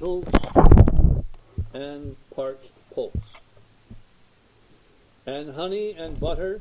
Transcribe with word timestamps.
lentils 0.00 0.28
and 1.74 2.16
parched 2.34 2.72
pulse, 2.94 3.12
and 5.26 5.54
honey 5.54 5.92
and 5.92 6.18
butter, 6.20 6.60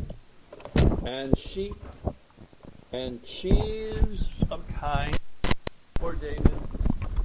and 1.05 1.37
sheep 1.37 1.75
and 2.91 3.23
cheese 3.25 4.43
of 4.49 4.67
kind 4.67 5.19
for 5.99 6.13
David 6.15 6.51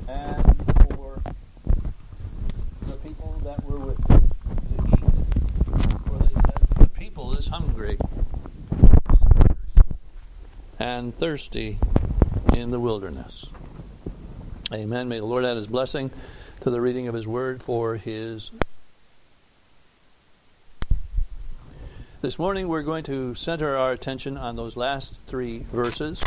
and 0.08 0.44
for 0.90 1.22
the 2.86 2.96
people 2.96 3.40
that 3.44 3.64
were 3.64 3.78
with 3.78 4.10
him. 4.10 4.30
For 6.06 6.18
they 6.18 6.34
said, 6.34 6.60
The 6.78 6.88
people 6.88 7.34
is 7.36 7.46
hungry 7.46 7.98
and 10.78 11.16
thirsty 11.16 11.78
in 12.54 12.70
the 12.70 12.80
wilderness. 12.80 13.46
Amen. 14.72 15.06
May 15.06 15.18
the 15.18 15.26
Lord 15.26 15.44
add 15.44 15.58
his 15.58 15.66
blessing 15.66 16.10
to 16.62 16.70
the 16.70 16.80
reading 16.80 17.06
of 17.06 17.14
his 17.14 17.26
word 17.26 17.62
for 17.62 17.96
his. 17.96 18.50
This 22.22 22.38
morning 22.38 22.68
we're 22.68 22.80
going 22.80 23.04
to 23.04 23.34
center 23.34 23.76
our 23.76 23.92
attention 23.92 24.38
on 24.38 24.56
those 24.56 24.74
last 24.74 25.18
three 25.26 25.66
verses, 25.72 26.22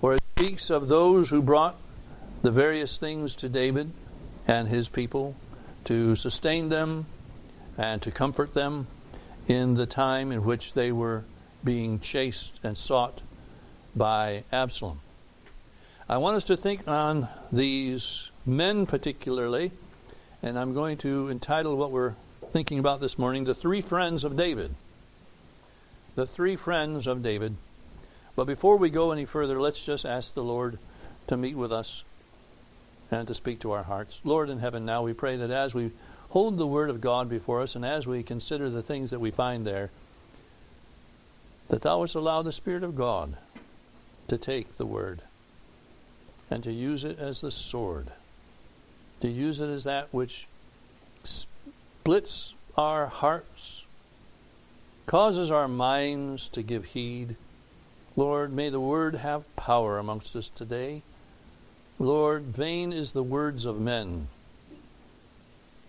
where 0.00 0.14
it 0.14 0.22
speaks 0.38 0.70
of 0.70 0.88
those 0.88 1.28
who 1.28 1.42
brought 1.42 1.76
the 2.40 2.50
various 2.50 2.96
things 2.96 3.34
to 3.36 3.48
David 3.50 3.90
and 4.48 4.66
his 4.66 4.88
people 4.88 5.34
to 5.84 6.16
sustain 6.16 6.70
them 6.70 7.04
and 7.76 8.00
to 8.00 8.10
comfort 8.10 8.54
them 8.54 8.86
in 9.48 9.74
the 9.74 9.86
time 9.86 10.32
in 10.32 10.44
which 10.44 10.72
they 10.72 10.92
were 10.92 11.24
being 11.62 12.00
chased 12.00 12.58
and 12.64 12.78
sought 12.78 13.20
by 13.94 14.44
Absalom. 14.50 15.00
I 16.10 16.18
want 16.18 16.34
us 16.34 16.44
to 16.44 16.56
think 16.56 16.88
on 16.88 17.28
these 17.52 18.32
men 18.44 18.84
particularly, 18.84 19.70
and 20.42 20.58
I'm 20.58 20.74
going 20.74 20.98
to 20.98 21.28
entitle 21.28 21.76
what 21.76 21.92
we're 21.92 22.14
thinking 22.50 22.80
about 22.80 22.98
this 22.98 23.16
morning 23.16 23.44
The 23.44 23.54
Three 23.54 23.80
Friends 23.80 24.24
of 24.24 24.36
David 24.36 24.74
the 26.16 26.26
three 26.26 26.56
friends 26.56 27.06
of 27.06 27.22
David. 27.22 27.54
But 28.34 28.48
before 28.48 28.76
we 28.76 28.90
go 28.90 29.12
any 29.12 29.24
further, 29.24 29.60
let's 29.60 29.84
just 29.86 30.04
ask 30.04 30.34
the 30.34 30.42
Lord 30.42 30.78
to 31.28 31.36
meet 31.36 31.56
with 31.56 31.72
us 31.72 32.02
and 33.12 33.28
to 33.28 33.34
speak 33.34 33.60
to 33.60 33.70
our 33.70 33.84
hearts. 33.84 34.20
Lord 34.24 34.50
in 34.50 34.58
heaven, 34.58 34.84
now 34.84 35.04
we 35.04 35.12
pray 35.12 35.36
that 35.36 35.52
as 35.52 35.74
we 35.74 35.92
hold 36.30 36.58
the 36.58 36.66
Word 36.66 36.90
of 36.90 37.00
God 37.00 37.28
before 37.28 37.60
us 37.60 37.76
and 37.76 37.86
as 37.86 38.08
we 38.08 38.24
consider 38.24 38.68
the 38.68 38.82
things 38.82 39.12
that 39.12 39.20
we 39.20 39.30
find 39.30 39.64
there, 39.64 39.90
that 41.68 41.82
Thou 41.82 42.00
wouldst 42.00 42.16
allow 42.16 42.42
the 42.42 42.50
Spirit 42.50 42.82
of 42.82 42.96
God 42.96 43.36
to 44.26 44.36
take 44.36 44.76
the 44.76 44.86
Word 44.86 45.22
and 46.50 46.64
to 46.64 46.72
use 46.72 47.04
it 47.04 47.18
as 47.18 47.40
the 47.40 47.50
sword, 47.50 48.08
to 49.20 49.28
use 49.28 49.60
it 49.60 49.68
as 49.68 49.84
that 49.84 50.08
which 50.12 50.46
splits 51.24 52.54
our 52.76 53.06
hearts 53.06 53.84
causes 55.10 55.50
our 55.50 55.66
minds 55.66 56.48
to 56.48 56.62
give 56.62 56.84
heed. 56.84 57.34
Lord, 58.14 58.52
may 58.52 58.68
the 58.68 58.78
word 58.78 59.16
have 59.16 59.56
power 59.56 59.98
amongst 59.98 60.36
us 60.36 60.48
today. 60.48 61.02
Lord, 61.98 62.44
vain 62.44 62.92
is 62.92 63.10
the 63.10 63.24
words 63.24 63.64
of 63.64 63.80
men, 63.80 64.28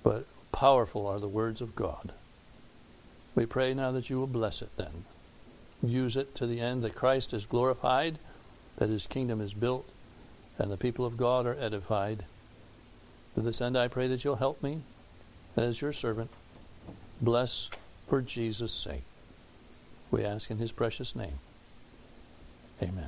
but 0.02 0.26
powerful 0.52 1.06
are 1.06 1.20
the 1.20 1.28
words 1.28 1.62
of 1.62 1.76
God. 1.76 2.14
We 3.36 3.46
pray 3.46 3.76
now 3.76 3.92
that 3.92 4.10
you 4.10 4.20
will 4.20 4.26
bless 4.26 4.64
it 4.64 4.76
then. 4.76 5.06
Use 5.84 6.18
it 6.18 6.34
to 6.38 6.48
the 6.48 6.60
end 6.60 6.84
that 6.84 6.96
Christ 6.96 7.32
is 7.32 7.46
glorified, 7.46 8.18
that 8.78 8.90
his 8.90 9.06
kingdom 9.06 9.40
is 9.40 9.54
built, 9.54 9.88
and 10.58 10.72
the 10.72 10.78
people 10.78 11.06
of 11.06 11.18
God 11.18 11.46
are 11.46 11.58
edified. 11.60 12.26
To 13.36 13.42
this 13.42 13.62
end, 13.62 13.78
I 13.78 13.88
pray 13.88 14.08
that 14.08 14.24
you'll 14.24 14.36
help 14.36 14.62
me 14.62 14.82
as 15.56 15.82
your 15.82 15.94
servant. 15.94 16.30
Bless 17.22 17.70
for 18.08 18.22
Jesus' 18.22 18.74
sake. 18.74 19.04
We 20.10 20.26
ask 20.26 20.52
in 20.52 20.58
his 20.58 20.72
precious 20.72 21.16
name. 21.16 21.40
Amen. 22.82 23.08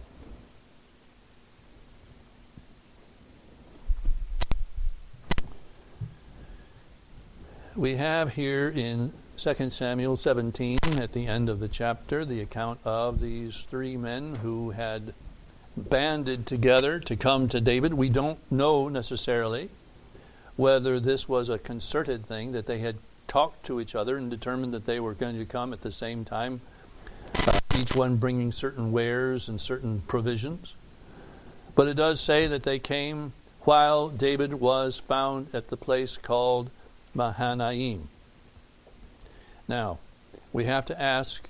We 7.75 7.96
have 7.96 8.36
here 8.36 8.70
in 8.70 9.12
2 9.38 9.72
Samuel 9.72 10.16
17, 10.16 10.78
at 11.02 11.12
the 11.12 11.25
end 11.25 11.50
of 11.50 11.60
the 11.60 11.68
chapter, 11.68 12.24
the 12.24 12.40
account 12.40 12.80
of 12.86 13.20
these 13.20 13.66
three 13.70 13.98
men 13.98 14.36
who 14.36 14.70
had 14.70 15.14
banded 15.75 16.45
together 16.45 17.00
to 17.00 17.16
come 17.16 17.47
to 17.50 17.61
David. 17.61 17.94
We 17.94 18.09
don't 18.09 18.39
know 18.51 18.89
necessarily 18.89 19.69
whether 20.56 21.00
this 21.00 21.28
was 21.28 21.50
a 21.50 21.57
concerted 21.57 22.25
thing, 22.25 22.51
that 22.51 22.67
they 22.67 22.79
had 22.79 22.95
talked 23.28 23.66
to 23.66 23.81
each 23.81 23.95
other 23.95 24.17
and 24.17 24.29
determined 24.29 24.73
that 24.73 24.85
they 24.85 25.00
were 25.00 25.13
going 25.13 25.38
to 25.39 25.45
come 25.45 25.73
at 25.73 25.81
the 25.81 25.91
same 25.91 26.23
time 26.23 26.62
uh, 27.47 27.59
each 27.75 27.95
one 27.95 28.17
bringing 28.17 28.51
certain 28.51 28.91
wares 28.91 29.47
and 29.50 29.59
certain 29.59 30.01
provisions. 30.07 30.75
But 31.75 31.88
it 31.88 31.95
does 31.95 32.22
say 32.22 32.45
that 32.47 32.63
they 32.63 32.78
came 32.78 33.33
while 33.62 34.09
David 34.09 34.53
was 34.53 35.00
found 35.00 35.47
at 35.53 35.69
the 35.69 35.78
place 35.78 36.17
called 36.17 36.69
Mahanaim. 37.16 38.09
Now, 39.67 39.97
we 40.51 40.66
have 40.66 40.85
to 40.85 41.01
ask 41.01 41.50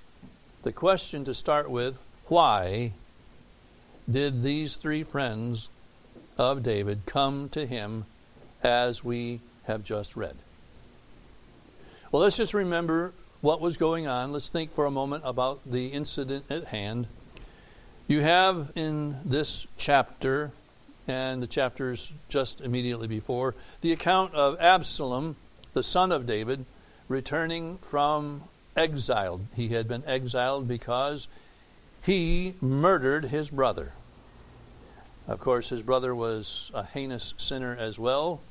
the 0.62 0.72
question 0.72 1.26
to 1.26 1.34
start 1.34 1.70
with 1.70 1.98
why 2.28 2.94
did 4.10 4.44
these 4.44 4.76
three 4.76 5.04
friends 5.04 5.70
of 6.38 6.64
David 6.64 7.02
come 7.06 7.50
to 7.50 7.66
him 7.66 8.06
as 8.62 9.04
we 9.04 9.42
have 9.66 9.84
just 9.84 10.16
read? 10.16 10.36
Well, 12.12 12.22
let's 12.22 12.38
just 12.38 12.54
remember 12.54 13.14
what 13.42 13.60
was 13.60 13.78
going 13.78 14.08
on, 14.08 14.32
let's 14.32 14.50
think 14.50 14.74
for 14.74 14.86
a 14.86 14.92
moment 14.92 15.24
about 15.26 15.60
the 15.66 15.88
incident 15.88 16.46
at 16.50 16.66
hand. 16.66 17.08
You 18.08 18.22
have 18.22 18.72
in 18.76 19.18
this 19.26 19.68
chapter, 19.78 20.52
and 21.08 21.42
the 21.42 21.48
chapters 21.48 22.14
just 22.30 22.62
immediately 22.62 23.08
before, 23.08 23.56
the 23.82 23.92
account 23.92 24.34
of 24.34 24.60
Absalom, 24.60 25.36
the 25.74 25.84
son 25.84 26.12
of 26.12 26.26
David, 26.26 26.66
returning 27.08 27.78
from 27.80 28.44
exile. 28.78 29.42
He 29.56 29.70
had 29.70 29.88
been 29.88 30.04
exiled 30.06 30.68
because 30.68 31.28
he 32.04 32.56
murdered 32.62 33.26
his 33.26 33.50
brother. 33.50 33.94
Of 35.28 35.40
course, 35.40 35.70
his 35.70 35.82
brother 35.82 36.14
was 36.14 36.70
a 36.74 36.84
heinous 36.84 37.34
sinner 37.38 37.76
as 37.80 37.98
well, 37.98 38.42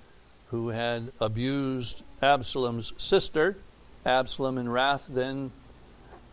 who 0.49 0.69
had 0.69 1.13
abused 1.21 2.03
Absalom's 2.23 2.93
sister 2.97 3.57
Absalom, 4.05 4.59
in 4.59 4.69
wrath, 4.69 5.06
then 5.09 5.53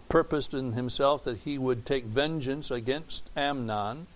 purposed 0.08 0.56
in 0.56 0.74
himself 0.74 1.24
that 1.24 1.38
he 1.40 1.58
would 1.58 1.86
take 1.86 2.06
vengeance 2.06 2.72
against 2.72 3.30
Amnon. 3.36 4.08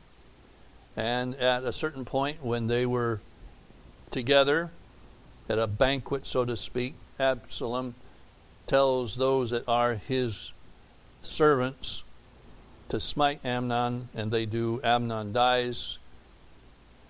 And 0.96 1.36
at 1.36 1.64
a 1.64 1.74
certain 1.74 2.06
point, 2.06 2.44
when 2.44 2.68
they 2.68 2.86
were 2.86 3.22
together 4.10 4.72
at 5.48 5.60
a 5.60 5.68
banquet, 5.68 6.26
so 6.26 6.46
to 6.46 6.56
speak, 6.56 6.96
Absalom 7.20 7.94
tells 8.66 9.16
those 9.18 9.52
that 9.52 9.68
are 9.68 9.96
his 9.96 10.52
servants 11.22 12.03
to 12.94 13.00
smite 13.00 13.44
Amnon, 13.44 14.08
and 14.14 14.32
they 14.32 14.46
do. 14.46 14.80
Amnon 14.84 15.34
dies, 15.34 15.98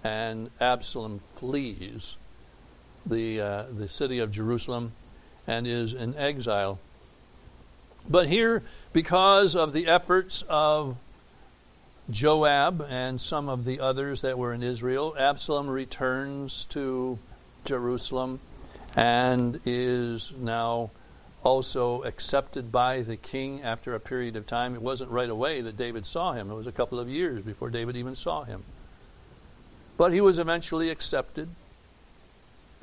and 0.01 0.49
Absalom 0.61 1.19
flees 1.35 2.15
the 3.05 3.41
uh, 3.41 3.63
the 3.69 3.89
city 3.89 4.19
of 4.19 4.31
Jerusalem 4.31 4.93
and 5.45 5.67
is 5.67 5.91
in 5.91 6.15
exile. 6.15 6.79
But 8.09 8.29
here, 8.29 8.63
because 8.93 9.57
of 9.57 9.73
the 9.73 9.87
efforts 9.87 10.45
of 10.47 10.95
Joab 12.09 12.87
and 12.89 13.19
some 13.19 13.49
of 13.49 13.65
the 13.65 13.81
others 13.81 14.21
that 14.21 14.37
were 14.37 14.53
in 14.53 14.63
Israel, 14.63 15.13
Absalom 15.19 15.69
returns 15.69 16.63
to 16.67 17.19
Jerusalem 17.65 18.39
and 18.95 19.59
is 19.65 20.31
now 20.37 20.91
also 21.43 22.03
accepted 22.03 22.71
by 22.71 23.01
the 23.01 23.17
king 23.17 23.61
after 23.61 23.93
a 23.93 23.99
period 23.99 24.35
of 24.35 24.47
time. 24.47 24.75
It 24.75 24.81
wasn't 24.81 25.11
right 25.11 25.29
away 25.29 25.61
that 25.61 25.77
David 25.77 26.05
saw 26.05 26.33
him, 26.33 26.49
it 26.49 26.55
was 26.55 26.67
a 26.67 26.71
couple 26.71 26.99
of 26.99 27.09
years 27.09 27.43
before 27.43 27.69
David 27.69 27.95
even 27.95 28.15
saw 28.15 28.43
him. 28.43 28.63
But 29.97 30.13
he 30.13 30.21
was 30.21 30.39
eventually 30.39 30.89
accepted 30.89 31.49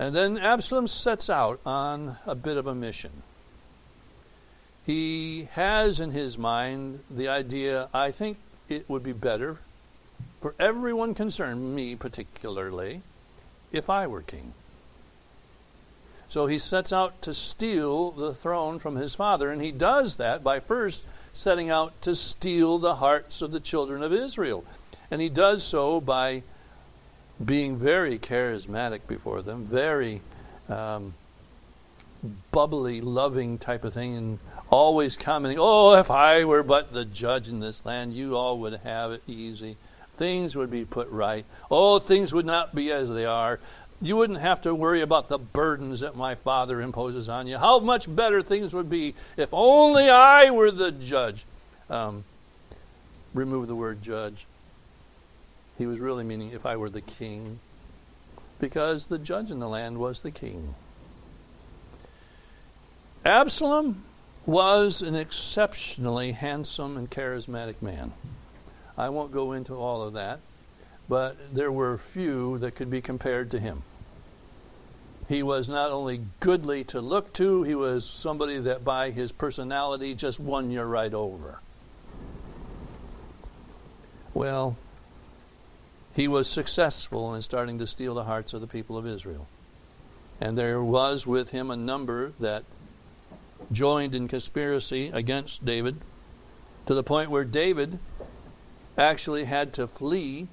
and 0.00 0.16
then 0.16 0.38
Absalom 0.38 0.86
sets 0.86 1.28
out 1.28 1.60
on 1.66 2.16
a 2.24 2.34
bit 2.34 2.56
of 2.56 2.66
a 2.66 2.74
mission. 2.74 3.22
He 4.86 5.46
has 5.52 6.00
in 6.00 6.12
his 6.12 6.38
mind 6.38 7.00
the 7.10 7.28
idea 7.28 7.90
I 7.92 8.10
think 8.10 8.38
it 8.70 8.88
would 8.88 9.02
be 9.02 9.12
better 9.12 9.58
for 10.40 10.54
everyone 10.58 11.14
concerned, 11.14 11.76
me 11.76 11.96
particularly, 11.96 13.02
if 13.72 13.90
I 13.90 14.06
were 14.06 14.22
king. 14.22 14.54
So 16.30 16.46
he 16.46 16.60
sets 16.60 16.92
out 16.92 17.22
to 17.22 17.34
steal 17.34 18.12
the 18.12 18.32
throne 18.32 18.78
from 18.78 18.94
his 18.94 19.16
father, 19.16 19.50
and 19.50 19.60
he 19.60 19.72
does 19.72 20.16
that 20.16 20.44
by 20.44 20.60
first 20.60 21.04
setting 21.32 21.70
out 21.70 22.00
to 22.02 22.14
steal 22.14 22.78
the 22.78 22.94
hearts 22.94 23.42
of 23.42 23.50
the 23.50 23.58
children 23.58 24.02
of 24.04 24.12
Israel. 24.12 24.64
And 25.10 25.20
he 25.20 25.28
does 25.28 25.64
so 25.64 26.00
by 26.00 26.44
being 27.44 27.76
very 27.76 28.16
charismatic 28.16 29.00
before 29.08 29.42
them, 29.42 29.64
very 29.64 30.20
um, 30.68 31.14
bubbly, 32.52 33.00
loving 33.00 33.58
type 33.58 33.82
of 33.82 33.92
thing, 33.92 34.16
and 34.16 34.38
always 34.70 35.16
commenting, 35.16 35.58
Oh, 35.60 35.94
if 35.94 36.12
I 36.12 36.44
were 36.44 36.62
but 36.62 36.92
the 36.92 37.04
judge 37.04 37.48
in 37.48 37.58
this 37.58 37.84
land, 37.84 38.14
you 38.14 38.36
all 38.36 38.58
would 38.58 38.74
have 38.84 39.10
it 39.10 39.22
easy. 39.26 39.76
Things 40.16 40.54
would 40.54 40.70
be 40.70 40.84
put 40.84 41.08
right. 41.08 41.46
Oh, 41.70 41.98
things 41.98 42.32
would 42.32 42.44
not 42.44 42.74
be 42.74 42.92
as 42.92 43.08
they 43.08 43.24
are. 43.24 43.58
You 44.02 44.16
wouldn't 44.16 44.40
have 44.40 44.62
to 44.62 44.74
worry 44.74 45.02
about 45.02 45.28
the 45.28 45.38
burdens 45.38 46.00
that 46.00 46.16
my 46.16 46.34
father 46.34 46.80
imposes 46.80 47.28
on 47.28 47.46
you. 47.46 47.58
How 47.58 47.80
much 47.80 48.14
better 48.14 48.40
things 48.40 48.72
would 48.72 48.88
be 48.88 49.14
if 49.36 49.50
only 49.52 50.08
I 50.08 50.50
were 50.50 50.70
the 50.70 50.90
judge. 50.90 51.44
Um, 51.90 52.24
remove 53.34 53.68
the 53.68 53.74
word 53.74 54.02
judge. 54.02 54.46
He 55.76 55.86
was 55.86 55.98
really 55.98 56.24
meaning 56.24 56.52
if 56.52 56.64
I 56.64 56.76
were 56.76 56.90
the 56.90 57.00
king, 57.00 57.58
because 58.58 59.06
the 59.06 59.18
judge 59.18 59.50
in 59.50 59.58
the 59.60 59.68
land 59.68 59.98
was 59.98 60.20
the 60.20 60.30
king. 60.30 60.74
Absalom 63.24 64.04
was 64.46 65.02
an 65.02 65.14
exceptionally 65.14 66.32
handsome 66.32 66.96
and 66.96 67.10
charismatic 67.10 67.82
man. 67.82 68.12
I 68.96 69.10
won't 69.10 69.32
go 69.32 69.52
into 69.52 69.74
all 69.74 70.02
of 70.02 70.14
that, 70.14 70.40
but 71.08 71.36
there 71.54 71.72
were 71.72 71.96
few 71.98 72.58
that 72.58 72.74
could 72.74 72.90
be 72.90 73.00
compared 73.00 73.50
to 73.50 73.60
him. 73.60 73.82
He 75.30 75.44
was 75.44 75.68
not 75.68 75.92
only 75.92 76.22
goodly 76.40 76.82
to 76.86 77.00
look 77.00 77.32
to, 77.34 77.62
he 77.62 77.76
was 77.76 78.04
somebody 78.04 78.58
that 78.58 78.84
by 78.84 79.12
his 79.12 79.30
personality 79.30 80.12
just 80.12 80.40
won 80.40 80.72
you 80.72 80.82
right 80.82 81.14
over. 81.14 81.60
Well, 84.34 84.76
he 86.16 86.26
was 86.26 86.50
successful 86.50 87.32
in 87.36 87.42
starting 87.42 87.78
to 87.78 87.86
steal 87.86 88.16
the 88.16 88.24
hearts 88.24 88.54
of 88.54 88.60
the 88.60 88.66
people 88.66 88.98
of 88.98 89.06
Israel. 89.06 89.46
And 90.40 90.58
there 90.58 90.82
was 90.82 91.28
with 91.28 91.50
him 91.50 91.70
a 91.70 91.76
number 91.76 92.32
that 92.40 92.64
joined 93.70 94.16
in 94.16 94.26
conspiracy 94.26 95.12
against 95.14 95.64
David 95.64 96.00
to 96.86 96.94
the 96.94 97.04
point 97.04 97.30
where 97.30 97.44
David 97.44 98.00
actually 98.98 99.44
had 99.44 99.74
to 99.74 99.86
flee 99.86 100.48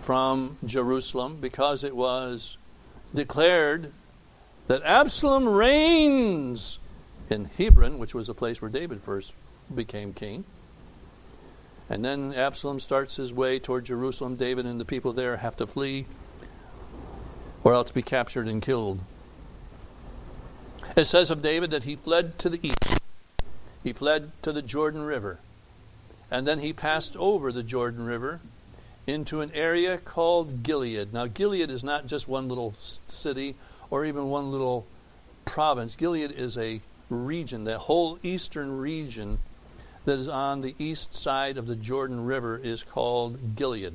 from 0.00 0.58
Jerusalem 0.66 1.38
because 1.40 1.84
it 1.84 1.96
was 1.96 2.57
declared 3.14 3.92
that 4.66 4.82
Absalom 4.82 5.48
reigns 5.48 6.78
in 7.30 7.46
Hebron, 7.46 7.98
which 7.98 8.14
was 8.14 8.28
a 8.28 8.34
place 8.34 8.60
where 8.60 8.70
David 8.70 9.00
first 9.02 9.34
became 9.74 10.12
king. 10.12 10.44
And 11.90 12.04
then 12.04 12.34
Absalom 12.34 12.80
starts 12.80 13.16
his 13.16 13.32
way 13.32 13.58
toward 13.58 13.86
Jerusalem. 13.86 14.36
David 14.36 14.66
and 14.66 14.78
the 14.78 14.84
people 14.84 15.12
there 15.12 15.38
have 15.38 15.56
to 15.56 15.66
flee 15.66 16.06
or 17.64 17.74
else 17.74 17.90
be 17.90 18.02
captured 18.02 18.46
and 18.46 18.62
killed. 18.62 19.00
It 20.96 21.04
says 21.04 21.30
of 21.30 21.42
David 21.42 21.70
that 21.70 21.84
he 21.84 21.96
fled 21.96 22.38
to 22.40 22.48
the 22.48 22.60
east, 22.62 23.00
he 23.82 23.92
fled 23.92 24.32
to 24.42 24.52
the 24.52 24.62
Jordan 24.62 25.02
River, 25.02 25.38
and 26.30 26.46
then 26.46 26.60
he 26.60 26.72
passed 26.72 27.16
over 27.16 27.52
the 27.52 27.62
Jordan 27.62 28.06
River 28.06 28.40
into 29.08 29.40
an 29.40 29.50
area 29.54 29.96
called 29.96 30.62
Gilead. 30.62 31.14
Now, 31.14 31.26
Gilead 31.26 31.70
is 31.70 31.82
not 31.82 32.06
just 32.06 32.28
one 32.28 32.48
little 32.48 32.74
city 32.78 33.56
or 33.90 34.04
even 34.04 34.28
one 34.28 34.52
little 34.52 34.86
province, 35.46 35.96
Gilead 35.96 36.30
is 36.30 36.58
a 36.58 36.80
region, 37.08 37.64
the 37.64 37.78
whole 37.78 38.18
eastern 38.22 38.78
region 38.78 39.38
that 40.04 40.18
is 40.18 40.28
on 40.28 40.60
the 40.60 40.74
east 40.78 41.16
side 41.16 41.56
of 41.56 41.66
the 41.66 41.74
Jordan 41.74 42.26
River 42.26 42.60
is 42.62 42.82
called 42.82 43.56
Gilead. 43.56 43.94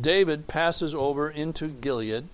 David 0.00 0.46
passes 0.46 0.94
over 0.94 1.28
into 1.28 1.66
Gilead, 1.66 2.28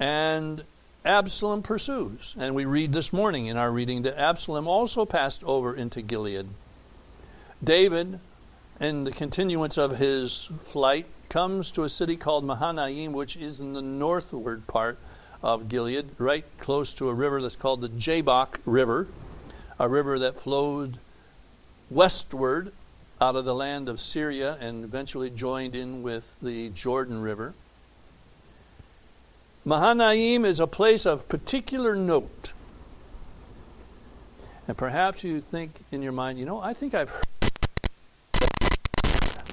and 0.00 0.64
Absalom 1.04 1.62
pursues. 1.62 2.34
And 2.36 2.56
we 2.56 2.64
read 2.64 2.92
this 2.92 3.12
morning 3.12 3.46
in 3.46 3.56
our 3.56 3.70
reading 3.70 4.02
that 4.02 4.18
Absalom 4.18 4.66
also 4.66 5.04
passed 5.04 5.44
over 5.44 5.74
into 5.74 6.02
Gilead. 6.02 6.48
David, 7.62 8.18
in 8.80 9.04
the 9.04 9.10
continuance 9.10 9.78
of 9.78 9.98
his 9.98 10.50
flight, 10.64 11.06
comes 11.28 11.70
to 11.72 11.84
a 11.84 11.88
city 11.88 12.16
called 12.16 12.44
Mahanaim, 12.44 13.12
which 13.12 13.36
is 13.36 13.60
in 13.60 13.72
the 13.72 13.82
northward 13.82 14.66
part 14.66 14.98
of 15.42 15.68
Gilead, 15.68 16.10
right 16.18 16.44
close 16.58 16.94
to 16.94 17.08
a 17.08 17.14
river 17.14 17.42
that's 17.42 17.56
called 17.56 17.80
the 17.80 17.88
Jabbok 17.88 18.60
River, 18.64 19.08
a 19.78 19.88
river 19.88 20.18
that 20.18 20.40
flowed 20.40 20.98
westward 21.90 22.72
out 23.20 23.36
of 23.36 23.44
the 23.44 23.54
land 23.54 23.88
of 23.88 24.00
Syria 24.00 24.56
and 24.60 24.84
eventually 24.84 25.30
joined 25.30 25.74
in 25.74 26.02
with 26.02 26.34
the 26.42 26.68
Jordan 26.70 27.22
River. 27.22 27.54
Mahanaim 29.64 30.44
is 30.44 30.60
a 30.60 30.66
place 30.66 31.06
of 31.06 31.28
particular 31.28 31.96
note. 31.96 32.52
And 34.68 34.76
perhaps 34.76 35.24
you 35.24 35.40
think 35.40 35.72
in 35.90 36.02
your 36.02 36.12
mind, 36.12 36.38
you 36.38 36.44
know, 36.44 36.60
I 36.60 36.74
think 36.74 36.94
I've 36.94 37.08
heard 37.08 37.24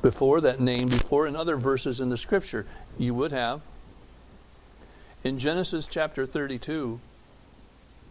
before 0.04 0.42
that 0.42 0.60
name 0.60 0.90
before 0.90 1.26
in 1.26 1.36
other 1.36 1.56
verses 1.56 2.00
in 2.00 2.10
the 2.10 2.18
scripture. 2.18 2.68
You 3.00 3.16
would 3.16 3.32
have. 3.32 3.62
In 5.24 5.40
Genesis 5.40 5.88
chapter 5.88 6.26
32, 6.26 7.00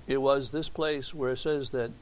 it 0.09 0.17
was 0.17 0.50
this 0.50 0.71
place 0.71 1.14
where 1.14 1.33
it 1.33 1.37
says 1.37 1.71
that 1.71 1.93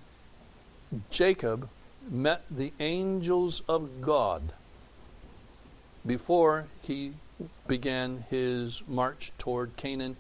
Jacob 1.11 1.69
met 2.09 2.45
the 2.49 2.73
angels 2.79 3.63
of 3.69 4.01
God 4.01 4.53
before 6.07 6.67
he 6.83 7.13
began 7.67 8.25
his 8.31 8.83
march 8.87 9.33
toward 9.39 9.77
Canaan 9.77 10.17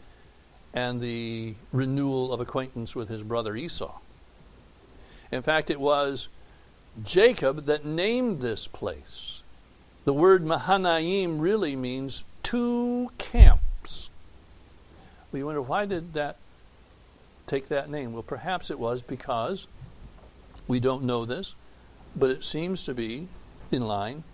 and 0.75 1.01
the 1.01 1.55
renewal 1.73 2.33
of 2.33 2.41
acquaintance 2.41 2.97
with 2.97 3.09
his 3.09 3.23
brother 3.23 3.55
Esau. 3.55 3.99
In 5.31 5.43
fact, 5.43 5.71
it 5.71 5.81
was 5.81 6.29
Jacob 7.05 7.67
that 7.67 7.85
named 7.85 8.41
this 8.41 8.67
place. 8.67 9.40
The 10.11 10.15
word 10.15 10.45
Mahanaim 10.45 11.39
really 11.39 11.77
means 11.77 12.25
two 12.43 13.13
camps. 13.17 14.11
We 15.31 15.45
wonder 15.45 15.63
why 15.63 15.87
did 15.87 16.15
that 16.15 16.35
take 17.47 17.69
that 17.69 17.89
name? 17.89 18.13
Well, 18.13 18.25
perhaps 18.25 18.73
it 18.73 18.81
was 18.81 19.03
because 19.03 19.69
we 20.67 20.81
don't 20.81 21.05
know 21.05 21.25
this, 21.25 21.55
but 22.17 22.29
it 22.29 22.43
seems 22.43 22.83
to 22.87 22.93
be 22.93 23.29
in 23.71 23.83
line 23.83 24.25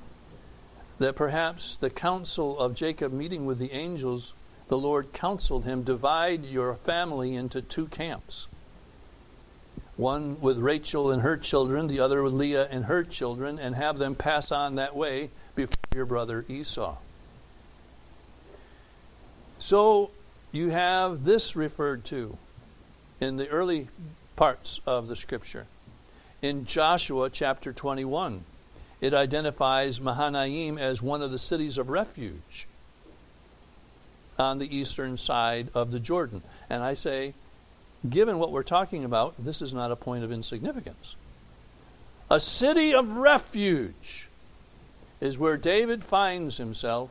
that 0.98 1.14
perhaps 1.14 1.76
the 1.76 1.90
counsel 1.90 2.58
of 2.58 2.74
Jacob 2.74 3.12
meeting 3.12 3.44
with 3.44 3.58
the 3.58 3.72
angels, 3.72 4.32
the 4.68 4.78
Lord 4.78 5.12
counseled 5.12 5.66
him, 5.66 5.82
divide 5.82 6.46
your 6.46 6.76
family 6.76 7.34
into 7.34 7.60
two 7.60 7.88
camps. 7.88 8.48
One 9.98 10.40
with 10.40 10.56
Rachel 10.56 11.10
and 11.10 11.20
her 11.20 11.36
children, 11.36 11.86
the 11.86 12.00
other 12.00 12.22
with 12.22 12.32
Leah 12.32 12.66
and 12.70 12.86
her 12.86 13.04
children, 13.04 13.58
and 13.58 13.74
have 13.74 13.98
them 13.98 14.14
pass 14.14 14.50
on 14.50 14.76
that 14.76 14.96
way 14.96 15.28
before 15.56 15.76
your 15.94 16.06
brother 16.06 16.44
Esau. 16.48 16.96
So 19.58 20.10
you 20.52 20.68
have 20.70 21.24
this 21.24 21.56
referred 21.56 22.04
to 22.06 22.36
in 23.20 23.36
the 23.36 23.48
early 23.48 23.88
parts 24.36 24.80
of 24.86 25.08
the 25.08 25.16
scripture. 25.16 25.66
In 26.42 26.66
Joshua 26.66 27.30
chapter 27.30 27.72
21, 27.72 28.44
it 29.00 29.14
identifies 29.14 30.00
Mahanaim 30.00 30.78
as 30.78 31.02
one 31.02 31.22
of 31.22 31.30
the 31.30 31.38
cities 31.38 31.78
of 31.78 31.88
refuge 31.88 32.66
on 34.38 34.58
the 34.58 34.76
eastern 34.76 35.16
side 35.16 35.68
of 35.74 35.90
the 35.90 36.00
Jordan. 36.00 36.42
And 36.68 36.82
I 36.82 36.94
say, 36.94 37.32
given 38.08 38.38
what 38.38 38.52
we're 38.52 38.62
talking 38.62 39.04
about, 39.04 39.34
this 39.38 39.62
is 39.62 39.72
not 39.72 39.90
a 39.90 39.96
point 39.96 40.24
of 40.24 40.30
insignificance. 40.30 41.16
A 42.30 42.38
city 42.38 42.94
of 42.94 43.16
refuge 43.16 44.25
is 45.20 45.38
where 45.38 45.56
David 45.56 46.04
finds 46.04 46.56
himself. 46.58 47.10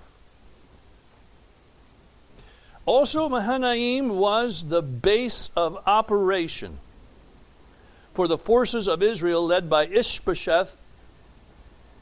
Also, 2.86 3.28
Mahanaim 3.28 4.10
was 4.10 4.66
the 4.66 4.82
base 4.82 5.50
of 5.56 5.82
operation 5.88 6.78
for 8.14 8.28
the 8.28 8.38
forces 8.38 8.88
of 8.88 9.02
Israel 9.02 9.46
led 9.46 9.70
by 9.70 9.88
Ishbosheth 9.88 10.78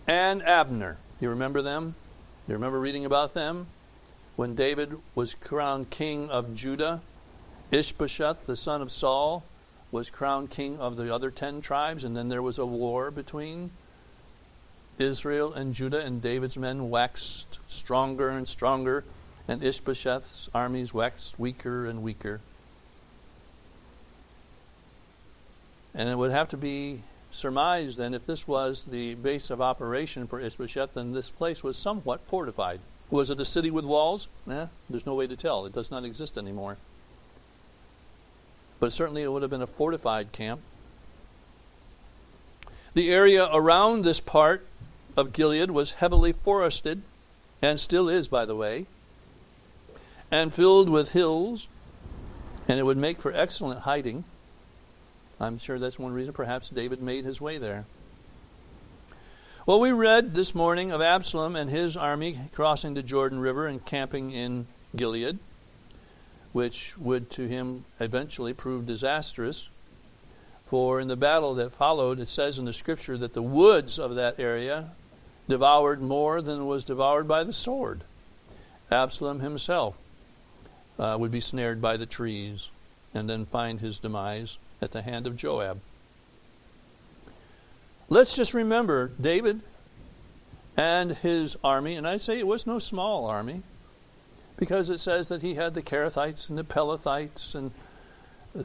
and 0.06 0.44
Abner. 0.44 0.98
You 1.22 1.30
remember 1.30 1.62
them? 1.62 1.96
You 2.48 2.56
remember 2.56 2.80
reading 2.80 3.06
about 3.06 3.34
them? 3.34 3.68
When 4.36 4.56
David 4.56 4.98
was 5.16 5.36
crowned 5.36 5.90
king 5.90 6.30
of 6.30 6.54
Judah, 6.54 7.02
Ishbosheth, 7.72 8.46
the 8.46 8.58
son 8.58 8.82
of 8.82 8.92
Saul, 8.92 9.44
was 9.92 10.10
crowned 10.10 10.50
king 10.50 10.80
of 10.80 10.98
the 10.98 11.14
other 11.14 11.32
ten 11.32 11.62
tribes, 11.62 12.04
and 12.04 12.18
then 12.18 12.28
there 12.28 12.42
was 12.42 12.58
a 12.58 12.66
war 12.66 13.10
between 13.10 13.72
Israel 15.00 15.54
and 15.54 15.74
Judah, 15.74 16.04
and 16.04 16.22
David's 16.22 16.58
men 16.58 16.90
waxed 16.90 17.60
stronger 17.68 18.30
and 18.30 18.48
stronger, 18.48 19.04
and 19.48 19.64
Ishbosheth's 19.64 20.50
armies 20.54 20.94
waxed 20.94 21.40
weaker 21.40 21.86
and 21.86 22.04
weaker. 22.04 22.42
And 25.94 26.10
it 26.10 26.18
would 26.18 26.32
have 26.32 26.50
to 26.50 26.58
be 26.58 27.04
surmised 27.32 27.98
then 27.98 28.14
if 28.14 28.26
this 28.26 28.48
was 28.48 28.84
the 28.84 29.16
base 29.16 29.50
of 29.50 29.62
operation 29.62 30.28
for 30.28 30.40
Ishbosheth, 30.40 30.94
then 30.94 31.14
this 31.14 31.32
place 31.32 31.64
was 31.64 31.78
somewhat 31.78 32.22
fortified. 32.28 32.80
Was 33.10 33.30
it 33.30 33.40
a 33.40 33.46
city 33.46 33.70
with 33.70 33.86
walls? 33.86 34.28
Eh, 34.50 34.68
there's 34.90 35.06
no 35.06 35.16
way 35.16 35.28
to 35.28 35.36
tell. 35.36 35.66
It 35.66 35.74
does 35.74 35.92
not 35.92 36.06
exist 36.06 36.38
anymore. 36.38 36.78
But 38.80 38.94
certainly 38.94 39.24
it 39.24 39.32
would 39.32 39.42
have 39.44 39.52
been 39.52 39.62
a 39.62 39.68
fortified 39.68 40.32
camp. 40.32 40.62
The 42.96 43.12
area 43.12 43.48
around 43.52 44.04
this 44.04 44.20
part 44.20 44.66
of 45.16 45.34
Gilead 45.34 45.72
was 45.72 45.94
heavily 45.94 46.34
forested, 46.34 47.02
and 47.62 47.80
still 47.80 48.10
is, 48.10 48.28
by 48.28 48.46
the 48.46 48.56
way, 48.56 48.88
and 50.32 50.54
filled 50.54 50.90
with 50.90 51.12
hills, 51.12 51.68
and 52.68 52.80
it 52.80 52.84
would 52.84 52.98
make 52.98 53.22
for 53.22 53.32
excellent 53.34 53.82
hiding. 53.82 54.24
I'm 55.40 55.58
sure 55.60 55.78
that's 55.78 56.00
one 56.00 56.14
reason 56.14 56.34
perhaps 56.34 56.70
David 56.70 57.02
made 57.02 57.26
his 57.26 57.40
way 57.40 57.58
there. 57.58 57.86
Well, 59.66 59.80
we 59.80 59.92
read 59.92 60.36
this 60.36 60.54
morning 60.54 60.92
of 60.92 61.02
Absalom 61.02 61.56
and 61.56 61.70
his 61.70 61.96
army 61.96 62.40
crossing 62.54 62.96
the 62.96 63.04
Jordan 63.04 63.40
River 63.40 63.66
and 63.68 63.86
camping 63.86 64.32
in 64.32 64.68
Gilead, 64.96 65.40
which 66.52 66.98
would 66.98 67.32
to 67.32 67.48
him 67.48 67.86
eventually 68.00 68.54
prove 68.54 68.86
disastrous. 68.86 69.70
For 70.66 71.00
in 71.00 71.08
the 71.08 71.16
battle 71.16 71.54
that 71.56 71.72
followed, 71.72 72.20
it 72.20 72.30
says 72.30 72.60
in 72.60 72.66
the 72.66 72.74
scripture 72.74 73.18
that 73.18 73.34
the 73.34 73.42
woods 73.42 74.00
of 74.00 74.16
that 74.16 74.40
area 74.40 74.92
devoured 75.48 76.02
more 76.02 76.42
than 76.42 76.66
was 76.66 76.86
devoured 76.86 77.28
by 77.28 77.44
the 77.44 77.54
sword. 77.54 78.02
Absalom 78.92 79.40
himself 79.40 79.96
uh, 81.00 81.18
would 81.20 81.32
be 81.32 81.42
snared 81.42 81.82
by 81.82 81.98
the 81.98 82.06
trees 82.06 82.70
and 83.14 83.30
then 83.30 83.46
find 83.46 83.80
his 83.80 84.00
demise 84.00 84.58
at 84.82 84.92
the 84.92 85.02
hand 85.02 85.28
of 85.28 85.36
Joab. 85.36 85.80
Let's 88.10 88.36
just 88.36 88.54
remember 88.54 89.12
David 89.20 89.62
and 90.76 91.12
his 91.12 91.58
army, 91.64 91.96
and 91.96 92.08
I'd 92.08 92.22
say 92.22 92.40
it 92.40 92.48
was 92.48 92.68
no 92.68 92.80
small 92.80 93.26
army, 93.26 93.62
because 94.58 94.90
it 94.90 95.00
says 95.00 95.28
that 95.28 95.42
he 95.42 95.56
had 95.56 95.74
the 95.74 95.82
Kerethites 95.82 96.50
and 96.50 96.58
the 96.58 96.64
Pelethites 96.64 97.56
and 97.56 97.72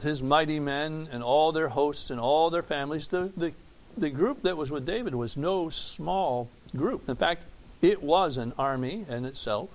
his 0.01 0.21
mighty 0.21 0.59
men 0.59 1.07
and 1.11 1.23
all 1.23 1.51
their 1.51 1.69
hosts 1.69 2.09
and 2.09 2.19
all 2.19 2.49
their 2.49 2.63
families. 2.63 3.07
The, 3.07 3.31
the, 3.35 3.53
the 3.97 4.09
group 4.09 4.43
that 4.43 4.57
was 4.57 4.71
with 4.71 4.85
David 4.85 5.15
was 5.15 5.35
no 5.35 5.69
small 5.69 6.47
group. 6.75 7.07
In 7.09 7.15
fact, 7.15 7.43
it 7.81 8.03
was 8.03 8.37
an 8.37 8.53
army 8.57 9.05
in 9.07 9.25
itself. 9.25 9.69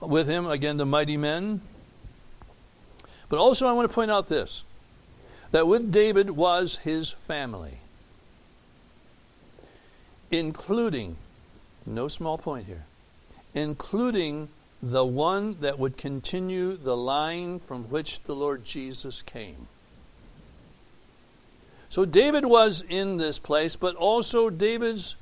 With 0.00 0.26
him, 0.26 0.46
again, 0.46 0.78
the 0.78 0.86
mighty 0.86 1.16
men. 1.16 1.60
But 3.28 3.38
also, 3.38 3.66
I 3.66 3.72
want 3.72 3.88
to 3.88 3.94
point 3.94 4.10
out 4.10 4.28
this 4.28 4.64
that 5.52 5.66
with 5.66 5.92
David 5.92 6.30
was 6.30 6.76
his 6.76 7.12
family, 7.12 7.78
including, 10.30 11.16
no 11.84 12.08
small 12.08 12.38
point 12.38 12.66
here, 12.66 12.84
including 13.54 14.48
the 14.82 15.04
one 15.04 15.56
that 15.60 15.78
would 15.78 15.96
continue 15.96 16.76
the 16.76 16.96
line 16.96 17.60
from 17.60 17.84
which 17.84 18.22
the 18.24 18.34
Lord 18.34 18.64
Jesus 18.64 19.22
came. 19.22 19.68
So 21.90 22.06
David 22.06 22.46
was 22.46 22.82
in 22.88 23.18
this 23.18 23.38
place, 23.38 23.76
but 23.76 23.94
also 23.94 24.48
David's 24.48 25.16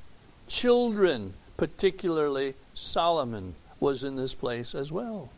children, 0.51 1.33
particularly 1.55 2.53
Solomon, 2.75 3.55
was 3.79 4.03
in 4.03 4.17
this 4.17 4.35
place 4.35 4.75
as 4.75 4.91
well. 4.91 5.29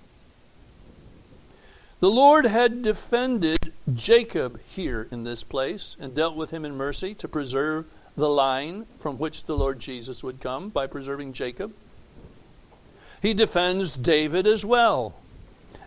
The 1.99 2.09
Lord 2.09 2.45
had 2.45 2.81
defended 2.81 3.59
Jacob 3.93 4.59
here 4.67 5.07
in 5.11 5.23
this 5.23 5.43
place 5.43 5.95
and 5.99 6.15
dealt 6.15 6.35
with 6.35 6.51
him 6.51 6.65
in 6.65 6.75
mercy 6.75 7.13
to 7.15 7.27
preserve 7.27 7.85
the 8.17 8.27
line 8.27 8.85
from 8.99 9.17
which 9.17 9.45
the 9.45 9.55
Lord 9.55 9.79
Jesus 9.79 10.23
would 10.23 10.41
come 10.41 10.69
by 10.69 10.87
preserving 10.87 11.33
Jacob. 11.33 11.73
He 13.21 13.33
defends 13.33 13.95
David 13.95 14.45
as 14.47 14.65
well 14.65 15.13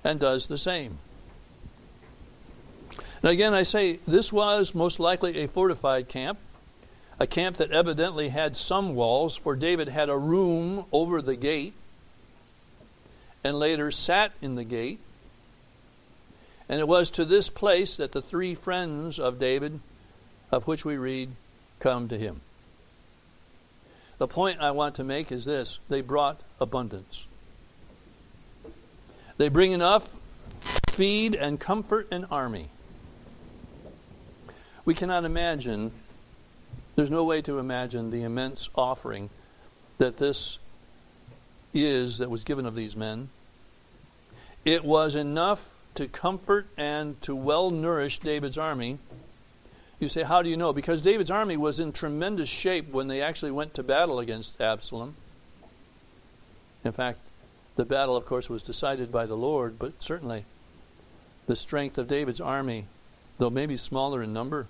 and 0.02 0.18
does 0.18 0.46
the 0.46 0.56
same. 0.56 0.98
Now, 3.22 3.30
again, 3.30 3.54
I 3.54 3.64
say 3.64 3.98
this 4.06 4.32
was 4.32 4.74
most 4.74 5.00
likely 5.00 5.38
a 5.38 5.48
fortified 5.48 6.08
camp, 6.08 6.38
a 7.18 7.26
camp 7.26 7.56
that 7.56 7.70
evidently 7.70 8.28
had 8.28 8.56
some 8.56 8.94
walls, 8.94 9.36
for 9.36 9.56
David 9.56 9.88
had 9.88 10.08
a 10.08 10.18
room 10.18 10.84
over 10.92 11.22
the 11.22 11.36
gate 11.36 11.72
and 13.42 13.58
later 13.58 13.90
sat 13.90 14.32
in 14.42 14.54
the 14.54 14.64
gate. 14.64 14.98
And 16.68 16.80
it 16.80 16.88
was 16.88 17.10
to 17.10 17.24
this 17.24 17.48
place 17.48 17.96
that 17.96 18.12
the 18.12 18.20
three 18.20 18.54
friends 18.54 19.18
of 19.18 19.38
David, 19.38 19.80
of 20.50 20.66
which 20.66 20.84
we 20.84 20.96
read, 20.96 21.30
come 21.78 22.08
to 22.08 22.18
him. 22.18 22.40
The 24.18 24.26
point 24.26 24.60
I 24.60 24.70
want 24.72 24.96
to 24.96 25.04
make 25.04 25.30
is 25.30 25.44
this 25.44 25.78
they 25.88 26.00
brought 26.00 26.40
abundance. 26.60 27.26
They 29.36 29.48
bring 29.48 29.72
enough 29.72 30.16
feed 30.88 31.34
and 31.34 31.60
comfort 31.60 32.08
an 32.10 32.26
army. 32.30 32.68
We 34.84 34.94
cannot 34.94 35.24
imagine, 35.24 35.92
there's 36.96 37.10
no 37.10 37.24
way 37.24 37.42
to 37.42 37.58
imagine 37.58 38.10
the 38.10 38.22
immense 38.22 38.68
offering 38.74 39.30
that 39.98 40.16
this 40.16 40.58
is 41.72 42.18
that 42.18 42.30
was 42.30 42.42
given 42.42 42.66
of 42.66 42.74
these 42.74 42.96
men. 42.96 43.28
It 44.64 44.84
was 44.84 45.14
enough 45.14 45.74
to 45.94 46.08
comfort 46.08 46.66
and 46.76 47.20
to 47.22 47.36
well 47.36 47.70
nourish 47.70 48.18
David's 48.18 48.58
army. 48.58 48.98
You 50.00 50.08
say, 50.08 50.22
how 50.22 50.42
do 50.42 50.50
you 50.50 50.56
know? 50.56 50.72
Because 50.72 51.00
David's 51.00 51.30
army 51.30 51.56
was 51.56 51.80
in 51.80 51.92
tremendous 51.92 52.48
shape 52.48 52.90
when 52.90 53.08
they 53.08 53.22
actually 53.22 53.52
went 53.52 53.74
to 53.74 53.82
battle 53.82 54.18
against 54.18 54.60
Absalom. 54.60 55.14
In 56.84 56.92
fact, 56.92 57.20
the 57.76 57.84
battle, 57.84 58.16
of 58.16 58.26
course, 58.26 58.48
was 58.48 58.62
decided 58.62 59.12
by 59.12 59.26
the 59.26 59.36
Lord, 59.36 59.78
but 59.78 60.02
certainly 60.02 60.44
the 61.46 61.56
strength 61.56 61.98
of 61.98 62.08
David's 62.08 62.40
army, 62.40 62.86
though 63.38 63.50
maybe 63.50 63.76
smaller 63.76 64.22
in 64.22 64.32
number, 64.32 64.66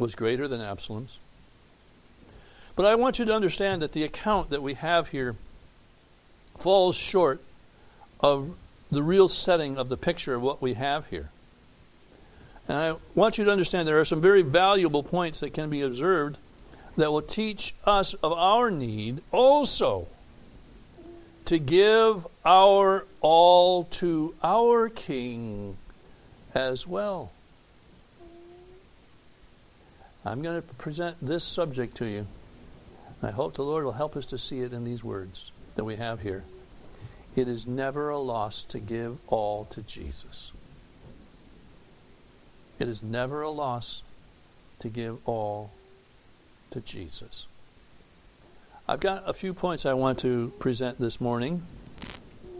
was 0.00 0.14
greater 0.14 0.48
than 0.48 0.60
Absalom's. 0.60 1.18
But 2.74 2.86
I 2.86 2.94
want 2.94 3.18
you 3.18 3.24
to 3.26 3.34
understand 3.34 3.82
that 3.82 3.92
the 3.92 4.02
account 4.02 4.50
that 4.50 4.62
we 4.62 4.74
have 4.74 5.08
here 5.08 5.36
falls 6.58 6.96
short 6.96 7.42
of 8.20 8.56
the 8.90 9.02
real 9.02 9.28
setting 9.28 9.76
of 9.76 9.88
the 9.88 9.96
picture 9.96 10.34
of 10.34 10.42
what 10.42 10.62
we 10.62 10.74
have 10.74 11.06
here. 11.06 11.30
And 12.68 12.76
I 12.76 12.94
want 13.14 13.38
you 13.38 13.44
to 13.44 13.52
understand 13.52 13.86
there 13.86 14.00
are 14.00 14.04
some 14.04 14.20
very 14.20 14.42
valuable 14.42 15.02
points 15.02 15.40
that 15.40 15.52
can 15.52 15.70
be 15.70 15.82
observed 15.82 16.38
that 16.96 17.12
will 17.12 17.22
teach 17.22 17.74
us 17.84 18.14
of 18.14 18.32
our 18.32 18.70
need 18.70 19.22
also 19.32 20.06
to 21.46 21.58
give 21.58 22.26
our 22.44 23.06
all 23.20 23.84
to 23.84 24.34
our 24.42 24.88
King 24.88 25.76
as 26.54 26.86
well. 26.86 27.32
I'm 30.24 30.42
going 30.42 30.60
to 30.60 30.74
present 30.74 31.16
this 31.20 31.44
subject 31.44 31.96
to 31.98 32.06
you. 32.06 32.26
I 33.22 33.30
hope 33.30 33.54
the 33.54 33.64
Lord 33.64 33.84
will 33.84 33.92
help 33.92 34.16
us 34.16 34.26
to 34.26 34.38
see 34.38 34.60
it 34.60 34.72
in 34.72 34.84
these 34.84 35.02
words 35.02 35.52
that 35.76 35.84
we 35.84 35.96
have 35.96 36.20
here. 36.20 36.44
It 37.36 37.48
is 37.48 37.66
never 37.66 38.10
a 38.10 38.18
loss 38.18 38.64
to 38.64 38.78
give 38.78 39.18
all 39.28 39.66
to 39.66 39.82
Jesus. 39.82 40.52
It 42.78 42.88
is 42.88 43.02
never 43.02 43.42
a 43.42 43.50
loss 43.50 44.02
to 44.80 44.88
give 44.88 45.18
all 45.26 45.70
to 46.70 46.80
Jesus. 46.80 47.46
I've 48.88 49.00
got 49.00 49.28
a 49.28 49.32
few 49.32 49.54
points 49.54 49.86
I 49.86 49.92
want 49.94 50.18
to 50.20 50.52
present 50.58 50.98
this 50.98 51.20
morning. 51.20 51.62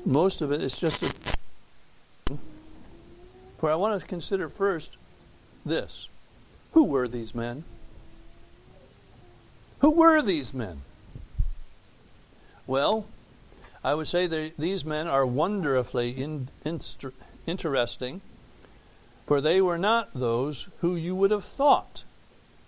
Most 0.04 0.40
of 0.40 0.52
it 0.52 0.62
is 0.62 0.78
just 0.78 1.02
a. 1.02 2.36
Where 3.58 3.72
I 3.72 3.74
want 3.74 4.00
to 4.00 4.06
consider 4.06 4.48
first 4.48 4.96
this 5.66 6.08
Who 6.72 6.84
were 6.84 7.08
these 7.08 7.34
men? 7.34 7.64
Who 9.80 9.90
were 9.90 10.22
these 10.22 10.54
men? 10.54 10.82
Well, 12.66 13.06
I 13.82 13.94
would 13.94 14.06
say 14.06 14.26
that 14.26 14.52
these 14.58 14.84
men 14.84 15.08
are 15.08 15.26
wonderfully 15.26 16.10
in, 16.10 16.48
interesting, 17.46 18.20
for 19.26 19.40
they 19.40 19.60
were 19.60 19.78
not 19.78 20.10
those 20.14 20.68
who 20.80 20.94
you 20.94 21.16
would 21.16 21.30
have 21.30 21.44
thought 21.44 22.04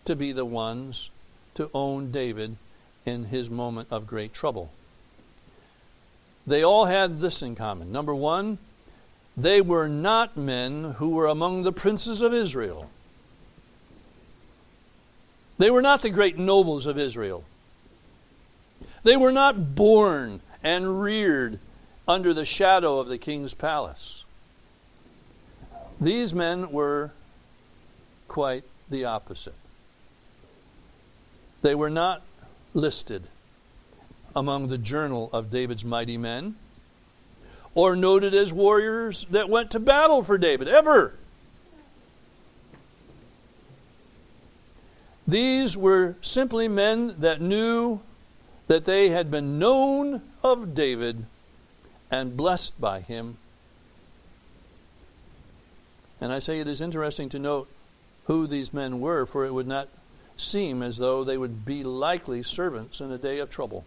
to 0.05 0.17
be 0.17 0.33
the 0.33 0.45
ones 0.45 1.11
to 1.55 1.71
own 1.75 2.11
David 2.11 2.57
in 3.05 3.27
his 3.27 3.51
moment 3.51 3.89
of 3.91 4.07
great 4.07 4.33
trouble. 4.33 4.73
They 6.47 6.65
all 6.65 6.87
had 6.87 7.21
this 7.21 7.43
in 7.43 7.55
common. 7.55 7.93
Number 7.93 8.15
one, 8.15 8.59
they 9.37 9.61
were 9.61 9.89
not 9.89 10.37
men 10.37 10.95
who 10.99 11.11
were 11.11 11.27
among 11.27 11.63
the 11.63 11.73
princes 11.73 12.21
of 12.21 12.35
Israel. 12.35 12.91
They 15.59 15.71
were 15.71 15.83
not 15.83 16.03
the 16.03 16.11
great 16.11 16.39
nobles 16.39 16.87
of 16.87 16.99
Israel. 16.99 17.45
They 19.05 19.17
were 19.17 19.33
not 19.33 19.75
born 19.75 20.41
and 20.63 21.03
reared 21.03 21.59
under 22.07 22.35
the 22.35 22.45
shadow 22.45 22.99
of 22.99 23.09
the 23.09 23.19
king's 23.19 23.55
palace. 23.55 24.25
These 26.01 26.35
men 26.35 26.73
were 26.73 27.13
quite 28.29 28.65
the 28.91 29.05
opposite. 29.05 29.55
They 31.63 31.75
were 31.75 31.91
not 31.91 32.23
listed 32.75 33.25
among 34.35 34.69
the 34.69 34.79
journal 34.79 35.31
of 35.33 35.51
David's 35.51 35.85
mighty 35.85 36.17
men 36.17 36.57
or 37.75 37.97
noted 37.97 38.35
as 38.35 38.53
warriors 38.53 39.27
that 39.31 39.49
went 39.49 39.71
to 39.71 39.81
battle 39.81 40.23
for 40.23 40.39
David, 40.39 40.69
ever. 40.69 41.15
These 45.27 45.77
were 45.77 46.17
simply 46.21 46.69
men 46.69 47.15
that 47.21 47.41
knew 47.41 48.01
that 48.67 48.85
they 48.85 49.11
had 49.11 49.31
been 49.31 49.59
known 49.59 50.23
of 50.43 50.75
David 50.75 51.27
and 52.11 52.37
blessed 52.37 52.81
by 52.81 53.01
him. 53.01 53.37
And 56.21 56.33
I 56.33 56.39
say 56.39 56.61
it 56.61 56.69
is 56.69 56.81
interesting 56.81 57.29
to 57.31 57.39
note 57.39 57.69
who 58.25 58.47
these 58.47 58.73
men 58.73 59.01
were, 59.01 59.27
for 59.27 59.45
it 59.45 59.53
would 59.53 59.67
not 59.67 59.89
seem 60.37 60.83
as 60.83 60.97
though 60.97 61.25
they 61.25 61.37
would 61.37 61.65
be 61.65 61.83
likely 61.83 62.43
servants 62.43 63.01
in 63.01 63.11
a 63.11 63.19
day 63.19 63.39
of 63.39 63.51
trouble. 63.51 63.85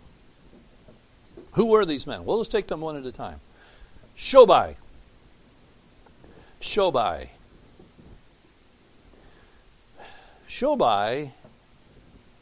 Who 1.54 1.66
were 1.66 1.86
these 1.86 2.06
men? 2.06 2.26
Well, 2.26 2.38
let's 2.38 2.50
take 2.50 2.68
them 2.68 2.82
one 2.82 2.98
at 2.98 3.06
a 3.06 3.12
time. 3.12 3.40
Shobai. 4.18 4.76
Shobai. 6.62 7.30
Shobai 10.56 11.32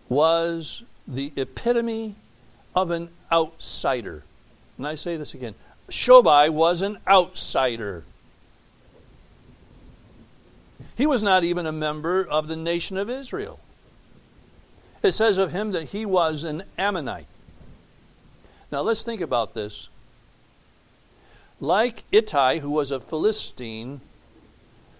was 0.08 0.84
the 1.08 1.34
epitome 1.36 2.14
of 2.76 2.92
an 2.92 3.10
outsider. 3.32 4.24
And 4.78 4.86
I 4.86 4.94
say 4.94 5.18
this 5.18 5.34
again 5.34 5.56
Shobai 5.90 6.52
was 6.52 6.84
an 6.84 7.00
outsider. 7.08 8.04
He 10.96 11.08
was 11.08 11.24
not 11.24 11.44
even 11.44 11.66
a 11.66 11.72
member 11.72 12.24
of 12.24 12.48
the 12.48 12.56
nation 12.56 12.98
of 12.98 13.10
Israel. 13.10 13.60
It 15.02 15.14
says 15.14 15.40
of 15.40 15.52
him 15.52 15.72
that 15.72 15.86
he 15.86 16.06
was 16.06 16.44
an 16.44 16.66
Ammonite. 16.78 17.26
Now 18.72 18.82
let's 18.82 19.02
think 19.02 19.22
about 19.22 19.56
this. 19.56 19.90
Like 21.60 22.04
Ittai, 22.12 22.60
who 22.60 22.70
was 22.70 22.92
a 22.92 23.00
Philistine, 23.00 24.02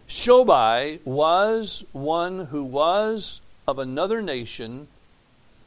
Shobai 0.08 1.00
was 1.06 1.84
one 1.92 2.46
who 2.46 2.64
was 2.64 3.42
of 3.68 3.80
another 3.80 4.22
nation 4.22 4.88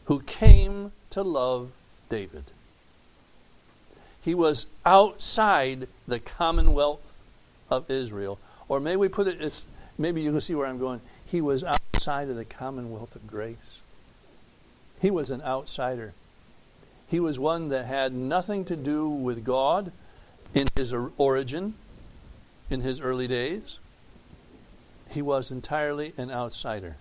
who 0.04 0.20
came 0.20 0.92
to 1.10 1.22
love 1.22 1.70
David. 2.08 2.44
He 4.22 4.34
was 4.34 4.66
outside 4.84 5.88
the 6.06 6.18
commonwealth 6.18 7.00
of 7.70 7.90
Israel. 7.90 8.38
Or 8.68 8.80
may 8.80 8.96
we 8.96 9.08
put 9.08 9.28
it 9.28 9.40
as 9.40 9.62
maybe 9.98 10.20
you 10.20 10.32
can 10.32 10.40
see 10.40 10.54
where 10.54 10.66
I'm 10.66 10.78
going. 10.78 11.00
He 11.24 11.40
was 11.40 11.64
outside 11.64 12.28
of 12.28 12.36
the 12.36 12.44
commonwealth 12.44 13.14
of 13.14 13.26
grace. 13.26 13.80
He 15.00 15.10
was 15.10 15.30
an 15.30 15.42
outsider. 15.42 16.12
He 17.08 17.20
was 17.20 17.38
one 17.38 17.68
that 17.68 17.86
had 17.86 18.12
nothing 18.12 18.64
to 18.66 18.76
do 18.76 19.08
with 19.08 19.44
God 19.44 19.92
in 20.54 20.66
his 20.74 20.92
origin, 21.18 21.74
in 22.70 22.80
his 22.80 23.00
early 23.00 23.28
days. 23.28 23.78
He 25.16 25.22
was 25.22 25.50
entirely 25.50 26.12
an 26.18 26.30
outsider. 26.30 26.96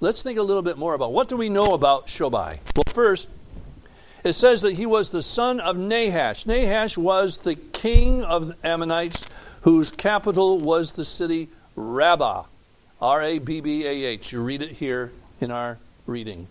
Let's 0.00 0.22
think 0.22 0.38
a 0.38 0.42
little 0.42 0.60
bit 0.60 0.76
more 0.76 0.92
about 0.92 1.14
what 1.14 1.30
do 1.30 1.36
we 1.38 1.48
know 1.48 1.68
about 1.68 2.08
Shobai? 2.08 2.58
Well, 2.76 2.84
first, 2.88 3.30
it 4.22 4.34
says 4.34 4.60
that 4.60 4.74
he 4.74 4.84
was 4.84 5.08
the 5.08 5.22
son 5.22 5.58
of 5.58 5.78
Nahash. 5.78 6.44
Nahash 6.44 6.98
was 6.98 7.38
the 7.38 7.54
king 7.54 8.22
of 8.22 8.48
the 8.48 8.68
Ammonites 8.68 9.24
whose 9.62 9.90
capital 9.90 10.58
was 10.58 10.92
the 10.92 11.06
city 11.06 11.48
Rabbah. 11.74 12.44
R 13.00 13.22
A 13.22 13.38
B 13.38 13.62
B 13.62 13.86
A 13.86 14.04
H. 14.04 14.30
You 14.30 14.42
read 14.42 14.60
it 14.60 14.72
here 14.72 15.10
in 15.40 15.50
our 15.50 15.78
reading. 16.04 16.48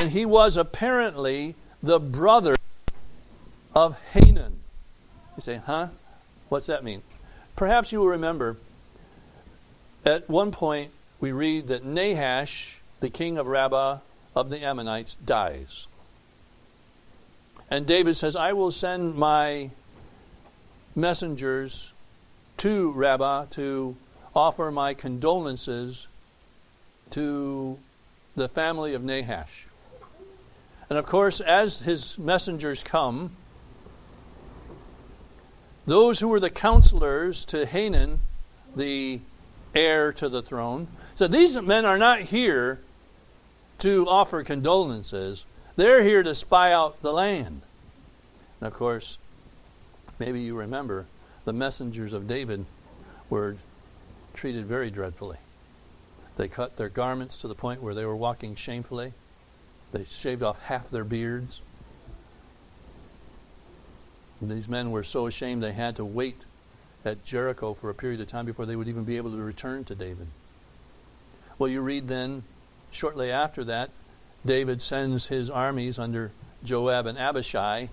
And 0.00 0.10
he 0.10 0.26
was 0.26 0.58
apparently 0.58 1.54
the 1.82 1.98
brother 1.98 2.56
of 3.74 3.98
Hanun. 4.12 4.58
You 5.34 5.40
say, 5.40 5.62
huh? 5.64 5.88
What's 6.50 6.66
that 6.66 6.84
mean? 6.84 7.00
Perhaps 7.56 7.90
you 7.90 8.00
will 8.00 8.08
remember 8.08 8.58
at 10.04 10.28
one 10.28 10.52
point 10.52 10.90
we 11.20 11.32
read 11.32 11.68
that 11.68 11.84
Nahash, 11.84 12.80
the 13.00 13.10
king 13.10 13.38
of 13.38 13.46
Rabbah 13.46 13.98
of 14.34 14.50
the 14.50 14.60
Ammonites, 14.60 15.16
dies. 15.16 15.86
And 17.70 17.86
David 17.86 18.16
says, 18.16 18.36
I 18.36 18.52
will 18.52 18.70
send 18.70 19.14
my 19.14 19.70
messengers 20.94 21.92
to 22.58 22.92
Rabbah 22.92 23.46
to 23.52 23.96
offer 24.34 24.70
my 24.70 24.94
condolences 24.94 26.08
to 27.10 27.78
the 28.36 28.48
family 28.48 28.94
of 28.94 29.02
Nahash. 29.02 29.66
And 30.90 30.98
of 30.98 31.06
course, 31.06 31.40
as 31.40 31.80
his 31.80 32.18
messengers 32.18 32.82
come, 32.82 33.36
those 35.86 36.20
who 36.20 36.28
were 36.28 36.40
the 36.40 36.50
counselors 36.50 37.44
to 37.46 37.66
Hanun, 37.66 38.20
the 38.76 39.20
heir 39.74 40.12
to 40.14 40.28
the 40.28 40.42
throne, 40.42 40.88
said, 41.14 41.32
These 41.32 41.60
men 41.60 41.84
are 41.84 41.98
not 41.98 42.20
here 42.20 42.80
to 43.80 44.08
offer 44.08 44.42
condolences. 44.42 45.44
They're 45.76 46.02
here 46.02 46.22
to 46.22 46.34
spy 46.34 46.72
out 46.72 47.02
the 47.02 47.12
land. 47.12 47.62
And 48.60 48.68
of 48.68 48.74
course, 48.74 49.18
maybe 50.18 50.40
you 50.40 50.56
remember, 50.56 51.06
the 51.44 51.52
messengers 51.52 52.12
of 52.12 52.28
David 52.28 52.64
were 53.28 53.56
treated 54.34 54.66
very 54.66 54.90
dreadfully. 54.90 55.38
They 56.36 56.48
cut 56.48 56.76
their 56.76 56.88
garments 56.88 57.38
to 57.38 57.48
the 57.48 57.54
point 57.54 57.82
where 57.82 57.94
they 57.94 58.04
were 58.04 58.16
walking 58.16 58.54
shamefully. 58.56 59.12
They 59.92 60.04
shaved 60.04 60.42
off 60.42 60.60
half 60.62 60.90
their 60.90 61.04
beards. 61.04 61.60
And 64.40 64.50
these 64.50 64.68
men 64.68 64.90
were 64.90 65.04
so 65.04 65.26
ashamed 65.26 65.62
they 65.62 65.72
had 65.72 65.96
to 65.96 66.04
wait 66.04 66.44
at 67.04 67.24
Jericho 67.24 67.74
for 67.74 67.90
a 67.90 67.94
period 67.94 68.20
of 68.20 68.28
time 68.28 68.46
before 68.46 68.66
they 68.66 68.76
would 68.76 68.88
even 68.88 69.04
be 69.04 69.16
able 69.16 69.30
to 69.30 69.36
return 69.36 69.84
to 69.84 69.94
David. 69.94 70.26
Well, 71.58 71.68
you 71.68 71.80
read 71.80 72.08
then, 72.08 72.42
shortly 72.90 73.30
after 73.30 73.64
that, 73.64 73.90
David 74.44 74.82
sends 74.82 75.28
his 75.28 75.48
armies 75.50 75.98
under 75.98 76.32
Joab 76.64 77.06
and 77.06 77.18
Abishai 77.18 77.88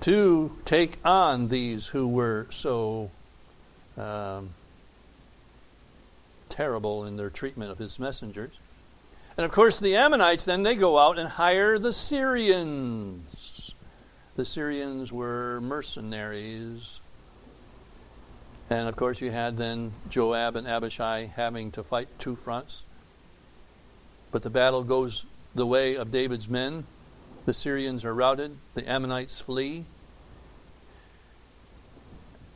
to 0.00 0.56
take 0.64 0.98
on 1.04 1.48
these 1.48 1.88
who 1.88 2.06
were 2.06 2.46
so 2.50 3.10
um, 3.96 4.50
terrible 6.48 7.04
in 7.04 7.16
their 7.16 7.30
treatment 7.30 7.70
of 7.70 7.78
his 7.78 7.98
messengers. 7.98 8.52
And 9.36 9.44
of 9.44 9.50
course, 9.52 9.80
the 9.80 9.96
Ammonites 9.96 10.44
then 10.44 10.62
they 10.62 10.74
go 10.74 10.98
out 10.98 11.18
and 11.18 11.28
hire 11.28 11.78
the 11.78 11.92
Syrians. 11.92 13.74
The 14.36 14.44
Syrians 14.44 15.12
were 15.12 15.60
mercenaries. 15.60 17.00
And 18.70 18.88
of 18.88 18.96
course, 18.96 19.20
you 19.20 19.30
had 19.30 19.56
then 19.56 19.92
Joab 20.08 20.56
and 20.56 20.66
Abishai 20.66 21.26
having 21.34 21.70
to 21.72 21.82
fight 21.82 22.08
two 22.18 22.34
fronts. 22.34 22.84
But 24.30 24.42
the 24.42 24.50
battle 24.50 24.82
goes 24.82 25.26
the 25.54 25.66
way 25.66 25.96
of 25.96 26.10
David's 26.10 26.48
men. 26.48 26.86
The 27.44 27.52
Syrians 27.52 28.04
are 28.04 28.14
routed, 28.14 28.56
the 28.74 28.88
Ammonites 28.88 29.40
flee. 29.40 29.84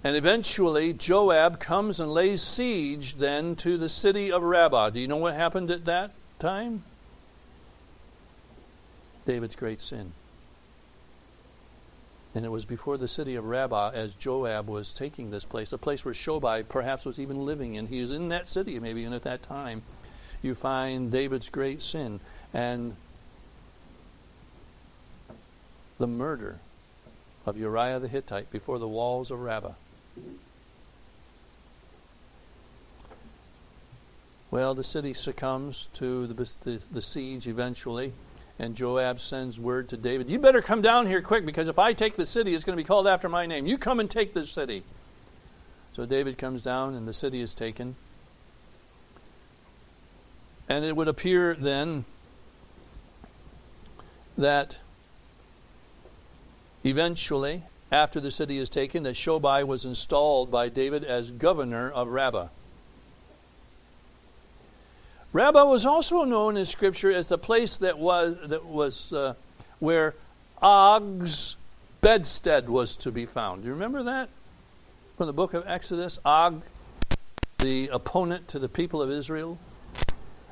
And 0.03 0.17
eventually, 0.17 0.93
Joab 0.93 1.61
comes 1.61 2.01
and 2.01 2.13
lays 2.13 2.41
siege 2.41 3.17
then 3.17 3.57
to 3.57 3.77
the 3.77 3.89
city 3.89 4.33
of 4.33 4.43
Rabbah. 4.43 4.91
Do 4.91 5.01
you 5.01 5.09
know 5.09 5.17
what 5.17 5.35
happened 5.35 5.71
at 5.71 5.85
that 5.85 6.13
time? 6.39 6.85
David's 9.27 9.57
great 9.57 9.81
sin. 9.81 10.13
And 12.35 12.45
it 12.45 12.51
was 12.51 12.65
before 12.65 12.99
the 12.99 13.09
city 13.09 13.37
of 13.37 13.47
Rabbah 13.47 13.93
as 13.95 14.15
Joab 14.15 14.69
was 14.69 14.93
taking 14.93 15.31
this 15.31 15.45
place, 15.45 15.73
a 15.73 15.79
place 15.79 16.05
where 16.05 16.15
Shobai 16.15 16.69
perhaps 16.69 17.05
was 17.05 17.19
even 17.19 17.47
living 17.47 17.75
in. 17.75 17.87
He 17.87 18.01
was 18.01 18.13
in 18.13 18.29
that 18.29 18.49
city 18.49 18.79
maybe, 18.79 19.05
and 19.05 19.15
at 19.15 19.23
that 19.23 19.43
time 19.43 19.83
you 20.43 20.55
find 20.55 21.11
David's 21.11 21.49
great 21.49 21.83
sin 21.83 22.21
and 22.53 22.97
the 25.99 26.07
murder 26.07 26.61
of 27.45 27.57
Uriah 27.57 27.99
the 27.99 28.09
Hittite 28.09 28.51
before 28.51 28.79
the 28.79 28.89
walls 28.89 29.31
of 29.31 29.41
Rabbah. 29.41 29.73
Well, 34.51 34.75
the 34.75 34.85
city 34.85 35.13
succumbs 35.13 35.89
to 35.95 36.27
the, 36.27 36.49
the, 36.65 36.81
the, 36.91 37.03
siege 37.03 37.47
eventually, 37.47 38.15
and 38.59 38.75
Joab 38.75 39.21
sends 39.21 39.59
word 39.59 39.89
to 39.91 39.97
David, 39.97 40.29
You 40.29 40.39
better 40.39 40.61
come 40.61 40.83
down 40.83 41.07
here 41.07 41.23
quick, 41.23 41.47
because 41.47 41.69
if 41.69 41.79
I 41.79 41.93
take 41.93 42.17
the 42.17 42.27
city, 42.27 42.55
it's 42.55 42.65
going 42.65 42.77
to 42.77 42.83
be 42.83 42.87
called 42.87 43.07
after 43.07 43.29
my 43.29 43.47
name. 43.47 43.67
You 43.67 43.79
come 43.79 44.01
and 44.01 44.11
take 44.11 44.35
this 44.35 44.51
city. 44.51 44.83
So 45.93 46.07
David 46.07 46.39
comes 46.39 46.63
down, 46.63 46.95
and 46.95 47.07
the 47.07 47.13
city 47.13 47.41
is 47.41 47.55
taken. 47.55 47.95
And 50.69 50.85
it 50.85 50.97
would 50.97 51.09
appear 51.09 51.55
then 51.55 52.05
that 54.37 54.79
eventually, 56.85 57.63
after 57.91 58.21
the 58.21 58.31
city 58.31 58.59
is 58.59 58.69
taken, 58.69 59.05
that 59.05 59.15
Shobai 59.15 59.67
was 59.67 59.85
installed 59.85 60.51
by 60.51 60.69
David 60.69 61.05
as 61.05 61.31
governor 61.31 61.91
of 61.91 62.09
Rabbah. 62.09 62.49
Rabbah 65.33 65.65
was 65.65 65.85
also 65.85 66.25
known 66.25 66.57
in 66.57 66.65
Scripture 66.65 67.13
as 67.13 67.29
the 67.29 67.37
place 67.37 67.77
that 67.79 67.99
was 67.99 68.37
that 68.49 68.65
was 68.65 69.13
uh, 69.13 69.35
where 69.79 70.15
Og's 70.63 71.57
bedstead 72.01 72.69
was 72.69 72.97
to 72.97 73.13
be 73.13 73.27
found. 73.27 73.63
Do 73.63 73.69
you 73.69 73.75
remember 73.75 74.05
that 74.05 74.31
from 75.19 75.27
the 75.27 75.35
book 75.35 75.53
of 75.53 75.65
Exodus? 75.67 76.19
Og, 76.25 76.63
the 77.59 77.89
opponent 77.89 78.49
to 78.49 78.59
the 78.59 78.69
people 78.69 79.03
of 79.03 79.11
Israel, 79.11 79.59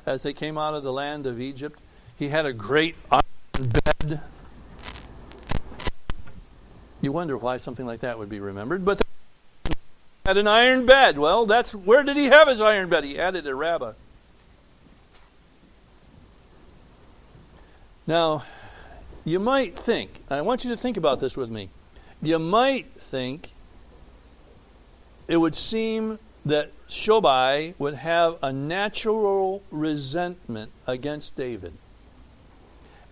as 0.05 0.21
they 0.21 0.33
came 0.33 0.59
out 0.59 0.75
of 0.75 0.83
the 0.83 0.93
land 0.93 1.25
of 1.25 1.41
Egypt, 1.41 1.79
he 2.15 2.29
had 2.29 2.45
a 2.45 2.53
great 2.53 2.95
iron 3.09 3.23
bed. 3.57 4.21
You 7.01 7.11
wonder 7.11 7.35
why 7.35 7.57
something 7.57 7.85
like 7.85 8.01
that 8.01 8.19
would 8.19 8.29
be 8.29 8.39
remembered, 8.39 8.85
but 8.85 9.01
had 10.23 10.37
an 10.37 10.47
iron 10.47 10.85
bed. 10.85 11.17
Well, 11.17 11.47
that's 11.47 11.73
where 11.73 12.03
did 12.03 12.17
he 12.17 12.25
have 12.25 12.47
his 12.47 12.61
iron 12.61 12.89
bed? 12.89 13.03
He 13.03 13.15
had 13.15 13.35
it 13.35 13.47
at 13.47 13.55
Rabbah. 13.55 13.93
Now, 18.07 18.45
you 19.25 19.37
might 19.37 19.77
think, 19.77 20.23
I 20.29 20.39
want 20.39 20.63
you 20.63 20.71
to 20.71 20.77
think 20.77 20.95
about 20.95 21.19
this 21.19 21.35
with 21.35 21.49
me. 21.49 21.69
You 22.21 22.39
might 22.39 22.87
think 22.97 23.51
it 25.27 25.35
would 25.37 25.55
seem 25.55 26.17
that 26.45 26.71
Shobai 26.87 27.73
would 27.77 27.95
have 27.95 28.37
a 28.41 28.53
natural 28.53 29.61
resentment 29.69 30.71
against 30.87 31.35
David 31.35 31.73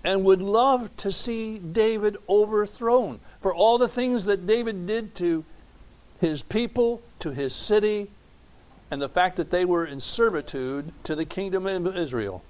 and 0.05 0.23
would 0.23 0.41
love 0.41 0.95
to 0.97 1.11
see 1.11 1.57
David 1.57 2.15
overthrown 2.29 3.19
for 3.41 3.53
all 3.53 3.77
the 3.77 3.89
things 3.89 4.25
that 4.25 4.47
David 4.47 4.87
did 4.87 5.13
to 5.15 5.43
his 6.21 6.41
people, 6.43 7.01
to 7.19 7.31
his 7.31 7.53
city, 7.53 8.09
and 8.89 9.01
the 9.01 9.09
fact 9.09 9.35
that 9.35 9.49
they 9.51 9.65
were 9.65 9.85
in 9.85 9.99
servitude 9.99 10.93
to 11.03 11.15
the 11.15 11.25
kingdom 11.25 11.65
of 11.65 11.97
Israel. 11.97 12.43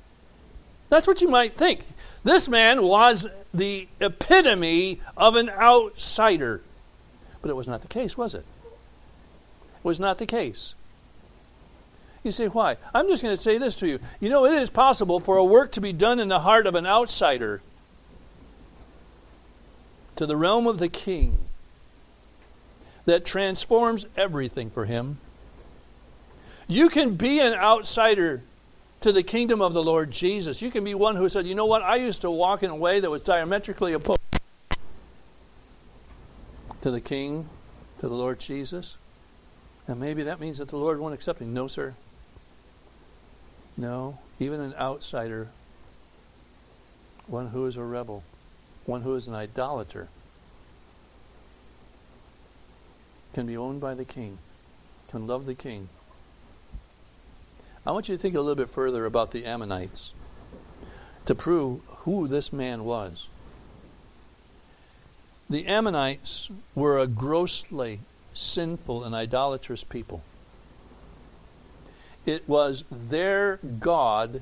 That's 0.89 1.07
what 1.07 1.21
you 1.21 1.27
might 1.27 1.57
think. 1.57 1.81
This 2.23 2.47
man 2.47 2.83
was 2.83 3.27
the 3.53 3.87
epitome 3.99 5.01
of 5.15 5.35
an 5.35 5.49
outsider. 5.49 6.61
But 7.41 7.49
it 7.49 7.55
was 7.55 7.67
not 7.67 7.81
the 7.81 7.87
case, 7.87 8.17
was 8.17 8.33
it? 8.33 8.45
It 8.63 9.83
was 9.83 9.99
not 9.99 10.17
the 10.17 10.25
case. 10.25 10.73
You 12.23 12.31
say, 12.31 12.47
why? 12.47 12.77
I'm 12.93 13.07
just 13.07 13.21
going 13.21 13.35
to 13.35 13.41
say 13.41 13.59
this 13.59 13.75
to 13.77 13.87
you. 13.87 13.99
You 14.19 14.29
know, 14.29 14.45
it 14.45 14.53
is 14.53 14.71
possible 14.71 15.19
for 15.19 15.37
a 15.37 15.45
work 15.45 15.71
to 15.73 15.81
be 15.81 15.93
done 15.93 16.19
in 16.19 16.27
the 16.27 16.39
heart 16.39 16.65
of 16.65 16.73
an 16.73 16.87
outsider 16.87 17.61
to 20.15 20.25
the 20.25 20.35
realm 20.35 20.65
of 20.65 20.79
the 20.79 20.89
king 20.89 21.37
that 23.05 23.25
transforms 23.25 24.07
everything 24.17 24.71
for 24.71 24.85
him. 24.85 25.19
You 26.67 26.89
can 26.89 27.13
be 27.13 27.39
an 27.39 27.53
outsider 27.53 28.41
to 29.05 29.11
the 29.11 29.21
kingdom 29.21 29.61
of 29.61 29.73
the 29.73 29.83
Lord 29.83 30.09
Jesus. 30.09 30.63
You 30.63 30.71
can 30.71 30.83
be 30.83 30.95
one 30.95 31.15
who 31.15 31.29
said, 31.29 31.45
you 31.45 31.53
know 31.53 31.67
what, 31.67 31.83
I 31.83 31.97
used 31.97 32.21
to 32.21 32.31
walk 32.31 32.63
in 32.63 32.71
a 32.71 32.75
way 32.75 32.99
that 32.99 33.07
was 33.07 33.21
diametrically 33.21 33.93
opposed 33.93 34.19
to 36.81 36.89
the 36.89 36.99
King, 36.99 37.47
to 37.99 38.07
the 38.07 38.15
Lord 38.15 38.39
Jesus. 38.39 38.97
And 39.85 39.99
maybe 39.99 40.23
that 40.23 40.39
means 40.39 40.57
that 40.57 40.69
the 40.69 40.77
Lord 40.77 40.99
won't 40.99 41.13
accept 41.13 41.39
me. 41.39 41.45
No, 41.45 41.67
sir. 41.67 41.93
No, 43.77 44.17
even 44.39 44.59
an 44.59 44.73
outsider, 44.73 45.49
one 47.27 47.49
who 47.49 47.67
is 47.67 47.77
a 47.77 47.83
rebel, 47.83 48.23
one 48.87 49.03
who 49.03 49.13
is 49.13 49.27
an 49.27 49.35
idolater, 49.35 50.07
can 53.35 53.45
be 53.45 53.55
owned 53.55 53.81
by 53.81 53.93
the 53.93 54.05
king, 54.05 54.39
can 55.11 55.27
love 55.27 55.45
the 55.45 55.53
king, 55.53 55.89
I 57.85 57.91
want 57.91 58.09
you 58.09 58.15
to 58.15 58.21
think 58.21 58.33
a 58.33 58.41
little 58.41 58.55
bit 58.55 58.69
further 58.69 59.05
about 59.05 59.31
the 59.31 59.45
Ammonites 59.45 60.11
to 61.27 61.35
prove 61.35 61.81
who 61.87 62.27
this 62.27 62.51
man 62.51 62.83
was. 62.83 63.27
The 65.49 65.67
Ammonites 65.67 66.49
were 66.73 66.97
a 66.97 67.05
grossly 67.05 67.99
sinful 68.33 69.03
and 69.03 69.13
idolatrous 69.13 69.83
people. 69.83 70.23
It 72.25 72.49
was 72.49 72.83
their 72.89 73.59
god, 73.79 74.41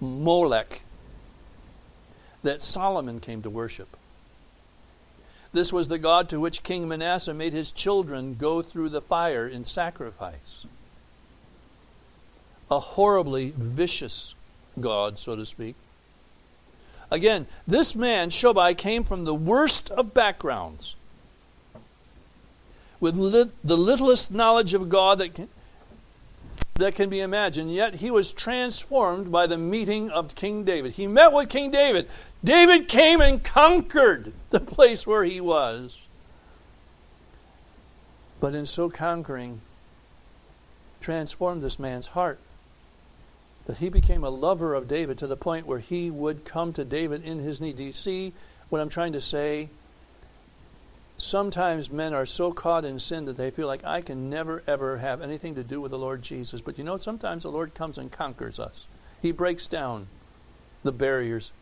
Molech, 0.00 0.82
that 2.44 2.62
Solomon 2.62 3.18
came 3.18 3.42
to 3.42 3.50
worship. 3.50 3.96
This 5.52 5.72
was 5.72 5.88
the 5.88 5.98
god 5.98 6.28
to 6.28 6.38
which 6.38 6.62
King 6.62 6.86
Manasseh 6.86 7.34
made 7.34 7.52
his 7.52 7.72
children 7.72 8.36
go 8.36 8.62
through 8.62 8.90
the 8.90 9.00
fire 9.00 9.48
in 9.48 9.64
sacrifice 9.64 10.64
a 12.70 12.80
horribly 12.80 13.52
vicious 13.56 14.34
God, 14.80 15.18
so 15.18 15.36
to 15.36 15.46
speak. 15.46 15.76
Again, 17.10 17.46
this 17.66 17.94
man, 17.94 18.30
Shobai, 18.30 18.76
came 18.76 19.04
from 19.04 19.24
the 19.24 19.34
worst 19.34 19.90
of 19.90 20.14
backgrounds, 20.14 20.96
with 22.98 23.16
the 23.16 23.76
littlest 23.76 24.30
knowledge 24.30 24.72
of 24.74 24.88
God 24.88 25.18
that 25.18 25.34
can, 25.34 25.48
that 26.76 26.94
can 26.94 27.10
be 27.10 27.20
imagined, 27.20 27.72
yet 27.72 27.96
he 27.96 28.10
was 28.10 28.32
transformed 28.32 29.30
by 29.30 29.46
the 29.46 29.58
meeting 29.58 30.10
of 30.10 30.34
King 30.34 30.64
David. 30.64 30.92
He 30.92 31.06
met 31.06 31.32
with 31.32 31.50
King 31.50 31.70
David. 31.70 32.08
David 32.42 32.88
came 32.88 33.20
and 33.20 33.44
conquered 33.44 34.32
the 34.50 34.60
place 34.60 35.06
where 35.06 35.24
he 35.24 35.40
was. 35.40 35.98
But 38.40 38.54
in 38.54 38.66
so 38.66 38.90
conquering, 38.90 39.60
transformed 41.00 41.62
this 41.62 41.78
man's 41.78 42.08
heart 42.08 42.38
that 43.66 43.78
he 43.78 43.88
became 43.88 44.24
a 44.24 44.30
lover 44.30 44.74
of 44.74 44.88
David 44.88 45.18
to 45.18 45.26
the 45.26 45.36
point 45.36 45.66
where 45.66 45.78
he 45.78 46.10
would 46.10 46.44
come 46.44 46.72
to 46.74 46.84
David 46.84 47.24
in 47.24 47.38
his 47.38 47.60
need. 47.60 47.76
Do 47.76 47.84
you 47.84 47.92
see 47.92 48.32
what 48.68 48.80
I'm 48.80 48.90
trying 48.90 49.12
to 49.12 49.20
say? 49.20 49.70
Sometimes 51.16 51.90
men 51.90 52.12
are 52.12 52.26
so 52.26 52.52
caught 52.52 52.84
in 52.84 52.98
sin 52.98 53.24
that 53.26 53.36
they 53.36 53.50
feel 53.50 53.66
like 53.66 53.84
I 53.84 54.02
can 54.02 54.28
never 54.28 54.62
ever 54.66 54.98
have 54.98 55.22
anything 55.22 55.54
to 55.54 55.64
do 55.64 55.80
with 55.80 55.92
the 55.92 55.98
Lord 55.98 56.22
Jesus. 56.22 56.60
But 56.60 56.76
you 56.76 56.84
know, 56.84 56.98
sometimes 56.98 57.44
the 57.44 57.50
Lord 57.50 57.74
comes 57.74 57.98
and 57.98 58.10
conquers 58.10 58.58
us. 58.58 58.86
He 59.22 59.32
breaks 59.32 59.66
down 59.66 60.08
the 60.82 60.92
barriers 60.92 61.52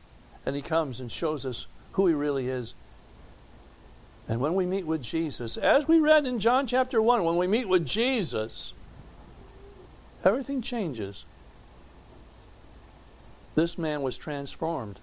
and 0.45 0.57
he 0.57 0.63
comes 0.63 1.01
and 1.01 1.13
shows 1.13 1.47
us 1.47 1.67
who 1.93 2.07
he 2.07 2.15
really 2.15 2.49
is. 2.49 2.75
And 4.29 4.41
when 4.41 4.55
we 4.55 4.67
meet 4.67 4.87
with 4.87 5.03
Jesus, 5.03 5.57
as 5.57 5.87
we 5.87 6.01
read 6.01 6.27
in 6.27 6.41
John 6.41 6.67
chapter 6.67 7.03
1, 7.03 7.23
when 7.23 7.37
we 7.37 7.47
meet 7.47 7.69
with 7.69 7.85
Jesus, 7.85 8.73
everything 10.25 10.63
changes 10.63 11.25
this 13.55 13.77
man 13.79 14.03
was 14.03 14.17
transformed. 14.17 14.99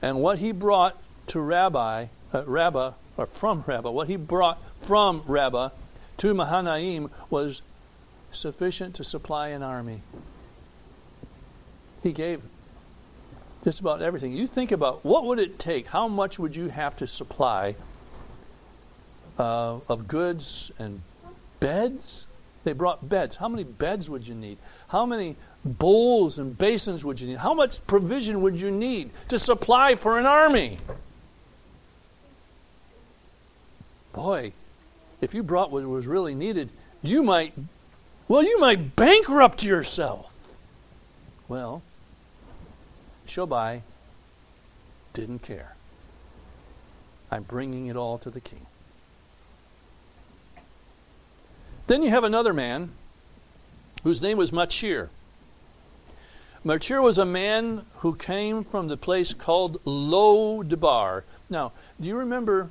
And 0.00 0.20
what 0.20 0.38
he 0.38 0.52
brought 0.52 1.00
to 1.28 1.40
Rabbi, 1.40 2.06
uh, 2.32 2.44
Rabbah, 2.44 2.92
or 3.16 3.26
from 3.26 3.64
Rabbah, 3.66 3.90
what 3.90 4.08
he 4.08 4.16
brought 4.16 4.58
from 4.82 5.22
Rabbah 5.26 5.70
to 6.18 6.34
Mahanaim 6.34 7.10
was 7.30 7.62
sufficient 8.30 8.94
to 8.96 9.04
supply 9.04 9.48
an 9.48 9.62
army. 9.62 10.02
He 12.02 12.12
gave 12.12 12.42
just 13.64 13.80
about 13.80 14.02
everything. 14.02 14.32
You 14.32 14.46
think 14.46 14.72
about 14.72 15.04
what 15.04 15.24
would 15.24 15.38
it 15.38 15.58
take? 15.58 15.86
How 15.86 16.06
much 16.06 16.38
would 16.38 16.54
you 16.54 16.68
have 16.68 16.96
to 16.98 17.06
supply 17.06 17.76
uh, 19.38 19.78
of 19.88 20.06
goods 20.06 20.70
and 20.78 21.00
beds? 21.60 22.26
They 22.64 22.72
brought 22.72 23.08
beds. 23.08 23.36
How 23.36 23.48
many 23.48 23.62
beds 23.62 24.10
would 24.10 24.26
you 24.26 24.34
need? 24.34 24.58
How 24.88 25.04
many 25.06 25.36
bowls 25.64 26.38
and 26.38 26.56
basins 26.56 27.04
would 27.04 27.20
you 27.20 27.28
need? 27.28 27.38
How 27.38 27.54
much 27.54 27.86
provision 27.86 28.40
would 28.40 28.56
you 28.56 28.70
need 28.70 29.10
to 29.28 29.38
supply 29.38 29.94
for 29.94 30.18
an 30.18 30.26
army? 30.26 30.78
Boy, 34.14 34.52
if 35.20 35.34
you 35.34 35.42
brought 35.42 35.70
what 35.70 35.84
was 35.84 36.06
really 36.06 36.34
needed, 36.34 36.70
you 37.02 37.22
might, 37.22 37.52
well, 38.28 38.42
you 38.42 38.58
might 38.60 38.96
bankrupt 38.96 39.62
yourself. 39.62 40.32
Well, 41.48 41.82
Shobai 43.28 43.82
didn't 45.12 45.40
care. 45.40 45.74
I'm 47.30 47.42
bringing 47.42 47.88
it 47.88 47.96
all 47.96 48.16
to 48.18 48.30
the 48.30 48.40
king. 48.40 48.66
Then 51.86 52.02
you 52.02 52.10
have 52.10 52.24
another 52.24 52.54
man 52.54 52.90
whose 54.04 54.22
name 54.22 54.38
was 54.38 54.52
Machir. 54.52 55.10
Machir 56.62 57.02
was 57.02 57.18
a 57.18 57.26
man 57.26 57.84
who 57.96 58.14
came 58.14 58.64
from 58.64 58.88
the 58.88 58.96
place 58.96 59.34
called 59.34 59.78
Lo 59.84 60.62
Debar. 60.62 61.24
Now, 61.50 61.72
do 62.00 62.08
you 62.08 62.16
remember 62.16 62.70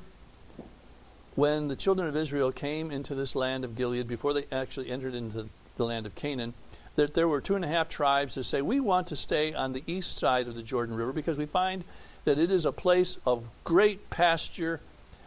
when 1.35 1.67
the 1.67 1.75
children 1.75 2.07
of 2.07 2.15
Israel 2.15 2.51
came 2.51 2.89
into 2.89 3.13
this 3.13 3.35
land 3.35 3.63
of 3.63 3.75
Gilead 3.75 4.07
before 4.07 4.33
they 4.33 4.45
actually 4.51 4.89
entered 4.89 5.13
into 5.13 5.47
the 5.77 5.85
land 5.85 6.07
of 6.07 6.15
Canaan? 6.15 6.55
That 6.95 7.13
there 7.13 7.27
were 7.27 7.41
two 7.41 7.55
and 7.55 7.63
a 7.63 7.67
half 7.67 7.89
tribes 7.89 8.33
that 8.33 8.45
say, 8.45 8.63
We 8.63 8.79
want 8.79 9.07
to 9.07 9.15
stay 9.15 9.53
on 9.53 9.73
the 9.73 9.83
east 9.85 10.17
side 10.17 10.47
of 10.47 10.55
the 10.55 10.63
Jordan 10.63 10.95
River 10.95 11.13
because 11.13 11.37
we 11.37 11.45
find 11.45 11.83
that 12.25 12.39
it 12.39 12.49
is 12.49 12.65
a 12.65 12.71
place 12.71 13.19
of 13.27 13.45
great 13.63 14.09
pasture. 14.09 14.81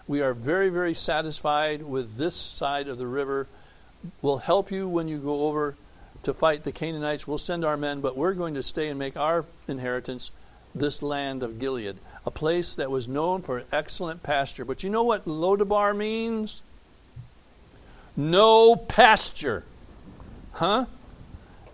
We 0.08 0.22
are 0.22 0.34
very, 0.34 0.70
very 0.70 0.94
satisfied 0.94 1.82
with 1.82 2.16
this 2.16 2.34
side 2.34 2.88
of 2.88 2.98
the 2.98 3.06
river. 3.06 3.46
We'll 4.22 4.38
help 4.38 4.70
you 4.70 4.88
when 4.88 5.08
you 5.08 5.18
go 5.18 5.46
over 5.46 5.76
to 6.22 6.34
fight 6.34 6.64
the 6.64 6.72
Canaanites. 6.72 7.26
We'll 7.26 7.38
send 7.38 7.64
our 7.64 7.76
men, 7.76 8.00
but 8.00 8.16
we're 8.16 8.34
going 8.34 8.54
to 8.54 8.62
stay 8.62 8.88
and 8.88 8.98
make 8.98 9.16
our 9.16 9.44
inheritance 9.68 10.30
this 10.74 11.02
land 11.02 11.42
of 11.42 11.58
Gilead, 11.58 11.96
a 12.24 12.30
place 12.30 12.74
that 12.74 12.90
was 12.90 13.08
known 13.08 13.42
for 13.42 13.64
excellent 13.72 14.22
pasture. 14.22 14.64
But 14.64 14.82
you 14.82 14.90
know 14.90 15.02
what 15.02 15.24
Lodabar 15.24 15.96
means? 15.96 16.62
No 18.16 18.76
pasture. 18.76 19.64
Huh? 20.52 20.86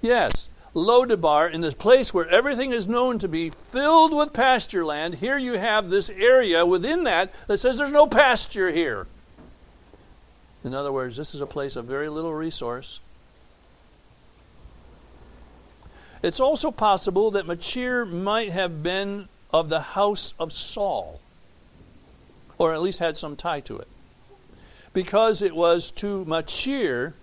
Yes. 0.00 0.48
Lodabar, 0.74 1.52
in 1.52 1.60
this 1.60 1.74
place 1.74 2.14
where 2.14 2.28
everything 2.28 2.72
is 2.72 2.88
known 2.88 3.18
to 3.18 3.28
be 3.28 3.50
filled 3.50 4.14
with 4.14 4.32
pasture 4.32 4.84
land, 4.84 5.16
here 5.16 5.36
you 5.36 5.54
have 5.54 5.90
this 5.90 6.08
area 6.10 6.64
within 6.64 7.04
that 7.04 7.32
that 7.46 7.58
says 7.58 7.78
there's 7.78 7.92
no 7.92 8.06
pasture 8.06 8.70
here. 8.70 9.06
In 10.64 10.74
other 10.74 10.92
words, 10.92 11.16
this 11.16 11.34
is 11.34 11.40
a 11.40 11.46
place 11.46 11.76
of 11.76 11.86
very 11.86 12.08
little 12.08 12.32
resource. 12.32 13.00
It's 16.22 16.38
also 16.38 16.70
possible 16.70 17.32
that 17.32 17.46
Machir 17.46 18.04
might 18.04 18.52
have 18.52 18.82
been 18.82 19.28
of 19.52 19.68
the 19.68 19.80
house 19.80 20.34
of 20.38 20.52
Saul, 20.52 21.20
or 22.58 22.72
at 22.72 22.80
least 22.80 23.00
had 23.00 23.16
some 23.16 23.34
tie 23.34 23.60
to 23.60 23.76
it. 23.78 23.88
Because 24.92 25.42
it 25.42 25.56
was 25.56 25.90
to 25.92 26.24
Machir 26.24 27.14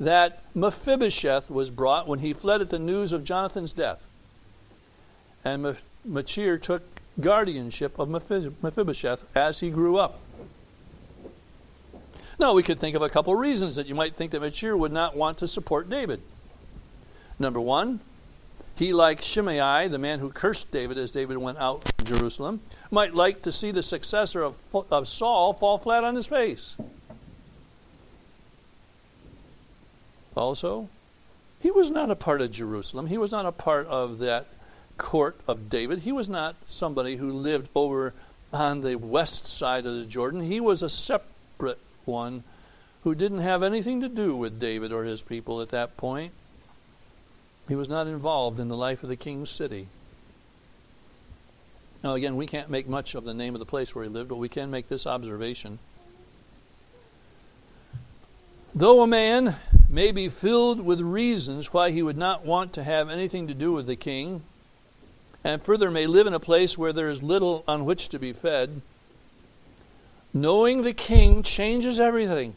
that 0.00 0.42
Mephibosheth 0.54 1.50
was 1.50 1.70
brought 1.70 2.08
when 2.08 2.18
he 2.18 2.32
fled 2.32 2.60
at 2.60 2.70
the 2.70 2.78
news 2.78 3.12
of 3.12 3.22
Jonathan's 3.22 3.72
death. 3.72 4.06
And 5.44 5.76
Machir 6.04 6.58
took 6.58 6.82
guardianship 7.20 7.98
of 7.98 8.08
Mephibosheth 8.08 9.24
as 9.36 9.60
he 9.60 9.70
grew 9.70 9.98
up. 9.98 10.18
Now, 12.42 12.54
we 12.54 12.64
could 12.64 12.80
think 12.80 12.96
of 12.96 13.02
a 13.02 13.08
couple 13.08 13.36
reasons 13.36 13.76
that 13.76 13.86
you 13.86 13.94
might 13.94 14.16
think 14.16 14.32
that 14.32 14.42
Machir 14.42 14.76
would 14.76 14.90
not 14.90 15.16
want 15.16 15.38
to 15.38 15.46
support 15.46 15.88
David. 15.88 16.20
Number 17.38 17.60
one, 17.60 18.00
he, 18.74 18.92
like 18.92 19.22
Shimei, 19.22 19.86
the 19.86 19.96
man 19.96 20.18
who 20.18 20.28
cursed 20.28 20.72
David 20.72 20.98
as 20.98 21.12
David 21.12 21.38
went 21.38 21.58
out 21.58 21.84
from 21.84 22.04
Jerusalem, 22.04 22.60
might 22.90 23.14
like 23.14 23.42
to 23.42 23.52
see 23.52 23.70
the 23.70 23.80
successor 23.80 24.42
of, 24.42 24.56
of 24.90 25.06
Saul 25.06 25.52
fall 25.52 25.78
flat 25.78 26.02
on 26.02 26.16
his 26.16 26.26
face. 26.26 26.74
Also, 30.36 30.88
he 31.60 31.70
was 31.70 31.90
not 31.90 32.10
a 32.10 32.16
part 32.16 32.40
of 32.40 32.50
Jerusalem. 32.50 33.06
He 33.06 33.18
was 33.18 33.30
not 33.30 33.46
a 33.46 33.52
part 33.52 33.86
of 33.86 34.18
that 34.18 34.48
court 34.98 35.36
of 35.46 35.70
David. 35.70 36.00
He 36.00 36.10
was 36.10 36.28
not 36.28 36.56
somebody 36.66 37.14
who 37.14 37.30
lived 37.30 37.68
over 37.76 38.14
on 38.52 38.80
the 38.80 38.96
west 38.96 39.46
side 39.46 39.86
of 39.86 39.94
the 39.94 40.06
Jordan. 40.06 40.40
He 40.40 40.58
was 40.58 40.82
a 40.82 40.88
separate 40.88 41.78
one 42.04 42.44
who 43.04 43.14
didn't 43.14 43.40
have 43.40 43.62
anything 43.62 44.00
to 44.00 44.08
do 44.08 44.36
with 44.36 44.60
David 44.60 44.92
or 44.92 45.04
his 45.04 45.22
people 45.22 45.60
at 45.60 45.70
that 45.70 45.96
point. 45.96 46.32
He 47.68 47.74
was 47.74 47.88
not 47.88 48.06
involved 48.06 48.60
in 48.60 48.68
the 48.68 48.76
life 48.76 49.02
of 49.02 49.08
the 49.08 49.16
king's 49.16 49.50
city. 49.50 49.88
Now, 52.02 52.14
again, 52.14 52.36
we 52.36 52.46
can't 52.46 52.70
make 52.70 52.88
much 52.88 53.14
of 53.14 53.24
the 53.24 53.34
name 53.34 53.54
of 53.54 53.60
the 53.60 53.66
place 53.66 53.94
where 53.94 54.04
he 54.04 54.10
lived, 54.10 54.28
but 54.28 54.36
we 54.36 54.48
can 54.48 54.70
make 54.70 54.88
this 54.88 55.06
observation. 55.06 55.78
Though 58.74 59.02
a 59.02 59.06
man 59.06 59.56
may 59.88 60.12
be 60.12 60.28
filled 60.28 60.80
with 60.80 61.00
reasons 61.00 61.72
why 61.72 61.90
he 61.90 62.02
would 62.02 62.16
not 62.16 62.44
want 62.44 62.72
to 62.72 62.82
have 62.82 63.10
anything 63.10 63.46
to 63.46 63.54
do 63.54 63.72
with 63.72 63.86
the 63.86 63.96
king, 63.96 64.42
and 65.44 65.62
further 65.62 65.90
may 65.90 66.06
live 66.06 66.26
in 66.26 66.34
a 66.34 66.40
place 66.40 66.78
where 66.78 66.92
there 66.92 67.10
is 67.10 67.22
little 67.22 67.62
on 67.68 67.84
which 67.84 68.08
to 68.08 68.18
be 68.18 68.32
fed, 68.32 68.80
knowing 70.34 70.82
the 70.82 70.92
king 70.92 71.42
changes 71.42 72.00
everything. 72.00 72.54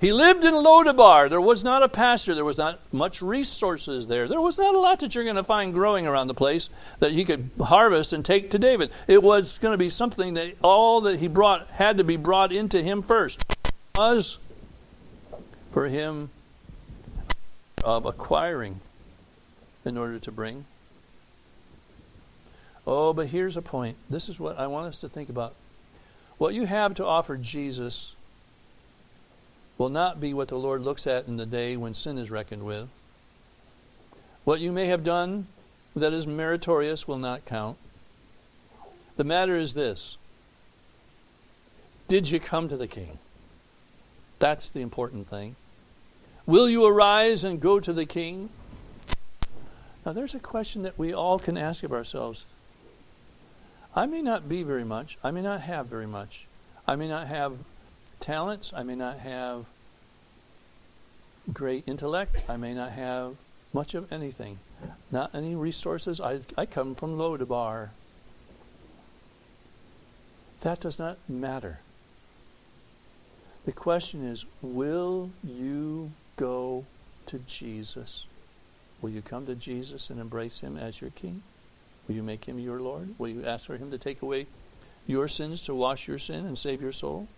He 0.00 0.14
lived 0.14 0.44
in 0.44 0.54
Lodabar. 0.54 1.28
There 1.28 1.42
was 1.42 1.62
not 1.62 1.82
a 1.82 1.88
pasture. 1.88 2.34
There 2.34 2.44
was 2.44 2.56
not 2.56 2.80
much 2.90 3.20
resources 3.20 4.06
there. 4.06 4.28
There 4.28 4.40
was 4.40 4.58
not 4.58 4.74
a 4.74 4.78
lot 4.78 5.00
that 5.00 5.14
you're 5.14 5.24
going 5.24 5.36
to 5.36 5.44
find 5.44 5.74
growing 5.74 6.06
around 6.06 6.28
the 6.28 6.34
place 6.34 6.70
that 7.00 7.12
he 7.12 7.22
could 7.26 7.50
harvest 7.60 8.14
and 8.14 8.24
take 8.24 8.50
to 8.52 8.58
David. 8.58 8.90
It 9.06 9.22
was 9.22 9.58
going 9.58 9.72
to 9.72 9.78
be 9.78 9.90
something 9.90 10.34
that 10.34 10.54
all 10.62 11.02
that 11.02 11.18
he 11.18 11.28
brought 11.28 11.68
had 11.68 11.98
to 11.98 12.04
be 12.04 12.16
brought 12.16 12.50
into 12.50 12.82
him 12.82 13.02
first. 13.02 13.44
It 13.64 13.72
was 13.98 14.38
for 15.72 15.86
him 15.86 16.30
of 17.84 18.06
acquiring 18.06 18.80
in 19.84 19.98
order 19.98 20.18
to 20.18 20.32
bring. 20.32 20.64
Oh, 22.92 23.12
but 23.12 23.28
here's 23.28 23.56
a 23.56 23.62
point. 23.62 23.96
This 24.10 24.28
is 24.28 24.40
what 24.40 24.58
I 24.58 24.66
want 24.66 24.88
us 24.88 24.98
to 24.98 25.08
think 25.08 25.28
about. 25.28 25.54
What 26.38 26.54
you 26.54 26.64
have 26.64 26.92
to 26.96 27.06
offer 27.06 27.36
Jesus 27.36 28.16
will 29.78 29.88
not 29.88 30.20
be 30.20 30.34
what 30.34 30.48
the 30.48 30.58
Lord 30.58 30.82
looks 30.82 31.06
at 31.06 31.28
in 31.28 31.36
the 31.36 31.46
day 31.46 31.76
when 31.76 31.94
sin 31.94 32.18
is 32.18 32.32
reckoned 32.32 32.64
with. 32.64 32.88
What 34.42 34.58
you 34.58 34.72
may 34.72 34.86
have 34.86 35.04
done 35.04 35.46
that 35.94 36.12
is 36.12 36.26
meritorious 36.26 37.06
will 37.06 37.16
not 37.16 37.44
count. 37.44 37.78
The 39.16 39.22
matter 39.22 39.56
is 39.56 39.74
this 39.74 40.16
Did 42.08 42.28
you 42.28 42.40
come 42.40 42.68
to 42.68 42.76
the 42.76 42.88
king? 42.88 43.20
That's 44.40 44.68
the 44.68 44.80
important 44.80 45.30
thing. 45.30 45.54
Will 46.44 46.68
you 46.68 46.84
arise 46.84 47.44
and 47.44 47.60
go 47.60 47.78
to 47.78 47.92
the 47.92 48.04
king? 48.04 48.48
Now, 50.04 50.12
there's 50.12 50.34
a 50.34 50.40
question 50.40 50.82
that 50.82 50.98
we 50.98 51.12
all 51.12 51.38
can 51.38 51.56
ask 51.56 51.84
of 51.84 51.92
ourselves. 51.92 52.44
I 53.94 54.06
may 54.06 54.22
not 54.22 54.48
be 54.48 54.62
very 54.62 54.84
much. 54.84 55.18
I 55.22 55.30
may 55.30 55.42
not 55.42 55.60
have 55.62 55.86
very 55.86 56.06
much. 56.06 56.46
I 56.86 56.96
may 56.96 57.08
not 57.08 57.26
have 57.26 57.58
talents. 58.20 58.72
I 58.74 58.82
may 58.82 58.94
not 58.94 59.18
have 59.18 59.66
great 61.52 61.84
intellect. 61.86 62.36
I 62.48 62.56
may 62.56 62.74
not 62.74 62.92
have 62.92 63.36
much 63.72 63.94
of 63.94 64.12
anything. 64.12 64.58
Not 65.10 65.34
any 65.34 65.56
resources. 65.56 66.20
I, 66.20 66.40
I 66.56 66.66
come 66.66 66.94
from 66.94 67.18
low 67.18 67.36
Lodabar. 67.36 67.90
That 70.60 70.80
does 70.80 70.98
not 70.98 71.18
matter. 71.28 71.80
The 73.64 73.72
question 73.72 74.24
is 74.24 74.44
will 74.62 75.30
you 75.42 76.12
go 76.36 76.84
to 77.26 77.38
Jesus? 77.40 78.26
Will 79.02 79.10
you 79.10 79.22
come 79.22 79.46
to 79.46 79.54
Jesus 79.54 80.10
and 80.10 80.20
embrace 80.20 80.60
him 80.60 80.76
as 80.76 81.00
your 81.00 81.10
king? 81.10 81.42
Will 82.10 82.16
you 82.16 82.22
make 82.24 82.46
him 82.46 82.58
your 82.58 82.80
Lord? 82.80 83.14
Will 83.20 83.28
you 83.28 83.46
ask 83.46 83.66
for 83.66 83.76
him 83.76 83.92
to 83.92 83.96
take 83.96 84.20
away 84.20 84.48
your 85.06 85.28
sins, 85.28 85.62
to 85.66 85.74
wash 85.76 86.08
your 86.08 86.18
sin 86.18 86.44
and 86.44 86.58
save 86.58 86.82
your 86.82 86.90
soul? 86.90 87.28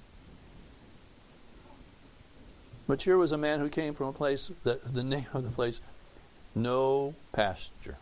Machir 2.89 3.19
was 3.19 3.33
a 3.33 3.37
man 3.37 3.61
who 3.61 3.69
came 3.69 3.93
from 3.93 4.07
a 4.07 4.13
place 4.15 4.51
that 4.65 4.95
the 4.95 5.05
name 5.05 5.27
of 5.35 5.45
the 5.45 5.51
place, 5.51 5.83
no 6.55 7.15
pasture. 7.33 7.99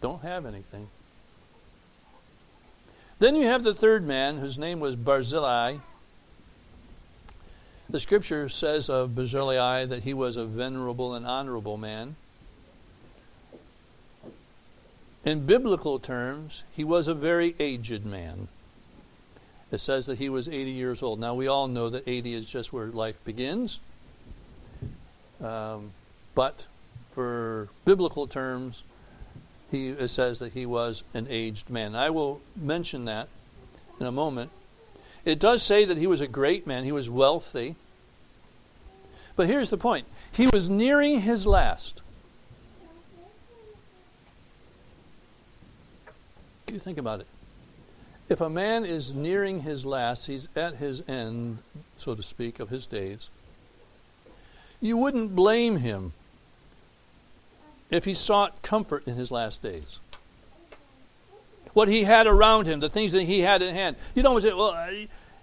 Don't 0.00 0.22
have 0.22 0.46
anything. 0.46 0.86
Then 3.18 3.34
you 3.34 3.48
have 3.48 3.64
the 3.64 3.74
third 3.74 4.06
man 4.06 4.38
whose 4.38 4.56
name 4.56 4.78
was 4.78 4.94
Barzillai. 4.94 5.78
The 7.90 7.98
scripture 7.98 8.48
says 8.48 8.88
of 8.88 9.16
Barzillai 9.16 9.86
that 9.86 10.04
he 10.04 10.14
was 10.14 10.36
a 10.36 10.44
venerable 10.44 11.14
and 11.14 11.26
honorable 11.26 11.78
man. 11.78 12.14
In 15.24 15.46
biblical 15.46 15.98
terms, 15.98 16.64
he 16.72 16.82
was 16.82 17.06
a 17.06 17.14
very 17.14 17.54
aged 17.60 18.04
man. 18.04 18.48
It 19.70 19.80
says 19.80 20.06
that 20.06 20.18
he 20.18 20.28
was 20.28 20.48
80 20.48 20.70
years 20.70 21.02
old. 21.02 21.20
Now, 21.20 21.34
we 21.34 21.46
all 21.46 21.68
know 21.68 21.88
that 21.88 22.06
80 22.06 22.34
is 22.34 22.48
just 22.48 22.72
where 22.72 22.86
life 22.86 23.22
begins. 23.24 23.80
Um, 25.42 25.92
but 26.34 26.66
for 27.12 27.68
biblical 27.84 28.26
terms, 28.26 28.82
he 29.70 29.88
it 29.88 30.08
says 30.08 30.38
that 30.40 30.52
he 30.52 30.66
was 30.66 31.02
an 31.14 31.26
aged 31.30 31.70
man. 31.70 31.94
I 31.94 32.10
will 32.10 32.40
mention 32.54 33.06
that 33.06 33.28
in 33.98 34.06
a 34.06 34.12
moment. 34.12 34.50
It 35.24 35.38
does 35.38 35.62
say 35.62 35.84
that 35.84 35.96
he 35.96 36.06
was 36.06 36.20
a 36.20 36.28
great 36.28 36.66
man, 36.66 36.84
he 36.84 36.92
was 36.92 37.08
wealthy. 37.08 37.76
But 39.34 39.46
here's 39.46 39.70
the 39.70 39.78
point 39.78 40.06
he 40.30 40.46
was 40.52 40.68
nearing 40.68 41.20
his 41.20 41.46
last. 41.46 42.02
You 46.72 46.78
think 46.78 46.98
about 46.98 47.20
it. 47.20 47.26
If 48.28 48.40
a 48.40 48.48
man 48.48 48.84
is 48.84 49.12
nearing 49.12 49.60
his 49.60 49.84
last, 49.84 50.26
he's 50.26 50.48
at 50.56 50.76
his 50.76 51.02
end, 51.06 51.58
so 51.98 52.14
to 52.14 52.22
speak, 52.22 52.58
of 52.60 52.70
his 52.70 52.86
days 52.86 53.28
you 54.82 54.96
wouldn't 54.98 55.34
blame 55.34 55.76
him 55.76 56.12
if 57.88 58.04
he 58.04 58.12
sought 58.12 58.60
comfort 58.62 59.06
in 59.06 59.14
his 59.14 59.30
last 59.30 59.62
days. 59.62 60.00
What 61.72 61.88
he 61.88 62.02
had 62.02 62.26
around 62.26 62.66
him, 62.66 62.80
the 62.80 62.90
things 62.90 63.12
that 63.12 63.22
he 63.22 63.40
had 63.40 63.62
in 63.62 63.74
hand. 63.74 63.96
You 64.14 64.22
don't 64.22 64.42
say, 64.42 64.52
well, 64.52 64.92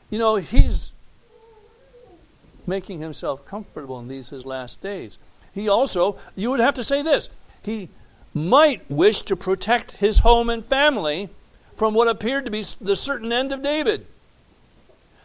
you 0.09 0.19
know, 0.19 0.35
he's 0.35 0.93
making 2.67 2.99
himself 2.99 3.45
comfortable 3.45 3.97
in 3.99 4.09
these 4.09 4.29
his 4.29 4.45
last 4.45 4.81
days. 4.81 5.17
He 5.53 5.69
also, 5.69 6.17
you 6.35 6.51
would 6.51 6.59
have 6.59 6.75
to 6.75 6.83
say 6.83 7.01
this, 7.01 7.29
he 7.63 7.89
might 8.33 8.89
wish 8.89 9.21
to 9.23 9.35
protect 9.35 9.93
his 9.93 10.19
home 10.19 10.49
and 10.49 10.65
family 10.65 11.29
from 11.75 11.93
what 11.93 12.07
appeared 12.07 12.45
to 12.45 12.51
be 12.51 12.63
the 12.81 12.95
certain 12.95 13.31
end 13.31 13.51
of 13.51 13.61
David. 13.61 14.05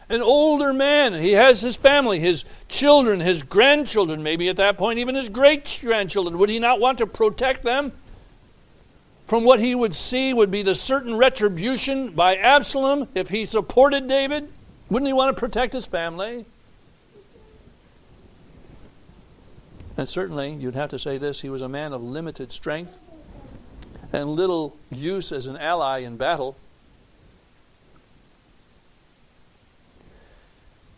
an 0.09 0.21
older 0.21 0.71
man. 0.73 1.13
He 1.13 1.31
has 1.31 1.61
his 1.61 1.75
family, 1.75 2.19
his 2.19 2.45
children, 2.69 3.19
his 3.19 3.43
grandchildren, 3.43 4.21
maybe 4.23 4.49
at 4.49 4.57
that 4.57 4.77
point, 4.77 4.99
even 4.99 5.15
his 5.15 5.29
great 5.29 5.79
grandchildren. 5.81 6.37
Would 6.37 6.49
he 6.49 6.59
not 6.59 6.79
want 6.79 6.99
to 6.99 7.07
protect 7.07 7.63
them 7.63 7.91
from 9.27 9.43
what 9.43 9.59
he 9.59 9.73
would 9.73 9.95
see 9.95 10.33
would 10.33 10.51
be 10.51 10.61
the 10.61 10.75
certain 10.75 11.15
retribution 11.15 12.11
by 12.11 12.35
Absalom 12.35 13.07
if 13.15 13.29
he 13.29 13.45
supported 13.45 14.07
David? 14.07 14.47
Wouldn't 14.89 15.07
he 15.07 15.13
want 15.13 15.35
to 15.35 15.39
protect 15.39 15.73
his 15.73 15.87
family? 15.87 16.45
And 19.97 20.09
certainly, 20.09 20.53
you'd 20.53 20.75
have 20.75 20.89
to 20.89 20.99
say 20.99 21.17
this 21.17 21.41
he 21.41 21.49
was 21.49 21.61
a 21.61 21.69
man 21.69 21.93
of 21.93 22.03
limited 22.03 22.51
strength 22.51 22.99
and 24.11 24.29
little 24.29 24.75
use 24.89 25.31
as 25.31 25.47
an 25.47 25.57
ally 25.57 25.99
in 25.99 26.17
battle. 26.17 26.55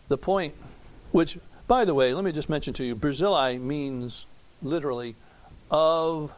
The 0.08 0.18
point, 0.18 0.54
which, 1.12 1.38
by 1.66 1.84
the 1.84 1.94
way, 1.94 2.14
let 2.14 2.24
me 2.24 2.32
just 2.32 2.48
mention 2.48 2.74
to 2.74 2.84
you, 2.84 2.94
Barzillai 2.94 3.58
means 3.58 4.26
literally 4.62 5.14
of 5.70 6.32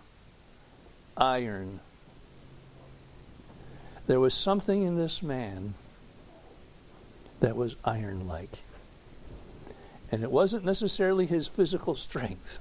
iron. 1.16 1.80
There 4.06 4.20
was 4.20 4.34
something 4.34 4.82
in 4.82 4.96
this 4.96 5.22
man 5.22 5.74
that 7.40 7.56
was 7.56 7.76
iron 7.84 8.26
like. 8.26 8.58
And 10.12 10.22
it 10.22 10.30
wasn't 10.30 10.64
necessarily 10.64 11.26
his 11.26 11.48
physical 11.48 11.94
strength, 11.94 12.58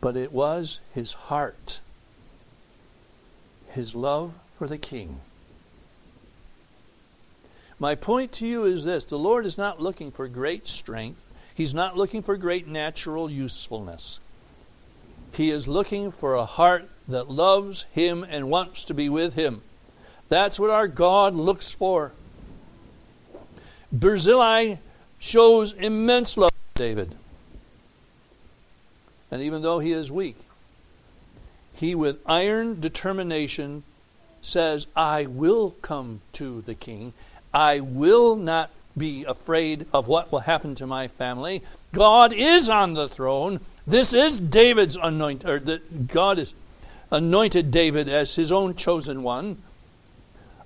but 0.00 0.16
it 0.16 0.32
was 0.32 0.80
his 0.94 1.12
heart, 1.12 1.80
his 3.70 3.94
love 3.94 4.34
for 4.58 4.66
the 4.66 4.78
king. 4.78 5.20
My 7.78 7.94
point 7.94 8.32
to 8.32 8.46
you 8.46 8.64
is 8.64 8.84
this 8.84 9.04
the 9.04 9.18
Lord 9.18 9.46
is 9.46 9.58
not 9.58 9.80
looking 9.80 10.10
for 10.10 10.28
great 10.28 10.68
strength, 10.68 11.22
He's 11.54 11.74
not 11.74 11.96
looking 11.96 12.22
for 12.22 12.36
great 12.36 12.66
natural 12.66 13.30
usefulness. 13.30 14.20
He 15.32 15.50
is 15.50 15.68
looking 15.68 16.10
for 16.10 16.34
a 16.34 16.44
heart 16.44 16.88
that 17.08 17.30
loves 17.30 17.84
Him 17.92 18.24
and 18.28 18.50
wants 18.50 18.84
to 18.86 18.94
be 18.94 19.08
with 19.08 19.34
Him. 19.34 19.62
That's 20.28 20.58
what 20.58 20.70
our 20.70 20.88
God 20.88 21.34
looks 21.34 21.72
for. 21.72 22.12
Barzillai 23.92 24.76
shows 25.22 25.72
immense 25.74 26.36
love 26.36 26.50
for 26.50 26.78
David. 26.78 27.14
And 29.30 29.40
even 29.40 29.62
though 29.62 29.78
he 29.78 29.92
is 29.92 30.10
weak, 30.10 30.36
he 31.72 31.94
with 31.94 32.20
iron 32.26 32.80
determination 32.80 33.84
says, 34.42 34.88
I 34.96 35.26
will 35.26 35.70
come 35.80 36.22
to 36.34 36.60
the 36.62 36.74
king. 36.74 37.12
I 37.54 37.78
will 37.78 38.34
not 38.34 38.70
be 38.98 39.24
afraid 39.24 39.86
of 39.92 40.08
what 40.08 40.32
will 40.32 40.40
happen 40.40 40.74
to 40.74 40.86
my 40.88 41.06
family. 41.06 41.62
God 41.92 42.32
is 42.32 42.68
on 42.68 42.94
the 42.94 43.08
throne. 43.08 43.60
This 43.86 44.12
is 44.12 44.40
David's 44.40 44.96
anointed, 45.00 45.48
or 45.48 45.60
the, 45.60 45.80
God 46.08 46.38
has 46.38 46.52
anointed 47.12 47.70
David 47.70 48.08
as 48.08 48.34
his 48.34 48.50
own 48.50 48.74
chosen 48.74 49.22
one. 49.22 49.62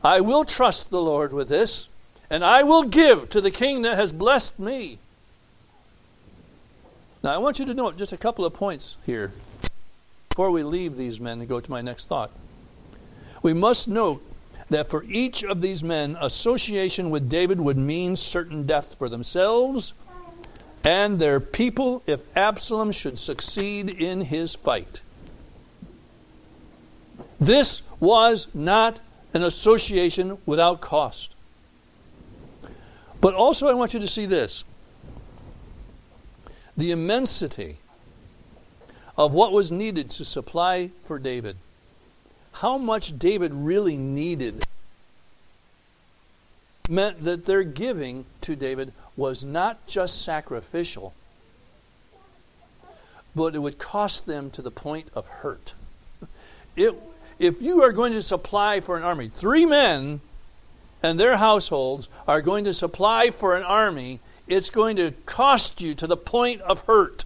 I 0.03 0.23
will 0.23 0.45
trust 0.45 0.89
the 0.89 1.03
Lord 1.03 1.35
with 1.35 1.49
this, 1.49 1.89
and 2.31 2.45
I 2.45 2.63
will 2.63 2.85
give 2.85 3.31
to 3.31 3.41
the 3.41 3.51
king 3.51 3.83
that 3.83 3.97
has 3.97 4.13
blessed 4.13 4.59
me. 4.59 4.99
Now, 7.23 7.35
I 7.35 7.39
want 7.39 7.59
you 7.59 7.65
to 7.67 7.75
note 7.75 7.97
just 7.97 8.13
a 8.13 8.17
couple 8.17 8.45
of 8.45 8.55
points 8.55 8.97
here 9.07 9.33
before 10.29 10.51
we 10.51 10.63
leave 10.63 10.97
these 10.97 11.19
men 11.19 11.41
and 11.41 11.49
go 11.49 11.61
to 11.61 11.71
my 11.71 11.81
next 11.81 12.07
thought. 12.07 12.31
We 13.43 13.53
must 13.53 13.89
note 13.89 14.23
that 14.71 14.91
for 14.91 15.05
each 15.05 15.43
of 15.43 15.61
these 15.61 15.85
men, 15.85 16.17
association 16.21 17.11
with 17.11 17.29
David 17.29 17.61
would 17.61 17.79
mean 17.79 18.17
certain 18.17 18.67
death 18.67 18.97
for 18.99 19.09
themselves 19.09 19.93
and 20.85 21.19
their 21.19 21.41
people 21.41 22.03
if 22.07 22.37
Absalom 22.37 22.93
should 22.93 23.19
succeed 23.19 23.91
in 23.91 24.23
his 24.23 24.55
fight. 24.55 25.01
This 27.41 27.83
was 28.01 28.49
not 28.55 29.01
an 29.35 29.43
association 29.43 30.39
without 30.47 30.81
cost. 30.81 31.35
But 33.27 33.35
also, 33.35 33.67
I 33.67 33.75
want 33.75 33.93
you 33.93 33.99
to 33.99 34.07
see 34.07 34.25
this 34.25 34.63
the 36.77 36.93
immensity 36.93 37.79
of 39.19 39.33
what 39.33 39.51
was 39.51 39.73
needed 39.73 40.11
to 40.11 40.25
supply 40.25 40.93
for 41.03 41.19
David 41.19 41.57
how 42.53 42.79
much 42.79 43.19
David 43.19 43.53
really 43.53 43.97
needed 43.97 44.63
meant 46.89 47.25
that 47.25 47.47
their 47.47 47.65
giving 47.65 48.27
to 48.43 48.55
David 48.55 48.93
was 49.17 49.43
not 49.43 49.85
just 49.89 50.23
sacrificial, 50.23 51.13
but 53.35 53.57
it 53.57 53.59
would 53.59 53.79
cost 53.79 54.27
them 54.27 54.53
to 54.53 54.63
the 54.63 54.71
point 54.71 55.09
of 55.17 55.27
hurt. 55.27 55.75
It, 56.77 56.95
if 57.41 57.61
you 57.61 57.83
are 57.83 57.91
going 57.91 58.13
to 58.13 58.23
supply 58.23 58.79
for 58.79 58.97
an 58.97 59.03
army, 59.03 59.33
three 59.35 59.67
men 59.67 60.21
and 61.07 61.21
their 61.21 61.37
households 61.37 62.09
are 62.27 62.43
going 62.43 62.65
to 62.65 62.75
supply 62.75 63.31
for 63.31 63.55
an 63.55 63.63
army, 63.63 64.19
it's 64.49 64.71
going 64.71 64.97
to 64.97 65.13
cost 65.25 65.81
you 65.81 65.95
to 65.95 66.07
the 66.07 66.17
point 66.17 66.61
of 66.63 66.81
hurt. 66.81 67.25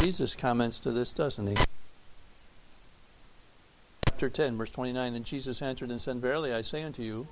Jesus 0.00 0.34
comments 0.34 0.80
to 0.80 0.90
this, 0.90 1.12
doesn't 1.12 1.46
he? 1.46 1.56
Chapter 4.06 4.28
10, 4.28 4.56
verse 4.56 4.70
29 4.70 5.14
And 5.14 5.24
Jesus 5.24 5.62
answered 5.62 5.90
and 5.90 6.02
said, 6.02 6.16
Verily 6.16 6.52
I 6.52 6.62
say 6.62 6.82
unto 6.82 7.02
you, 7.02 7.28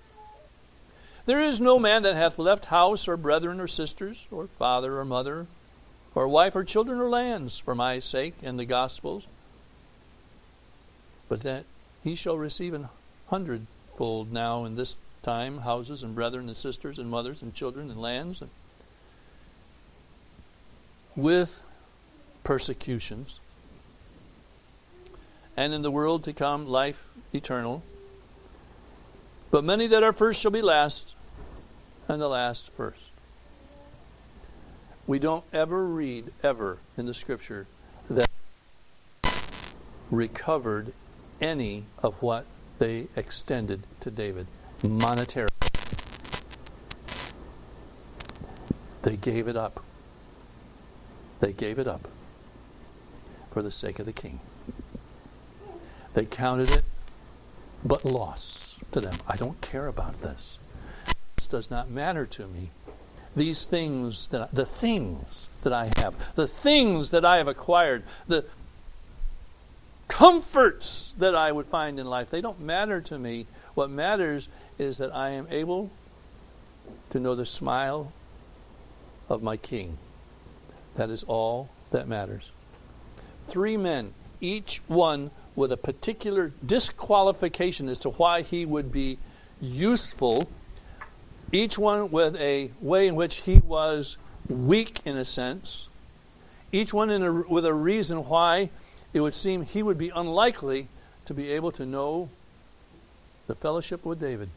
there 1.27 1.41
is 1.41 1.61
no 1.61 1.81
man 1.81 2.05
that 2.05 2.15
hath 2.15 2.39
left 2.39 2.67
house 2.67 3.09
or 3.09 3.17
brethren 3.17 3.61
or 3.61 3.67
sisters, 3.67 4.27
or 4.31 4.47
father 4.47 4.99
or 4.99 5.05
mother, 5.05 5.47
or 6.15 6.29
wife 6.29 6.55
or 6.55 6.63
children 6.63 7.01
or 7.01 7.11
lands, 7.11 7.59
for 7.59 7.75
my 7.75 7.99
sake 7.99 8.35
and 8.43 8.57
the 8.57 8.65
gospel's, 8.65 9.27
but 11.29 11.41
that 11.43 11.65
he 12.03 12.15
shall 12.15 12.39
receive 12.39 12.75
an 12.75 12.89
hundredfold 13.29 14.33
now 14.33 14.65
in 14.65 14.77
this 14.77 14.99
time 15.23 15.59
houses 15.59 16.03
and 16.03 16.15
brethren 16.15 16.49
and 16.49 16.57
sisters 16.57 16.99
and 16.99 17.11
mothers 17.11 17.43
and 17.43 17.55
children 17.55 17.91
and 17.91 18.01
lands, 18.01 18.41
and 18.41 18.51
with 21.15 21.61
persecutions, 22.45 23.41
and 25.57 25.75
in 25.75 25.83
the 25.83 25.91
world 25.91 26.25
to 26.25 26.33
come 26.33 26.67
life 26.67 27.05
eternal. 27.33 27.83
But 29.51 29.65
many 29.65 29.87
that 29.89 30.03
are 30.03 30.13
first 30.13 30.41
shall 30.41 30.51
be 30.51 30.63
last, 30.63 31.15
and 32.07 32.21
the 32.21 32.29
last 32.29 32.71
first. 32.71 33.11
We 35.07 35.19
don't 35.19 35.45
ever 35.53 35.85
read, 35.85 36.33
ever, 36.43 36.79
in 36.97 37.07
the 37.07 37.15
scripture 37.15 37.67
that 38.11 38.29
recovered 40.11 40.93
any 41.41 41.85
of 42.03 42.21
what 42.23 42.45
they 42.79 43.09
extended 43.17 43.83
to 44.01 44.11
David 44.11 44.47
monetarily. 44.83 45.49
They 49.03 49.17
gave 49.17 49.49
it 49.49 49.57
up. 49.57 49.83
They 51.41 51.53
gave 51.53 51.79
it 51.79 51.87
up 51.87 52.09
for 53.53 53.63
the 53.63 53.71
sake 53.71 53.99
of 53.99 54.07
the 54.07 54.13
king. 54.13 54.41
They 56.15 56.25
counted 56.25 56.71
it 56.71 56.85
but 57.85 58.05
loss 58.05 58.77
to 58.93 59.01
them. 59.01 59.15
I 59.27 59.37
don't 59.37 59.61
care 59.61 59.87
about 59.87 60.21
this. 60.21 60.59
This 61.37 61.47
does 61.47 61.71
not 61.71 61.91
matter 61.91 62.27
to 62.27 62.47
me. 62.47 62.71
These 63.37 63.67
things 63.67 64.29
that 64.29 64.53
the 64.53 64.67
things 64.67 65.49
that 65.63 65.73
I 65.73 65.91
have, 65.97 66.15
the 66.35 66.49
things 66.49 67.11
that 67.11 67.25
I 67.25 67.37
have 67.37 67.47
acquired, 67.47 68.03
the 68.27 68.45
comforts 70.09 71.13
that 71.19 71.35
I 71.35 71.53
would 71.53 71.67
find 71.67 71.99
in 71.99 72.07
life, 72.07 72.31
they 72.31 72.41
don't 72.41 72.61
matter 72.61 73.01
to 73.03 73.19
me. 73.19 73.47
What 73.75 73.91
matters 73.91 74.49
is 74.79 74.99
that 74.99 75.15
I 75.15 75.31
am 75.31 75.47
able 75.51 75.91
to 77.11 77.21
know 77.21 77.35
the 77.35 77.47
smile 77.47 78.13
of 79.29 79.43
my 79.43 79.57
king. 79.57 79.99
That 80.97 81.11
is 81.11 81.23
all 81.25 81.69
that 81.91 82.09
matters 82.09 82.51
three 83.49 83.77
men, 83.77 84.13
each 84.41 84.81
one 84.87 85.31
with 85.57 85.73
a 85.73 85.77
particular 85.77 86.53
disqualification 86.65 87.89
as 87.89 87.99
to 88.01 88.11
why 88.11 88.43
he 88.43 88.65
would 88.65 88.93
be 88.93 89.19
useful, 89.61 90.49
each 91.51 91.79
one 91.79 92.11
with 92.11 92.37
a 92.37 92.71
way 92.81 93.09
in 93.09 93.17
which 93.17 93.37
he 93.37 93.59
was 93.59 94.17
weak 94.49 95.01
in 95.05 95.17
a 95.17 95.25
sense, 95.25 95.89
each 96.71 96.93
one 96.93 97.11
a, 97.11 97.33
with 97.49 97.65
a 97.65 97.75
reason 97.75 98.19
why 98.29 98.71
it 99.13 99.21
would 99.21 99.35
seem 99.35 99.63
he 99.63 99.83
would 99.83 99.99
be 99.99 100.11
unlikely 100.11 100.89
to 101.27 101.35
be 101.35 101.51
able 101.53 101.73
to 101.73 101.87
know 101.87 102.29
the 103.47 103.55
fellowship 103.55 104.05
with 104.05 104.21
David. 104.21 104.51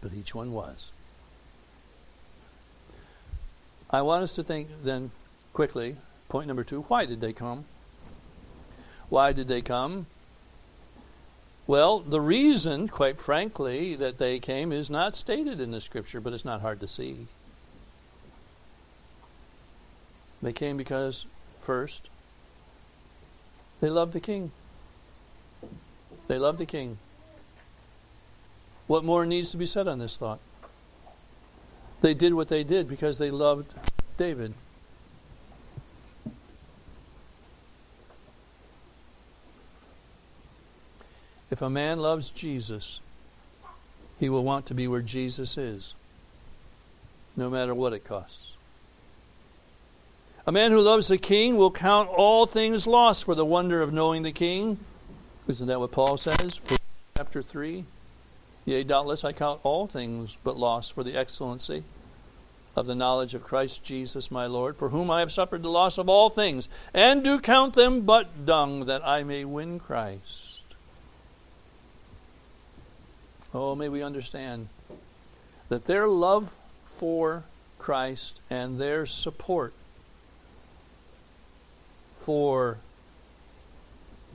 But 0.00 0.12
each 0.14 0.34
one 0.34 0.52
was. 0.52 0.90
I 3.90 4.02
want 4.02 4.22
us 4.22 4.34
to 4.36 4.42
think 4.42 4.68
then 4.82 5.10
quickly 5.52 5.96
Point 6.32 6.46
number 6.46 6.64
two 6.64 6.80
why 6.88 7.04
did 7.04 7.20
they 7.20 7.34
come? 7.34 7.66
Why 9.10 9.34
did 9.34 9.48
they 9.48 9.60
come? 9.60 10.06
Well, 11.66 11.98
the 11.98 12.22
reason, 12.22 12.88
quite 12.88 13.20
frankly, 13.20 13.94
that 13.96 14.16
they 14.16 14.38
came 14.38 14.72
is 14.72 14.88
not 14.88 15.14
stated 15.14 15.60
in 15.60 15.72
the 15.72 15.80
scripture, 15.82 16.22
but 16.22 16.32
it's 16.32 16.46
not 16.46 16.62
hard 16.62 16.80
to 16.80 16.86
see. 16.86 17.26
They 20.40 20.54
came 20.54 20.78
because, 20.78 21.26
first, 21.60 22.08
they 23.82 23.90
loved 23.90 24.12
the 24.12 24.20
king. 24.20 24.52
They 26.28 26.38
loved 26.38 26.58
the 26.58 26.66
king. 26.66 26.98
What 28.86 29.02
more 29.04 29.26
needs 29.26 29.50
to 29.50 29.56
be 29.56 29.66
said 29.66 29.88
on 29.88 29.98
this 29.98 30.16
thought? 30.16 30.38
They 32.00 32.14
did 32.14 32.32
what 32.32 32.48
they 32.48 32.62
did 32.62 32.88
because 32.88 33.18
they 33.18 33.32
loved 33.32 33.74
David. 34.16 34.54
If 41.50 41.60
a 41.60 41.68
man 41.68 41.98
loves 41.98 42.30
Jesus, 42.30 43.00
he 44.20 44.28
will 44.28 44.44
want 44.44 44.66
to 44.66 44.74
be 44.74 44.86
where 44.86 45.02
Jesus 45.02 45.58
is, 45.58 45.96
no 47.36 47.50
matter 47.50 47.74
what 47.74 47.92
it 47.92 48.04
costs. 48.04 48.51
A 50.46 50.52
man 50.52 50.72
who 50.72 50.80
loves 50.80 51.08
the 51.08 51.18
king 51.18 51.56
will 51.56 51.70
count 51.70 52.08
all 52.08 52.46
things 52.46 52.86
lost 52.86 53.24
for 53.24 53.34
the 53.34 53.44
wonder 53.44 53.80
of 53.80 53.92
knowing 53.92 54.22
the 54.22 54.32
king. 54.32 54.78
Isn't 55.46 55.68
that 55.68 55.80
what 55.80 55.92
Paul 55.92 56.16
says? 56.16 56.60
Chapter 57.16 57.42
3. 57.42 57.84
Yea, 58.64 58.84
doubtless 58.84 59.24
I 59.24 59.32
count 59.32 59.60
all 59.62 59.86
things 59.86 60.36
but 60.44 60.56
loss 60.56 60.90
for 60.90 61.02
the 61.04 61.16
excellency 61.16 61.84
of 62.74 62.86
the 62.86 62.94
knowledge 62.94 63.34
of 63.34 63.44
Christ 63.44 63.84
Jesus 63.84 64.30
my 64.30 64.46
Lord, 64.46 64.76
for 64.76 64.88
whom 64.88 65.10
I 65.10 65.20
have 65.20 65.32
suffered 65.32 65.62
the 65.62 65.68
loss 65.68 65.98
of 65.98 66.08
all 66.08 66.30
things, 66.30 66.68
and 66.94 67.22
do 67.22 67.38
count 67.38 67.74
them 67.74 68.02
but 68.02 68.46
dung, 68.46 68.86
that 68.86 69.06
I 69.06 69.24
may 69.24 69.44
win 69.44 69.78
Christ 69.78 70.52
Oh, 73.54 73.74
may 73.74 73.90
we 73.90 74.02
understand 74.02 74.68
that 75.68 75.84
their 75.84 76.08
love 76.08 76.54
for 76.86 77.44
Christ 77.78 78.40
and 78.48 78.78
their 78.78 79.04
support 79.04 79.74
for 82.22 82.78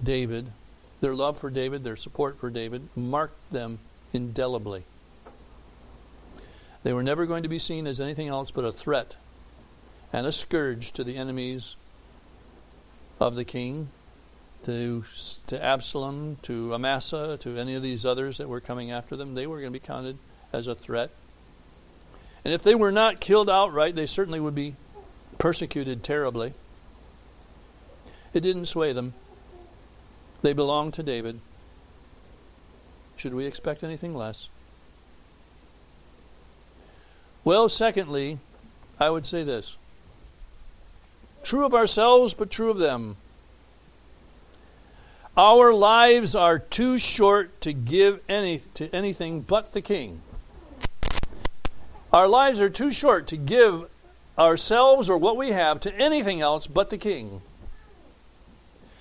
David, 0.03 0.47
their 1.01 1.15
love 1.15 1.39
for 1.39 1.49
David, 1.49 1.83
their 1.83 1.95
support 1.95 2.39
for 2.39 2.49
David, 2.49 2.89
marked 2.95 3.51
them 3.51 3.79
indelibly. 4.13 4.83
They 6.83 6.93
were 6.93 7.03
never 7.03 7.25
going 7.25 7.43
to 7.43 7.49
be 7.49 7.59
seen 7.59 7.87
as 7.87 7.99
anything 7.99 8.27
else 8.27 8.51
but 8.51 8.65
a 8.65 8.71
threat 8.71 9.15
and 10.13 10.25
a 10.25 10.31
scourge 10.31 10.91
to 10.93 11.03
the 11.03 11.17
enemies 11.17 11.75
of 13.19 13.35
the 13.35 13.43
king 13.43 13.89
to, 14.65 15.03
to 15.47 15.63
Absalom, 15.63 16.37
to 16.43 16.73
Amasa, 16.73 17.37
to 17.41 17.57
any 17.57 17.75
of 17.75 17.83
these 17.83 18.05
others 18.05 18.37
that 18.37 18.49
were 18.49 18.59
coming 18.59 18.91
after 18.91 19.15
them, 19.15 19.33
they 19.33 19.47
were 19.47 19.59
going 19.59 19.71
to 19.71 19.79
be 19.79 19.85
counted 19.85 20.17
as 20.51 20.67
a 20.67 20.75
threat. 20.75 21.09
And 22.43 22.53
if 22.53 22.63
they 22.63 22.75
were 22.75 22.91
not 22.91 23.19
killed 23.19 23.49
outright, 23.49 23.95
they 23.95 24.05
certainly 24.05 24.39
would 24.39 24.55
be 24.55 24.75
persecuted 25.37 26.03
terribly. 26.03 26.53
It 28.37 28.41
didn't 28.41 28.67
sway 28.67 28.93
them. 28.93 29.15
They 30.43 30.53
belonged 30.53 30.93
to 30.93 31.01
David. 31.01 31.39
Should 33.15 33.33
we 33.33 33.47
expect 33.47 33.83
anything 33.83 34.13
less? 34.13 34.47
Well, 37.43 37.67
secondly, 37.67 38.37
I 38.99 39.09
would 39.09 39.25
say 39.25 39.41
this 39.41 39.77
true 41.43 41.65
of 41.65 41.73
ourselves, 41.73 42.35
but 42.35 42.51
true 42.51 42.69
of 42.69 42.77
them. 42.77 43.17
Our 45.35 45.73
lives 45.73 46.35
are 46.35 46.59
too 46.59 46.99
short 46.99 47.59
to 47.61 47.73
give 47.73 48.19
any 48.29 48.61
to 48.75 48.87
anything 48.95 49.41
but 49.41 49.73
the 49.73 49.81
king. 49.81 50.21
Our 52.13 52.27
lives 52.27 52.61
are 52.61 52.69
too 52.69 52.91
short 52.91 53.25
to 53.29 53.35
give 53.37 53.89
ourselves 54.37 55.09
or 55.09 55.17
what 55.17 55.37
we 55.37 55.53
have 55.53 55.79
to 55.79 55.95
anything 55.95 56.39
else 56.39 56.67
but 56.67 56.91
the 56.91 56.99
king. 56.99 57.41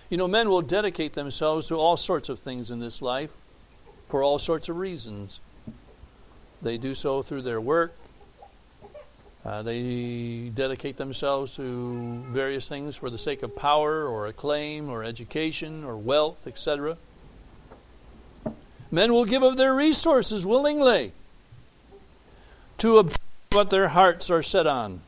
You 0.09 0.17
know, 0.17 0.29
men 0.29 0.49
will 0.49 0.63
dedicate 0.63 1.15
themselves 1.15 1.69
to 1.69 1.77
all 1.77 1.97
sorts 1.97 2.29
of 2.29 2.39
things 2.39 2.71
in 2.71 2.79
this 2.79 3.03
life 3.03 3.33
for 4.09 4.23
all 4.23 4.39
sorts 4.39 4.69
of 4.69 4.77
reasons. 4.77 5.41
They 6.63 6.79
do 6.79 6.95
so 6.95 7.23
through 7.23 7.43
their 7.43 7.61
work, 7.61 7.93
uh, 9.47 9.63
they 9.63 10.51
dedicate 10.53 10.97
themselves 10.97 11.55
to 11.55 12.25
various 12.33 12.69
things 12.69 12.97
for 12.97 13.11
the 13.11 13.19
sake 13.19 13.45
of 13.45 13.55
power 13.55 14.05
or 14.05 14.27
acclaim 14.27 14.91
or 14.91 15.05
education 15.05 15.85
or 15.85 15.97
wealth, 15.97 16.49
etc. 16.49 16.97
Men 18.91 19.13
will 19.13 19.25
give 19.25 19.45
of 19.45 19.57
their 19.57 19.73
resources 19.73 20.45
willingly 20.45 21.13
to 22.79 22.99
obtain 22.99 23.17
what 23.53 23.71
their 23.71 23.87
hearts 23.89 24.31
are 24.33 24.43
set 24.43 24.67
on. 24.67 25.01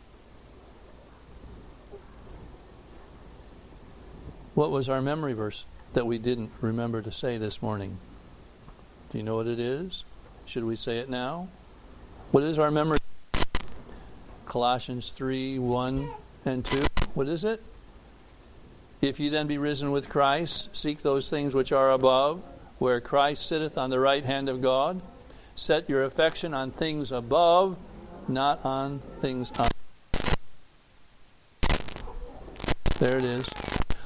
What 4.59 4.72
was 4.72 4.88
our 4.88 5.00
memory 5.00 5.34
verse 5.34 5.64
that 5.92 6.04
we 6.04 6.18
didn't 6.18 6.50
remember 6.61 7.00
to 7.00 7.12
say 7.12 7.38
this 7.38 7.62
morning? 7.62 7.96
Do 9.12 9.18
you 9.18 9.22
know 9.22 9.36
what 9.36 9.46
it 9.46 9.61
is? 9.61 10.02
Should 10.46 10.64
we 10.64 10.74
say 10.74 10.98
it 10.98 11.09
now? 11.09 11.46
What 12.32 12.42
is 12.42 12.59
our 12.59 12.72
memory? 12.72 12.98
Colossians 14.46 15.12
3 15.12 15.61
1 15.61 16.11
and 16.44 16.64
2. 16.66 16.86
What 17.14 17.28
is 17.28 17.44
it? 17.44 17.62
If 19.00 19.20
you 19.20 19.30
then 19.30 19.46
be 19.46 19.59
risen 19.59 19.92
with 19.92 20.09
Christ, 20.09 20.76
seek 20.76 21.02
those 21.02 21.30
things 21.30 21.54
which 21.54 21.70
are 21.70 21.92
above, 21.92 22.42
where 22.80 23.00
Christ 23.00 23.46
sitteth 23.46 23.78
on 23.78 23.90
the 23.90 24.00
right 24.00 24.24
hand 24.24 24.48
of 24.48 24.61
God. 24.61 25.00
Set 25.54 25.88
your 25.88 26.02
affection 26.02 26.52
on 26.52 26.72
things 26.72 27.12
above, 27.12 27.76
not 28.26 28.64
on 28.64 29.02
things 29.20 29.52
on. 29.56 29.68
There 32.98 33.16
it 33.16 33.24
is. 33.24 33.48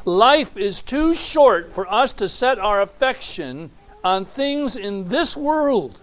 Life 0.04 0.56
is 0.56 0.82
too 0.82 1.14
short 1.14 1.72
for 1.72 1.90
us 1.92 2.12
to 2.14 2.28
set 2.28 2.58
our 2.58 2.82
affection 2.82 3.70
on 4.02 4.24
things 4.24 4.74
in 4.74 5.08
this 5.08 5.36
world 5.36 6.00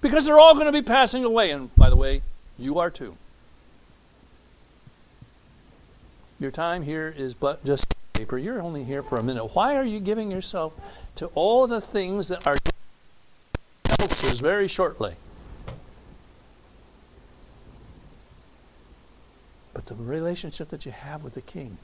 because 0.00 0.24
they're 0.24 0.40
all 0.40 0.54
going 0.54 0.66
to 0.66 0.72
be 0.72 0.82
passing 0.82 1.24
away. 1.24 1.50
And 1.50 1.74
by 1.76 1.90
the 1.90 1.96
way, 1.96 2.22
you 2.58 2.78
are 2.78 2.90
too. 2.90 3.16
Your 6.40 6.50
time 6.50 6.82
here 6.82 7.12
is 7.16 7.34
but 7.34 7.64
just 7.64 7.94
paper. 8.14 8.38
You're 8.38 8.62
only 8.62 8.84
here 8.84 9.02
for 9.02 9.18
a 9.18 9.22
minute. 9.22 9.54
Why 9.54 9.76
are 9.76 9.84
you 9.84 10.00
giving 10.00 10.30
yourself 10.30 10.72
to 11.16 11.26
all 11.34 11.66
the 11.66 11.80
things 11.80 12.28
that 12.28 12.46
are 12.46 12.56
else's 14.00 14.40
very 14.40 14.68
shortly? 14.68 15.14
But 19.74 19.86
the 19.86 19.94
relationship 19.94 20.70
that 20.70 20.86
you 20.86 20.92
have 20.92 21.22
with 21.22 21.34
the 21.34 21.40
King, 21.40 21.78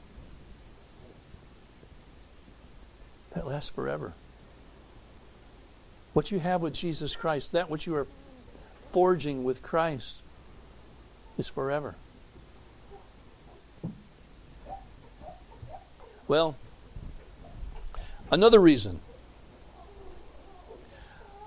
that 3.35 3.45
lasts 3.45 3.69
forever. 3.69 4.13
What 6.13 6.31
you 6.31 6.39
have 6.39 6.61
with 6.61 6.73
Jesus 6.73 7.15
Christ, 7.15 7.51
that 7.51 7.69
which 7.69 7.85
you 7.85 7.95
are 7.95 8.07
forging 8.91 9.43
with 9.43 9.61
Christ, 9.61 10.15
is 11.37 11.47
forever. 11.47 11.95
Well, 16.27 16.55
another 18.31 18.59
reason. 18.59 19.01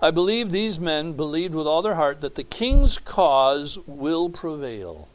I 0.00 0.12
believe 0.12 0.52
these 0.52 0.78
men 0.78 1.14
believed 1.14 1.54
with 1.54 1.66
all 1.66 1.82
their 1.82 1.96
heart 1.96 2.20
that 2.20 2.36
the 2.36 2.44
king's 2.44 2.98
cause 2.98 3.78
will 3.86 4.28
prevail. 4.28 5.08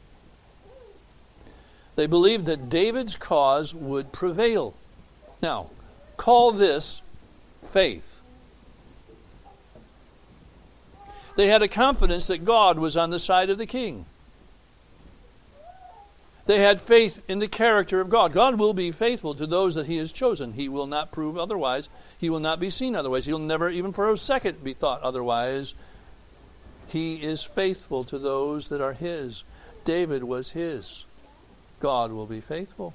They 1.96 2.06
believed 2.06 2.44
that 2.46 2.68
David's 2.68 3.16
cause 3.16 3.72
would 3.72 4.12
prevail. 4.12 4.74
Now, 5.40 5.70
call 6.16 6.52
this 6.52 7.02
faith. 7.70 8.20
They 11.36 11.48
had 11.48 11.62
a 11.62 11.68
confidence 11.68 12.28
that 12.28 12.44
God 12.44 12.78
was 12.78 12.96
on 12.96 13.10
the 13.10 13.18
side 13.18 13.50
of 13.50 13.58
the 13.58 13.66
king. 13.66 14.06
They 16.46 16.58
had 16.58 16.80
faith 16.80 17.28
in 17.28 17.38
the 17.38 17.48
character 17.48 18.00
of 18.00 18.10
God. 18.10 18.32
God 18.32 18.58
will 18.58 18.74
be 18.74 18.90
faithful 18.90 19.34
to 19.34 19.46
those 19.46 19.74
that 19.74 19.86
He 19.86 19.96
has 19.96 20.12
chosen. 20.12 20.52
He 20.52 20.68
will 20.68 20.86
not 20.86 21.10
prove 21.10 21.38
otherwise. 21.38 21.88
He 22.18 22.28
will 22.28 22.40
not 22.40 22.60
be 22.60 22.70
seen 22.70 22.94
otherwise. 22.94 23.24
He'll 23.24 23.38
never, 23.38 23.70
even 23.70 23.92
for 23.92 24.10
a 24.12 24.18
second, 24.18 24.62
be 24.62 24.74
thought 24.74 25.00
otherwise. 25.02 25.74
He 26.86 27.22
is 27.22 27.42
faithful 27.42 28.04
to 28.04 28.18
those 28.18 28.68
that 28.68 28.82
are 28.82 28.92
His. 28.92 29.42
David 29.86 30.22
was 30.22 30.50
His. 30.50 31.06
God 31.80 32.12
will 32.12 32.26
be 32.26 32.40
faithful. 32.40 32.92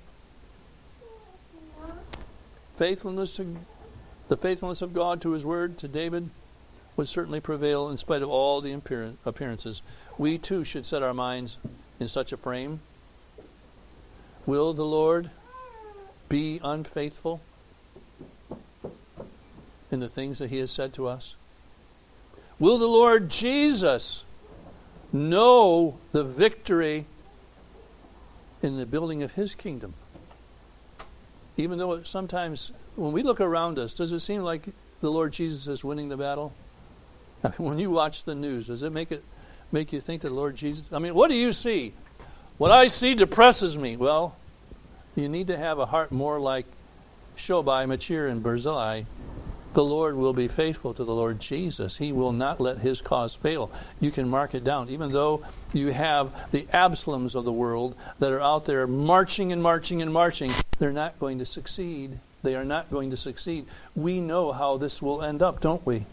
Faithfulness 2.79 3.35
to 3.35 3.57
the 4.29 4.37
faithfulness 4.37 4.81
of 4.81 4.93
God 4.93 5.21
to 5.21 5.31
His 5.31 5.43
word 5.43 5.77
to 5.79 5.89
David 5.89 6.29
would 6.95 7.09
certainly 7.09 7.41
prevail 7.41 7.89
in 7.89 7.97
spite 7.97 8.21
of 8.21 8.29
all 8.29 8.61
the 8.61 8.71
appearances. 9.25 9.81
We 10.17 10.37
too 10.37 10.63
should 10.63 10.85
set 10.85 11.03
our 11.03 11.13
minds 11.13 11.57
in 11.99 12.07
such 12.07 12.31
a 12.31 12.37
frame 12.37 12.79
Will 14.45 14.73
the 14.73 14.85
Lord 14.85 15.29
be 16.29 16.61
unfaithful? 16.63 17.41
in 19.91 19.99
the 19.99 20.07
things 20.07 20.39
that 20.39 20.49
He 20.49 20.59
has 20.59 20.71
said 20.71 20.93
to 20.93 21.07
us? 21.07 21.35
Will 22.59 22.77
the 22.77 22.87
Lord 22.87 23.29
Jesus 23.29 24.23
know 25.11 25.97
the 26.13 26.23
victory 26.23 27.07
in 28.61 28.77
the 28.77 28.85
building 28.85 29.21
of 29.21 29.33
His 29.33 29.53
kingdom? 29.53 29.95
Even 31.59 31.77
though 31.77 32.01
sometimes, 32.03 32.71
when 32.95 33.11
we 33.11 33.21
look 33.21 33.41
around 33.41 33.77
us, 33.79 33.93
does 33.93 34.13
it 34.13 34.21
seem 34.21 34.43
like 34.43 34.63
the 35.01 35.11
Lord 35.11 35.33
Jesus 35.33 35.67
is 35.67 35.83
winning 35.83 36.07
the 36.07 36.15
battle? 36.15 36.53
I 37.43 37.49
mean, 37.49 37.67
when 37.67 37.79
you 37.79 37.91
watch 37.91 38.23
the 38.23 38.33
news, 38.33 38.67
does 38.67 38.81
it 38.81 38.93
make 38.93 39.11
it 39.11 39.25
make 39.69 39.91
you 39.91 39.99
think 39.99 40.21
that 40.21 40.29
the 40.29 40.35
Lord 40.35 40.55
Jesus? 40.55 40.85
I 40.93 40.99
mean, 40.99 41.13
what 41.13 41.29
do 41.29 41.35
you 41.35 41.51
see? 41.51 41.93
What 42.57 42.71
I 42.71 42.87
see 42.87 43.13
depresses 43.13 43.77
me. 43.77 43.97
Well, 43.97 44.37
you 45.17 45.27
need 45.27 45.47
to 45.47 45.57
have 45.57 45.79
a 45.79 45.85
heart 45.85 46.13
more 46.13 46.39
like 46.39 46.65
Shobai, 47.35 47.85
Machir, 47.85 48.27
and 48.27 48.41
Barzillai. 48.41 49.03
The 49.73 49.83
Lord 49.83 50.15
will 50.15 50.33
be 50.33 50.47
faithful 50.47 50.93
to 50.93 51.03
the 51.03 51.13
Lord 51.13 51.41
Jesus. 51.41 51.97
He 51.97 52.13
will 52.13 52.31
not 52.31 52.61
let 52.61 52.77
his 52.77 53.01
cause 53.01 53.35
fail. 53.35 53.69
You 53.99 54.11
can 54.11 54.29
mark 54.29 54.55
it 54.55 54.63
down. 54.63 54.87
Even 54.89 55.11
though 55.11 55.43
you 55.73 55.91
have 55.91 56.51
the 56.51 56.63
Absaloms 56.73 57.35
of 57.35 57.43
the 57.43 57.51
world 57.51 57.95
that 58.19 58.31
are 58.31 58.41
out 58.41 58.65
there 58.65 58.87
marching 58.87 59.51
and 59.51 59.61
marching 59.61 60.01
and 60.01 60.13
marching, 60.13 60.51
they're 60.79 60.91
not 60.91 61.19
going 61.19 61.39
to 61.39 61.45
succeed. 61.45 62.19
They 62.41 62.55
are 62.55 62.65
not 62.65 62.89
going 62.89 63.11
to 63.11 63.17
succeed. 63.17 63.65
We 63.95 64.21
know 64.21 64.51
how 64.51 64.77
this 64.77 65.01
will 65.01 65.21
end 65.21 65.41
up, 65.41 65.59
don't 65.59 65.85
we? 65.85 66.05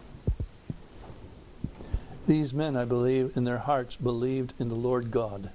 These 2.27 2.53
men, 2.53 2.77
I 2.77 2.85
believe, 2.85 3.37
in 3.37 3.45
their 3.45 3.59
hearts 3.59 3.97
believed 3.97 4.53
in 4.59 4.69
the 4.69 4.75
Lord 4.75 5.13
God 5.13 5.51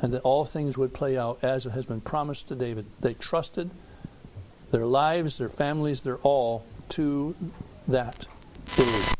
and 0.00 0.12
that 0.12 0.22
all 0.22 0.44
things 0.44 0.76
would 0.76 0.92
play 0.92 1.16
out 1.16 1.42
as 1.42 1.66
it 1.66 1.70
has 1.70 1.86
been 1.86 2.00
promised 2.00 2.48
to 2.48 2.54
David. 2.54 2.86
They 3.00 3.14
trusted 3.14 3.70
their 4.70 4.86
lives, 4.86 5.38
their 5.38 5.48
families, 5.48 6.02
their 6.02 6.16
all 6.18 6.64
to 6.90 7.34
that 7.88 8.26
belief. 8.76 9.14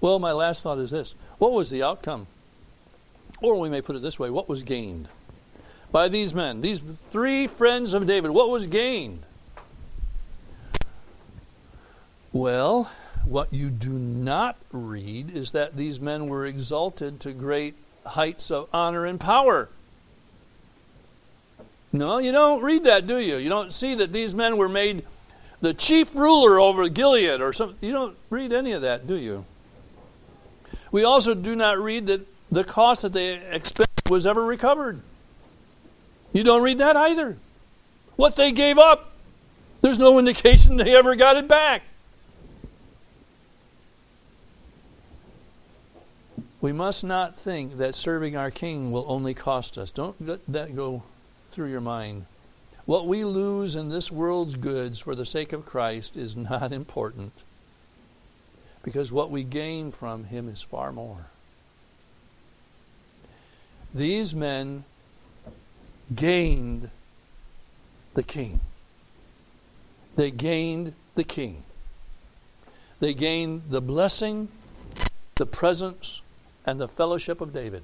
Well, 0.00 0.18
my 0.18 0.32
last 0.32 0.62
thought 0.62 0.78
is 0.78 0.90
this 0.90 1.14
what 1.38 1.52
was 1.52 1.70
the 1.70 1.82
outcome? 1.82 2.26
Or 3.42 3.58
we 3.58 3.68
may 3.68 3.80
put 3.80 3.96
it 3.96 4.02
this 4.02 4.18
way 4.18 4.30
what 4.30 4.48
was 4.48 4.62
gained? 4.62 5.08
By 5.94 6.08
these 6.08 6.34
men, 6.34 6.60
these 6.60 6.82
three 7.12 7.46
friends 7.46 7.94
of 7.94 8.04
David, 8.04 8.32
what 8.32 8.50
was 8.50 8.66
gained? 8.66 9.22
Well, 12.32 12.90
what 13.24 13.52
you 13.52 13.70
do 13.70 13.90
not 13.90 14.56
read 14.72 15.30
is 15.30 15.52
that 15.52 15.76
these 15.76 16.00
men 16.00 16.26
were 16.26 16.46
exalted 16.46 17.20
to 17.20 17.32
great 17.32 17.76
heights 18.04 18.50
of 18.50 18.68
honor 18.72 19.06
and 19.06 19.20
power. 19.20 19.68
No, 21.92 22.18
you 22.18 22.32
don't 22.32 22.60
read 22.60 22.82
that, 22.82 23.06
do 23.06 23.18
you? 23.18 23.36
You 23.36 23.48
don't 23.48 23.72
see 23.72 23.94
that 23.94 24.12
these 24.12 24.34
men 24.34 24.56
were 24.56 24.68
made 24.68 25.04
the 25.60 25.74
chief 25.74 26.12
ruler 26.16 26.58
over 26.58 26.88
Gilead 26.88 27.40
or 27.40 27.52
something. 27.52 27.78
You 27.80 27.92
don't 27.92 28.16
read 28.30 28.52
any 28.52 28.72
of 28.72 28.82
that, 28.82 29.06
do 29.06 29.14
you? 29.14 29.44
We 30.90 31.04
also 31.04 31.34
do 31.34 31.54
not 31.54 31.78
read 31.78 32.08
that 32.08 32.26
the 32.50 32.64
cost 32.64 33.02
that 33.02 33.12
they 33.12 33.34
expended 33.34 34.10
was 34.10 34.26
ever 34.26 34.44
recovered. 34.44 35.00
You 36.34 36.42
don't 36.42 36.62
read 36.62 36.78
that 36.78 36.96
either. 36.96 37.38
What 38.16 38.36
they 38.36 38.52
gave 38.52 38.76
up, 38.76 39.12
there's 39.80 39.98
no 39.98 40.18
indication 40.18 40.76
they 40.76 40.94
ever 40.94 41.14
got 41.16 41.36
it 41.36 41.48
back. 41.48 41.82
We 46.60 46.72
must 46.72 47.04
not 47.04 47.36
think 47.36 47.78
that 47.78 47.94
serving 47.94 48.36
our 48.36 48.50
King 48.50 48.90
will 48.90 49.04
only 49.06 49.32
cost 49.32 49.78
us. 49.78 49.90
Don't 49.90 50.20
let 50.26 50.40
that 50.48 50.74
go 50.74 51.04
through 51.52 51.70
your 51.70 51.80
mind. 51.80 52.26
What 52.84 53.06
we 53.06 53.24
lose 53.24 53.76
in 53.76 53.88
this 53.90 54.10
world's 54.10 54.56
goods 54.56 54.98
for 54.98 55.14
the 55.14 55.26
sake 55.26 55.52
of 55.52 55.66
Christ 55.66 56.16
is 56.16 56.36
not 56.36 56.72
important 56.72 57.32
because 58.82 59.12
what 59.12 59.30
we 59.30 59.44
gain 59.44 59.92
from 59.92 60.24
Him 60.24 60.48
is 60.48 60.62
far 60.62 60.90
more. 60.90 61.26
These 63.94 64.34
men 64.34 64.84
gained 66.14 66.90
the 68.14 68.22
King. 68.22 68.60
They 70.16 70.30
gained 70.30 70.94
the 71.14 71.24
King. 71.24 71.62
They 73.00 73.14
gained 73.14 73.62
the 73.70 73.80
blessing, 73.80 74.48
the 75.34 75.46
presence, 75.46 76.22
and 76.64 76.80
the 76.80 76.88
fellowship 76.88 77.40
of 77.40 77.52
David. 77.52 77.82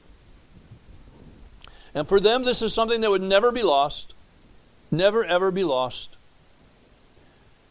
And 1.94 2.06
for 2.06 2.20
them, 2.20 2.44
this 2.44 2.62
is 2.62 2.72
something 2.72 3.00
that 3.00 3.10
would 3.10 3.22
never 3.22 3.50
be 3.50 3.62
lost, 3.62 4.14
never 4.90 5.24
ever 5.24 5.50
be 5.50 5.64
lost. 5.64 6.16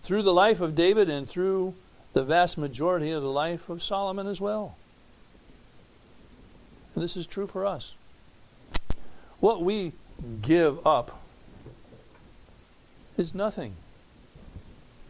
Through 0.02 0.24
the 0.24 0.34
life 0.34 0.62
of 0.62 0.76
David 0.76 1.10
and 1.10 1.28
through 1.28 1.74
the 2.14 2.24
vast 2.24 2.58
majority 2.58 3.12
of 3.12 3.22
the 3.22 3.30
life 3.30 3.70
of 3.70 3.84
Solomon 3.84 4.28
as 4.28 4.42
well. 4.42 4.76
And 6.96 7.04
this 7.04 7.16
is 7.16 7.26
true 7.26 7.48
for 7.48 7.66
us. 7.66 7.94
What 9.40 9.62
we 9.62 9.94
give 10.42 10.86
up 10.86 11.22
is 13.18 13.34
nothing 13.34 13.76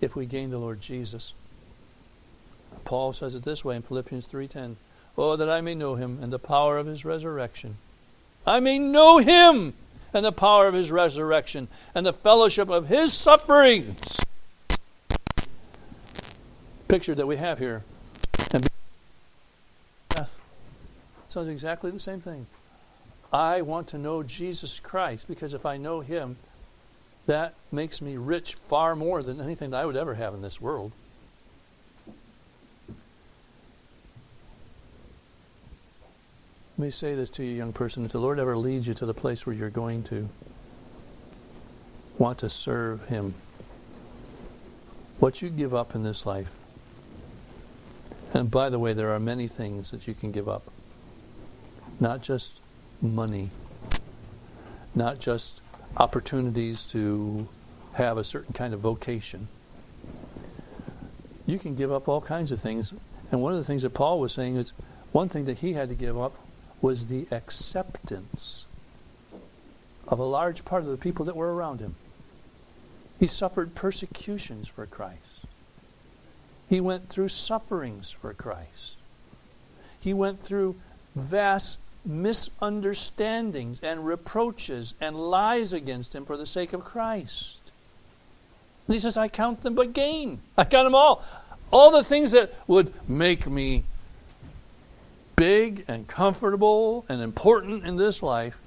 if 0.01 0.15
we 0.15 0.25
gain 0.25 0.49
the 0.49 0.57
Lord 0.57 0.81
Jesus. 0.81 1.33
Paul 2.85 3.13
says 3.13 3.35
it 3.35 3.43
this 3.43 3.63
way 3.63 3.75
in 3.75 3.81
Philippians 3.81 4.27
3:10. 4.27 4.77
Oh, 5.17 5.35
that 5.35 5.49
I 5.49 5.61
may 5.61 5.75
know 5.75 5.95
him 5.95 6.19
and 6.21 6.31
the 6.31 6.39
power 6.39 6.77
of 6.77 6.87
his 6.87 7.03
resurrection. 7.03 7.77
I 8.47 8.59
may 8.59 8.79
know 8.79 9.17
him 9.17 9.73
and 10.13 10.25
the 10.25 10.31
power 10.31 10.67
of 10.67 10.73
his 10.73 10.91
resurrection 10.91 11.67
and 11.93 12.05
the 12.05 12.13
fellowship 12.13 12.69
of 12.69 12.87
his 12.87 13.13
sufferings. 13.13 14.19
Picture 16.87 17.13
that 17.15 17.27
we 17.27 17.37
have 17.37 17.59
here. 17.59 17.83
And 18.51 18.67
death 20.09 20.37
sounds 21.27 21.49
exactly 21.49 21.91
the 21.91 21.99
same 21.99 22.21
thing. 22.21 22.47
I 23.31 23.61
want 23.61 23.89
to 23.89 23.97
know 23.97 24.23
Jesus 24.23 24.79
Christ 24.79 25.27
because 25.27 25.53
if 25.53 25.65
I 25.65 25.77
know 25.77 25.99
him, 25.99 26.37
that 27.27 27.53
makes 27.71 28.01
me 28.01 28.17
rich 28.17 28.55
far 28.67 28.95
more 28.95 29.21
than 29.21 29.39
anything 29.39 29.69
that 29.69 29.77
I 29.77 29.85
would 29.85 29.95
ever 29.95 30.15
have 30.15 30.33
in 30.33 30.41
this 30.41 30.59
world. 30.59 30.91
Let 36.77 36.85
me 36.85 36.91
say 36.91 37.13
this 37.13 37.29
to 37.31 37.43
you, 37.43 37.55
young 37.55 37.73
person. 37.73 38.05
If 38.05 38.13
the 38.13 38.19
Lord 38.19 38.39
ever 38.39 38.57
leads 38.57 38.87
you 38.87 38.93
to 38.95 39.05
the 39.05 39.13
place 39.13 39.45
where 39.45 39.53
you're 39.53 39.69
going 39.69 40.03
to 40.03 40.29
want 42.17 42.39
to 42.39 42.49
serve 42.49 43.05
Him, 43.09 43.35
what 45.19 45.41
you 45.41 45.49
give 45.49 45.75
up 45.75 45.93
in 45.93 46.03
this 46.03 46.25
life, 46.25 46.49
and 48.33 48.49
by 48.49 48.69
the 48.69 48.79
way, 48.79 48.93
there 48.93 49.09
are 49.09 49.19
many 49.19 49.47
things 49.47 49.91
that 49.91 50.07
you 50.07 50.13
can 50.13 50.31
give 50.31 50.47
up, 50.47 50.71
not 51.99 52.21
just 52.21 52.61
money, 53.01 53.49
not 54.95 55.19
just 55.19 55.61
opportunities 55.97 56.85
to 56.87 57.47
have 57.93 58.17
a 58.17 58.23
certain 58.23 58.53
kind 58.53 58.73
of 58.73 58.79
vocation. 58.79 59.47
You 61.45 61.57
can 61.59 61.75
give 61.75 61.91
up 61.91 62.07
all 62.07 62.21
kinds 62.21 62.51
of 62.51 62.61
things. 62.61 62.93
And 63.31 63.41
one 63.41 63.53
of 63.53 63.57
the 63.57 63.65
things 63.65 63.81
that 63.81 63.93
Paul 63.93 64.19
was 64.19 64.33
saying 64.33 64.55
is 64.55 64.71
one 65.11 65.29
thing 65.29 65.45
that 65.45 65.59
he 65.59 65.73
had 65.73 65.89
to 65.89 65.95
give 65.95 66.19
up 66.19 66.35
was 66.81 67.07
the 67.07 67.27
acceptance 67.31 68.65
of 70.07 70.19
a 70.19 70.23
large 70.23 70.65
part 70.65 70.83
of 70.83 70.89
the 70.89 70.97
people 70.97 71.25
that 71.25 71.35
were 71.35 71.53
around 71.53 71.79
him. 71.79 71.95
He 73.19 73.27
suffered 73.27 73.75
persecutions 73.75 74.67
for 74.67 74.85
Christ. 74.85 75.45
He 76.69 76.79
went 76.79 77.09
through 77.09 77.29
sufferings 77.29 78.11
for 78.11 78.33
Christ. 78.33 78.95
He 79.99 80.13
went 80.13 80.43
through 80.43 80.75
vast 81.15 81.79
misunderstandings 82.09 83.79
and 83.81 84.05
reproaches 84.05 84.93
and 84.99 85.15
lies 85.15 85.71
against 85.71 86.15
him 86.15 86.25
for 86.25 86.35
the 86.35 86.45
sake 86.45 86.73
of 86.73 86.83
Christ. 86.83 87.59
And 88.87 88.95
he 88.95 88.99
says, 88.99 89.15
I 89.15 89.27
count 89.27 89.61
them 89.61 89.75
but 89.75 89.93
gain. 89.93 90.41
I 90.57 90.63
count 90.63 90.87
them 90.87 90.95
all. 90.95 91.23
All 91.71 91.91
the 91.91 92.03
things 92.03 92.31
that 92.31 92.53
would 92.67 92.91
make 93.07 93.45
me 93.47 93.83
big 95.35 95.85
and 95.87 96.07
comfortable 96.07 97.05
and 97.07 97.21
important 97.21 97.85
in 97.85 97.95
this 97.95 98.23
life, 98.23 98.57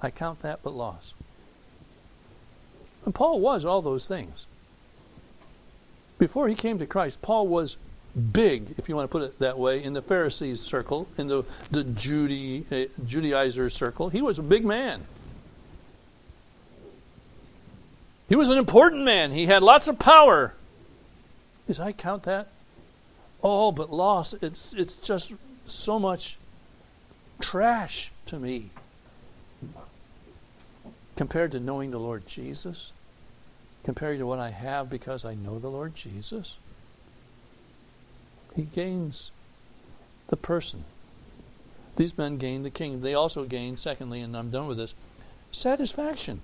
I 0.00 0.10
count 0.10 0.42
that 0.42 0.60
but 0.62 0.72
loss. 0.72 1.14
And 3.04 3.14
Paul 3.14 3.40
was 3.40 3.64
all 3.64 3.82
those 3.82 4.06
things. 4.06 4.46
Before 6.18 6.46
he 6.46 6.54
came 6.54 6.78
to 6.78 6.86
Christ, 6.86 7.20
Paul 7.20 7.48
was 7.48 7.76
big, 8.32 8.74
if 8.78 8.88
you 8.88 8.96
want 8.96 9.10
to 9.10 9.12
put 9.12 9.22
it 9.22 9.38
that 9.38 9.58
way, 9.58 9.82
in 9.82 9.92
the 9.92 10.02
Pharisees' 10.02 10.60
circle, 10.60 11.08
in 11.16 11.28
the, 11.28 11.44
the 11.70 11.84
Judy, 11.84 12.66
uh, 12.70 12.86
Judaizer 13.04 13.70
circle. 13.70 14.08
He 14.10 14.20
was 14.20 14.38
a 14.38 14.42
big 14.42 14.64
man. 14.64 15.04
He 18.28 18.36
was 18.36 18.50
an 18.50 18.58
important 18.58 19.04
man. 19.04 19.30
He 19.32 19.46
had 19.46 19.62
lots 19.62 19.88
of 19.88 19.98
power. 19.98 20.54
Does 21.66 21.80
I 21.80 21.92
count 21.92 22.24
that? 22.24 22.48
Oh, 23.42 23.72
but 23.72 23.92
loss, 23.92 24.34
it's, 24.34 24.72
it's 24.72 24.94
just 24.94 25.32
so 25.66 25.98
much 25.98 26.38
trash 27.40 28.12
to 28.26 28.38
me 28.38 28.70
compared 31.16 31.52
to 31.52 31.60
knowing 31.60 31.90
the 31.90 31.98
Lord 31.98 32.26
Jesus. 32.26 32.92
compared 33.84 34.18
to 34.18 34.26
what 34.26 34.38
I 34.38 34.50
have 34.50 34.88
because 34.88 35.24
I 35.24 35.34
know 35.34 35.58
the 35.58 35.68
Lord 35.68 35.94
Jesus? 35.94 36.56
He 38.54 38.62
gains 38.62 39.30
the 40.28 40.36
person. 40.36 40.84
These 41.96 42.16
men 42.16 42.38
gained 42.38 42.64
the 42.64 42.70
king. 42.70 43.00
They 43.00 43.14
also 43.14 43.44
gained, 43.44 43.78
secondly, 43.78 44.20
and 44.20 44.36
I'm 44.36 44.50
done 44.50 44.66
with 44.66 44.78
this, 44.78 44.94
satisfaction. 45.50 46.40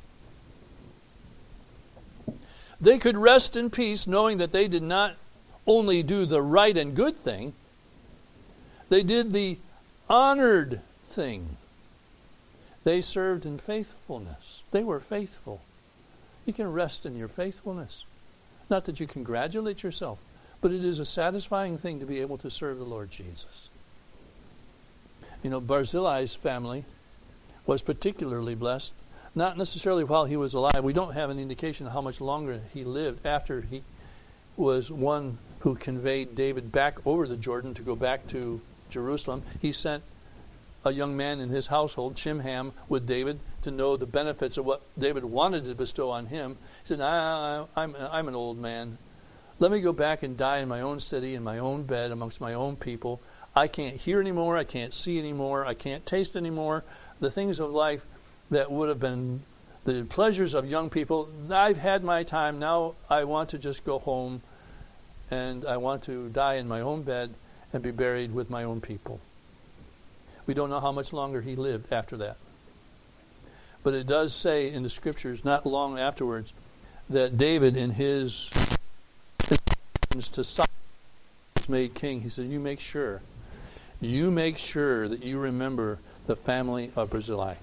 They 2.81 2.99
could 2.99 3.17
rest 3.17 3.57
in 3.57 3.71
peace 3.71 4.07
knowing 4.07 4.39
that 4.39 4.53
they 4.53 4.69
did 4.69 4.83
not 4.83 5.17
only 5.67 6.03
do 6.03 6.27
the 6.27 6.43
right 6.43 6.77
and 6.77 6.95
good 6.95 7.23
thing, 7.25 7.53
they 8.89 9.03
did 9.03 9.33
the 9.33 9.59
honored 10.09 10.81
thing. 11.11 11.57
They 12.85 13.01
served 13.01 13.45
in 13.45 13.59
faithfulness. 13.59 14.63
They 14.71 14.83
were 14.83 15.01
faithful. 15.01 15.61
You 16.47 16.53
can 16.53 16.73
rest 16.73 17.05
in 17.05 17.17
your 17.17 17.29
faithfulness. 17.29 18.05
Not 18.71 18.85
that 18.85 19.01
you 19.01 19.07
congratulate 19.07 19.83
yourself, 19.83 20.19
but 20.61 20.73
it 20.73 20.85
is 20.85 20.99
a 20.99 21.05
satisfying 21.05 21.79
thing 21.79 22.01
to 22.01 22.07
be 22.07 22.21
able 22.21 22.39
to 22.39 22.51
serve 22.51 22.79
the 22.79 22.85
Lord 22.85 23.11
Jesus. 23.11 23.71
You 25.43 25.51
know, 25.51 25.61
Barzillai's 25.61 26.35
family 26.35 26.85
was 27.67 27.83
particularly 27.83 28.55
blessed, 28.55 28.93
not 29.35 29.57
necessarily 29.57 30.03
while 30.03 30.25
he 30.25 30.37
was 30.37 30.55
alive. 30.55 30.83
We 30.83 30.93
don't 30.93 31.15
have 31.15 31.31
an 31.31 31.39
indication 31.39 31.87
of 31.87 31.93
how 31.93 32.01
much 32.01 32.21
longer 32.21 32.61
he 32.75 32.83
lived 32.83 33.25
after 33.25 33.61
he 33.61 33.83
was 34.57 34.91
one 34.91 35.39
who 35.61 35.77
conveyed 35.77 36.35
David 36.35 36.73
back 36.73 37.07
over 37.07 37.29
the 37.29 37.37
Jordan 37.37 37.75
to 37.75 37.83
go 37.83 37.95
back 37.95 38.27
to 38.29 38.61
Jerusalem. 38.91 39.43
He 39.61 39.73
sent 39.73 40.03
a 40.85 40.93
young 40.93 41.17
man 41.17 41.41
in 41.41 41.49
his 41.49 41.67
household, 41.67 42.17
Chimham, 42.17 42.73
with 42.89 43.07
David 43.07 43.39
to 43.63 43.71
know 43.71 43.97
the 43.97 44.07
benefits 44.07 44.57
of 44.57 44.65
what 44.65 44.83
David 44.99 45.25
wanted 45.25 45.65
to 45.67 45.75
bestow 45.75 46.11
on 46.11 46.27
him. 46.27 46.57
He 46.83 46.89
said, 46.89 47.01
I, 47.01 47.65
I'm 47.77 48.29
an 48.29 48.35
old 48.35 48.59
man. 48.59 48.99
Let 49.61 49.73
me 49.73 49.81
go 49.81 49.93
back 49.93 50.23
and 50.23 50.37
die 50.37 50.59
in 50.59 50.69
my 50.69 50.83
own 50.83 51.01
city, 51.01 51.35
in 51.35 51.43
my 51.43 51.59
own 51.59 51.83
bed, 51.83 52.13
amongst 52.13 52.41
my 52.41 52.55
own 52.55 52.77
people. 52.77 53.21
I 53.57 53.67
can't 53.67 53.97
hear 53.97 54.21
anymore. 54.21 54.57
I 54.57 54.65
can't 54.65 54.95
see 54.95 55.19
anymore. 55.19 55.67
I 55.67 55.75
can't 55.75 56.07
taste 56.07 56.37
anymore. 56.37 56.85
The 57.19 57.31
things 57.31 57.59
of 57.59 57.71
life 57.71 58.07
that 58.51 58.71
would 58.71 58.89
have 58.89 59.01
been 59.01 59.43
the 59.85 60.05
pleasures 60.05 60.55
of 60.55 60.67
young 60.67 60.91
people. 60.91 61.29
I've 61.51 61.77
had 61.77 62.05
my 62.05 62.23
time. 62.23 62.59
Now 62.59 62.95
I 63.11 63.25
want 63.25 63.51
to 63.51 63.59
just 63.59 63.85
go 63.85 63.99
home 63.99 64.43
and 65.31 65.65
I 65.65 65.77
want 65.79 66.05
to 66.05 66.29
die 66.29 66.55
in 66.55 66.69
my 66.69 66.81
own 66.81 67.03
bed 67.03 67.35
and 67.73 67.83
be 67.83 67.91
buried 67.91 68.33
with 68.33 68.49
my 68.51 68.65
own 68.65 68.81
people. 68.81 69.21
We 70.47 70.55
don't 70.55 70.71
know 70.71 70.81
how 70.81 70.93
much 70.93 71.13
longer 71.13 71.41
he 71.41 71.57
lived 71.57 71.93
after 71.93 72.17
that. 72.19 72.37
But 73.83 73.95
it 73.95 74.07
does 74.07 74.35
say 74.35 74.71
in 74.73 74.83
the 74.83 74.89
scriptures, 74.89 75.45
not 75.45 75.67
long 75.67 75.99
afterwards, 75.99 76.53
that 77.11 77.37
David, 77.37 77.77
in 77.77 77.91
his 77.91 78.51
to 80.31 80.43
Solomon, 80.43 80.69
made 81.69 81.95
king. 81.95 82.23
He 82.23 82.31
said, 82.31 82.47
"You 82.47 82.59
make 82.59 82.81
sure, 82.81 83.21
you 84.01 84.31
make 84.31 84.59
sure 84.59 85.07
that 85.07 85.23
you 85.23 85.39
remember 85.39 85.99
the 86.27 86.35
family 86.35 86.91
of 86.97 87.11
Barzillai. 87.11 87.55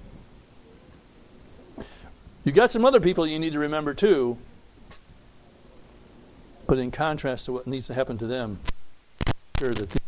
You 2.44 2.52
got 2.52 2.72
some 2.72 2.86
other 2.86 3.00
people 3.00 3.26
you 3.26 3.40
need 3.40 3.54
to 3.54 3.60
remember 3.60 3.94
too, 3.94 4.38
but 6.68 6.78
in 6.78 6.92
contrast 6.92 7.46
to 7.46 7.52
what 7.52 7.68
needs 7.68 7.88
to 7.88 7.94
happen 7.94 8.18
to 8.20 8.28
them, 8.28 8.60
sure 9.60 9.72
that." 9.72 10.02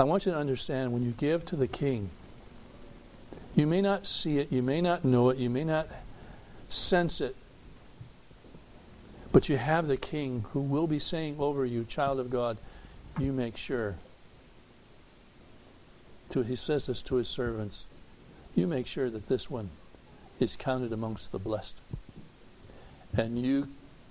I 0.00 0.04
want 0.04 0.26
you 0.26 0.32
to 0.32 0.38
understand 0.38 0.92
when 0.92 1.02
you 1.02 1.10
give 1.10 1.44
to 1.46 1.56
the 1.56 1.66
king, 1.66 2.10
you 3.58 3.66
may 3.66 3.80
not 3.80 4.06
see 4.06 4.38
it, 4.38 4.52
you 4.52 4.62
may 4.62 4.80
not 4.80 5.04
know 5.04 5.30
it, 5.30 5.36
you 5.36 5.50
may 5.50 5.64
not 5.64 5.88
sense 6.68 7.20
it, 7.20 7.34
but 9.32 9.48
you 9.48 9.56
have 9.56 9.88
the 9.88 9.96
king 9.96 10.44
who 10.52 10.60
will 10.60 10.86
be 10.86 11.00
saying 11.00 11.34
over 11.40 11.66
you, 11.66 11.84
child 11.84 12.20
of 12.20 12.30
God, 12.30 12.56
you 13.18 13.32
make 13.32 13.56
sure. 13.56 13.96
To, 16.30 16.42
he 16.42 16.54
says 16.54 16.86
this 16.86 17.02
to 17.02 17.16
his 17.16 17.26
servants 17.26 17.84
you 18.54 18.66
make 18.66 18.86
sure 18.86 19.10
that 19.10 19.28
this 19.28 19.50
one 19.50 19.70
is 20.38 20.56
counted 20.56 20.92
amongst 20.92 21.32
the 21.32 21.38
blessed. 21.38 21.76
And 23.16 23.40
you 23.40 23.68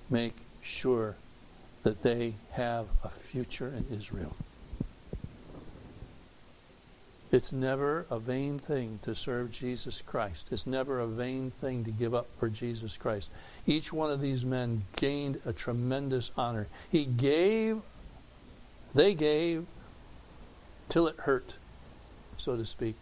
make 0.09 0.35
sure 0.61 1.15
that 1.83 2.01
they 2.01 2.35
have 2.51 2.87
a 3.03 3.09
future 3.09 3.67
in 3.67 3.97
Israel. 3.97 4.35
It's 7.29 7.51
never 7.51 8.05
a 8.09 8.19
vain 8.19 8.57
thing 8.57 8.99
to 9.03 9.13
serve 9.13 9.51
Jesus 9.51 10.01
Christ. 10.01 10.47
It's 10.51 10.65
never 10.65 11.01
a 11.01 11.07
vain 11.07 11.51
thing 11.51 11.83
to 11.83 11.91
give 11.91 12.13
up 12.13 12.27
for 12.39 12.47
Jesus 12.47 12.95
Christ. 12.95 13.29
Each 13.65 13.91
one 13.91 14.11
of 14.11 14.21
these 14.21 14.45
men 14.45 14.83
gained 14.95 15.41
a 15.45 15.51
tremendous 15.51 16.31
honor. 16.37 16.67
He 16.89 17.03
gave, 17.03 17.81
they 18.95 19.13
gave 19.13 19.65
till 20.87 21.07
it 21.07 21.17
hurt, 21.19 21.55
so 22.37 22.55
to 22.55 22.65
speak, 22.65 22.95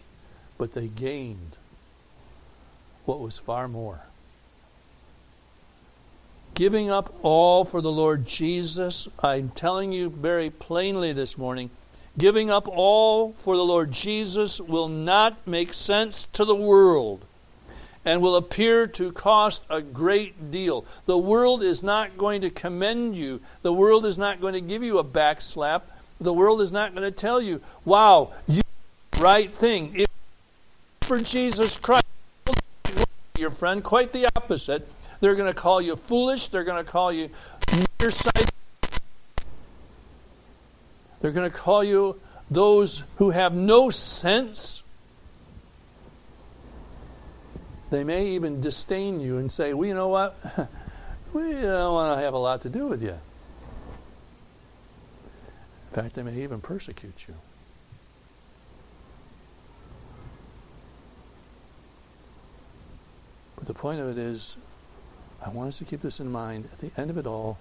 but 0.57 0.73
they 0.73 0.88
gained 0.88 1.55
what 3.05 3.19
was 3.19 3.38
far 3.38 3.67
more. 3.67 4.01
Giving 6.55 6.89
up 6.89 7.13
all 7.21 7.63
for 7.63 7.82
the 7.82 7.91
Lord 7.91 8.26
Jesus, 8.26 9.07
I'm 9.21 9.49
telling 9.49 9.91
you 9.91 10.09
very 10.09 10.49
plainly 10.49 11.13
this 11.13 11.38
morning 11.38 11.69
Giving 12.18 12.49
up 12.49 12.68
all 12.68 13.34
for 13.34 13.55
the 13.55 13.63
Lord 13.63 13.91
Jesus 13.91 14.61
will 14.61 14.88
not 14.88 15.45
make 15.45 15.74
sense 15.74 16.28
to 16.34 16.45
the 16.45 16.55
world 16.55 17.26
and 18.05 18.22
will 18.22 18.36
appear 18.36 18.88
to 18.88 19.11
cost 19.11 19.63
a 19.70 19.82
great 19.82 20.51
deal. 20.51 20.86
The 21.07 21.18
world 21.18 21.63
is 21.63 21.82
not 21.84 22.18
going 22.18 22.41
to 22.41 22.49
commend 22.49 23.16
you, 23.16 23.41
the 23.63 23.74
world 23.74 24.05
is 24.05 24.18
not 24.18 24.39
going 24.39 24.53
to 24.53 24.61
give 24.61 24.84
you 24.84 24.99
a 24.99 25.03
backslap. 25.03 25.82
The 26.22 26.32
world 26.32 26.61
is 26.61 26.72
not 26.72 26.95
going 26.95 27.03
to 27.03 27.11
tell 27.11 27.41
you, 27.41 27.61
wow, 27.84 28.32
you 28.47 28.61
did 28.61 28.63
the 29.11 29.22
right 29.22 29.53
thing. 29.53 29.91
If 29.95 30.07
for 31.01 31.20
Jesus 31.20 31.76
Christ, 31.76 32.05
your 33.38 33.51
friend, 33.51 33.84
quite 33.84 34.13
the 34.13 34.28
opposite. 34.36 34.88
They're 35.20 35.36
going 35.36 35.51
to 35.51 35.59
call 35.59 35.82
you 35.82 35.95
foolish. 35.95 36.47
They're 36.47 36.63
going 36.63 36.84
to 36.84 36.89
call 36.89 37.11
you 37.11 37.30
nearsighted. 37.99 38.49
They're 41.26 41.32
going 41.32 41.49
to 41.49 41.57
call 41.57 41.84
you 41.84 42.21
those 42.51 43.01
who 43.15 43.32
have 43.32 43.55
no 43.55 43.89
sense. 43.89 44.84
They 47.89 48.03
may 48.03 48.28
even 48.36 48.61
disdain 48.61 49.19
you 49.19 49.39
and 49.39 49.51
say, 49.51 49.73
well, 49.73 49.88
you 49.88 49.95
know 49.95 50.09
what? 50.09 50.38
we 51.34 51.51
don't 51.53 51.93
want 51.95 52.19
to 52.19 52.23
have 52.23 52.36
a 52.36 52.38
lot 52.38 52.61
to 52.61 52.69
do 52.69 52.86
with 52.86 53.01
you. 53.01 53.17
In 55.89 55.93
fact, 55.93 56.13
they 56.13 56.21
may 56.21 56.43
even 56.43 56.61
persecute 56.61 57.26
you. 57.28 57.34
But 63.55 63.65
the 63.65 63.73
point 63.73 63.99
of 63.99 64.09
it 64.09 64.19
is, 64.19 64.57
I 65.43 65.49
want 65.49 65.69
us 65.69 65.80
to 65.80 65.86
keep 65.86 66.03
this 66.03 66.19
in 66.19 66.32
mind. 66.32 66.69
At 66.71 66.78
the 66.78 66.91
end 67.01 67.09
of 67.09 67.17
it 67.17 67.26
all 67.26 67.57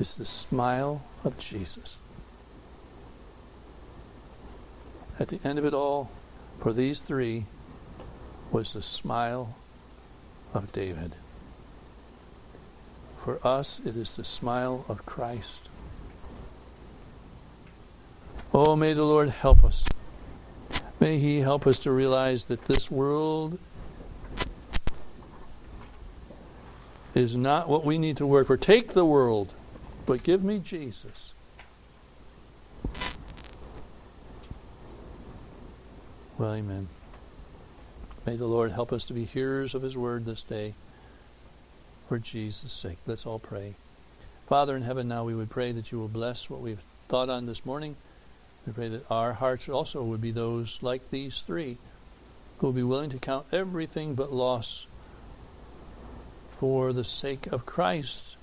is 0.00 0.16
the 0.16 0.24
smile 0.24 1.04
of 1.22 1.38
Jesus. 1.38 1.98
At 5.22 5.28
the 5.28 5.38
end 5.44 5.56
of 5.56 5.64
it 5.64 5.72
all, 5.72 6.10
for 6.58 6.72
these 6.72 6.98
three, 6.98 7.44
was 8.50 8.72
the 8.72 8.82
smile 8.82 9.54
of 10.52 10.72
David. 10.72 11.12
For 13.22 13.38
us, 13.46 13.80
it 13.86 13.96
is 13.96 14.16
the 14.16 14.24
smile 14.24 14.84
of 14.88 15.06
Christ. 15.06 15.68
Oh, 18.52 18.74
may 18.74 18.94
the 18.94 19.04
Lord 19.04 19.28
help 19.28 19.62
us. 19.64 19.84
May 20.98 21.18
He 21.18 21.38
help 21.38 21.68
us 21.68 21.78
to 21.78 21.92
realize 21.92 22.46
that 22.46 22.64
this 22.64 22.90
world 22.90 23.60
is 27.14 27.36
not 27.36 27.68
what 27.68 27.84
we 27.84 27.96
need 27.96 28.16
to 28.16 28.26
work 28.26 28.48
for. 28.48 28.56
Take 28.56 28.92
the 28.92 29.04
world, 29.04 29.52
but 30.04 30.24
give 30.24 30.42
me 30.42 30.58
Jesus. 30.58 31.32
Well, 36.42 36.54
amen. 36.54 36.88
May 38.26 38.34
the 38.34 38.48
Lord 38.48 38.72
help 38.72 38.92
us 38.92 39.04
to 39.04 39.12
be 39.12 39.24
hearers 39.24 39.76
of 39.76 39.82
His 39.82 39.96
word 39.96 40.24
this 40.24 40.42
day 40.42 40.74
for 42.08 42.18
Jesus' 42.18 42.72
sake. 42.72 42.98
Let's 43.06 43.26
all 43.26 43.38
pray. 43.38 43.76
Father 44.48 44.74
in 44.74 44.82
heaven, 44.82 45.06
now 45.06 45.22
we 45.22 45.36
would 45.36 45.50
pray 45.50 45.70
that 45.70 45.92
you 45.92 46.00
will 46.00 46.08
bless 46.08 46.50
what 46.50 46.60
we've 46.60 46.82
thought 47.06 47.30
on 47.30 47.46
this 47.46 47.64
morning. 47.64 47.94
We 48.66 48.72
pray 48.72 48.88
that 48.88 49.08
our 49.08 49.34
hearts 49.34 49.68
also 49.68 50.02
would 50.02 50.20
be 50.20 50.32
those 50.32 50.80
like 50.82 51.12
these 51.12 51.42
three 51.42 51.78
who 52.58 52.66
will 52.66 52.74
be 52.74 52.82
willing 52.82 53.10
to 53.10 53.18
count 53.18 53.46
everything 53.52 54.16
but 54.16 54.32
loss 54.32 54.88
for 56.58 56.92
the 56.92 57.04
sake 57.04 57.46
of 57.46 57.66
Christ. 57.66 58.34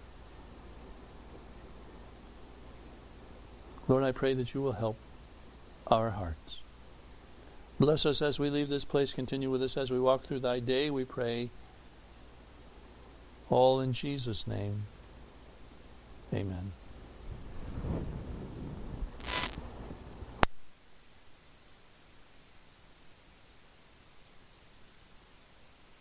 Lord, 3.89 4.05
I 4.05 4.13
pray 4.13 4.35
that 4.35 4.53
you 4.53 4.61
will 4.61 4.71
help 4.71 4.95
our 5.87 6.11
hearts. 6.11 6.61
Bless 7.79 8.05
us 8.05 8.21
as 8.21 8.39
we 8.39 8.49
leave 8.49 8.67
this 8.67 8.83
place. 8.83 9.13
Continue 9.13 9.49
with 9.49 9.63
us 9.63 9.77
as 9.77 9.89
we 9.89 9.99
walk 9.99 10.23
through 10.23 10.39
thy 10.39 10.59
day, 10.59 10.89
we 10.89 11.05
pray. 11.05 11.49
All 13.49 13.79
in 13.79 13.93
Jesus' 13.93 14.45
name. 14.45 14.83
Amen. 16.33 16.73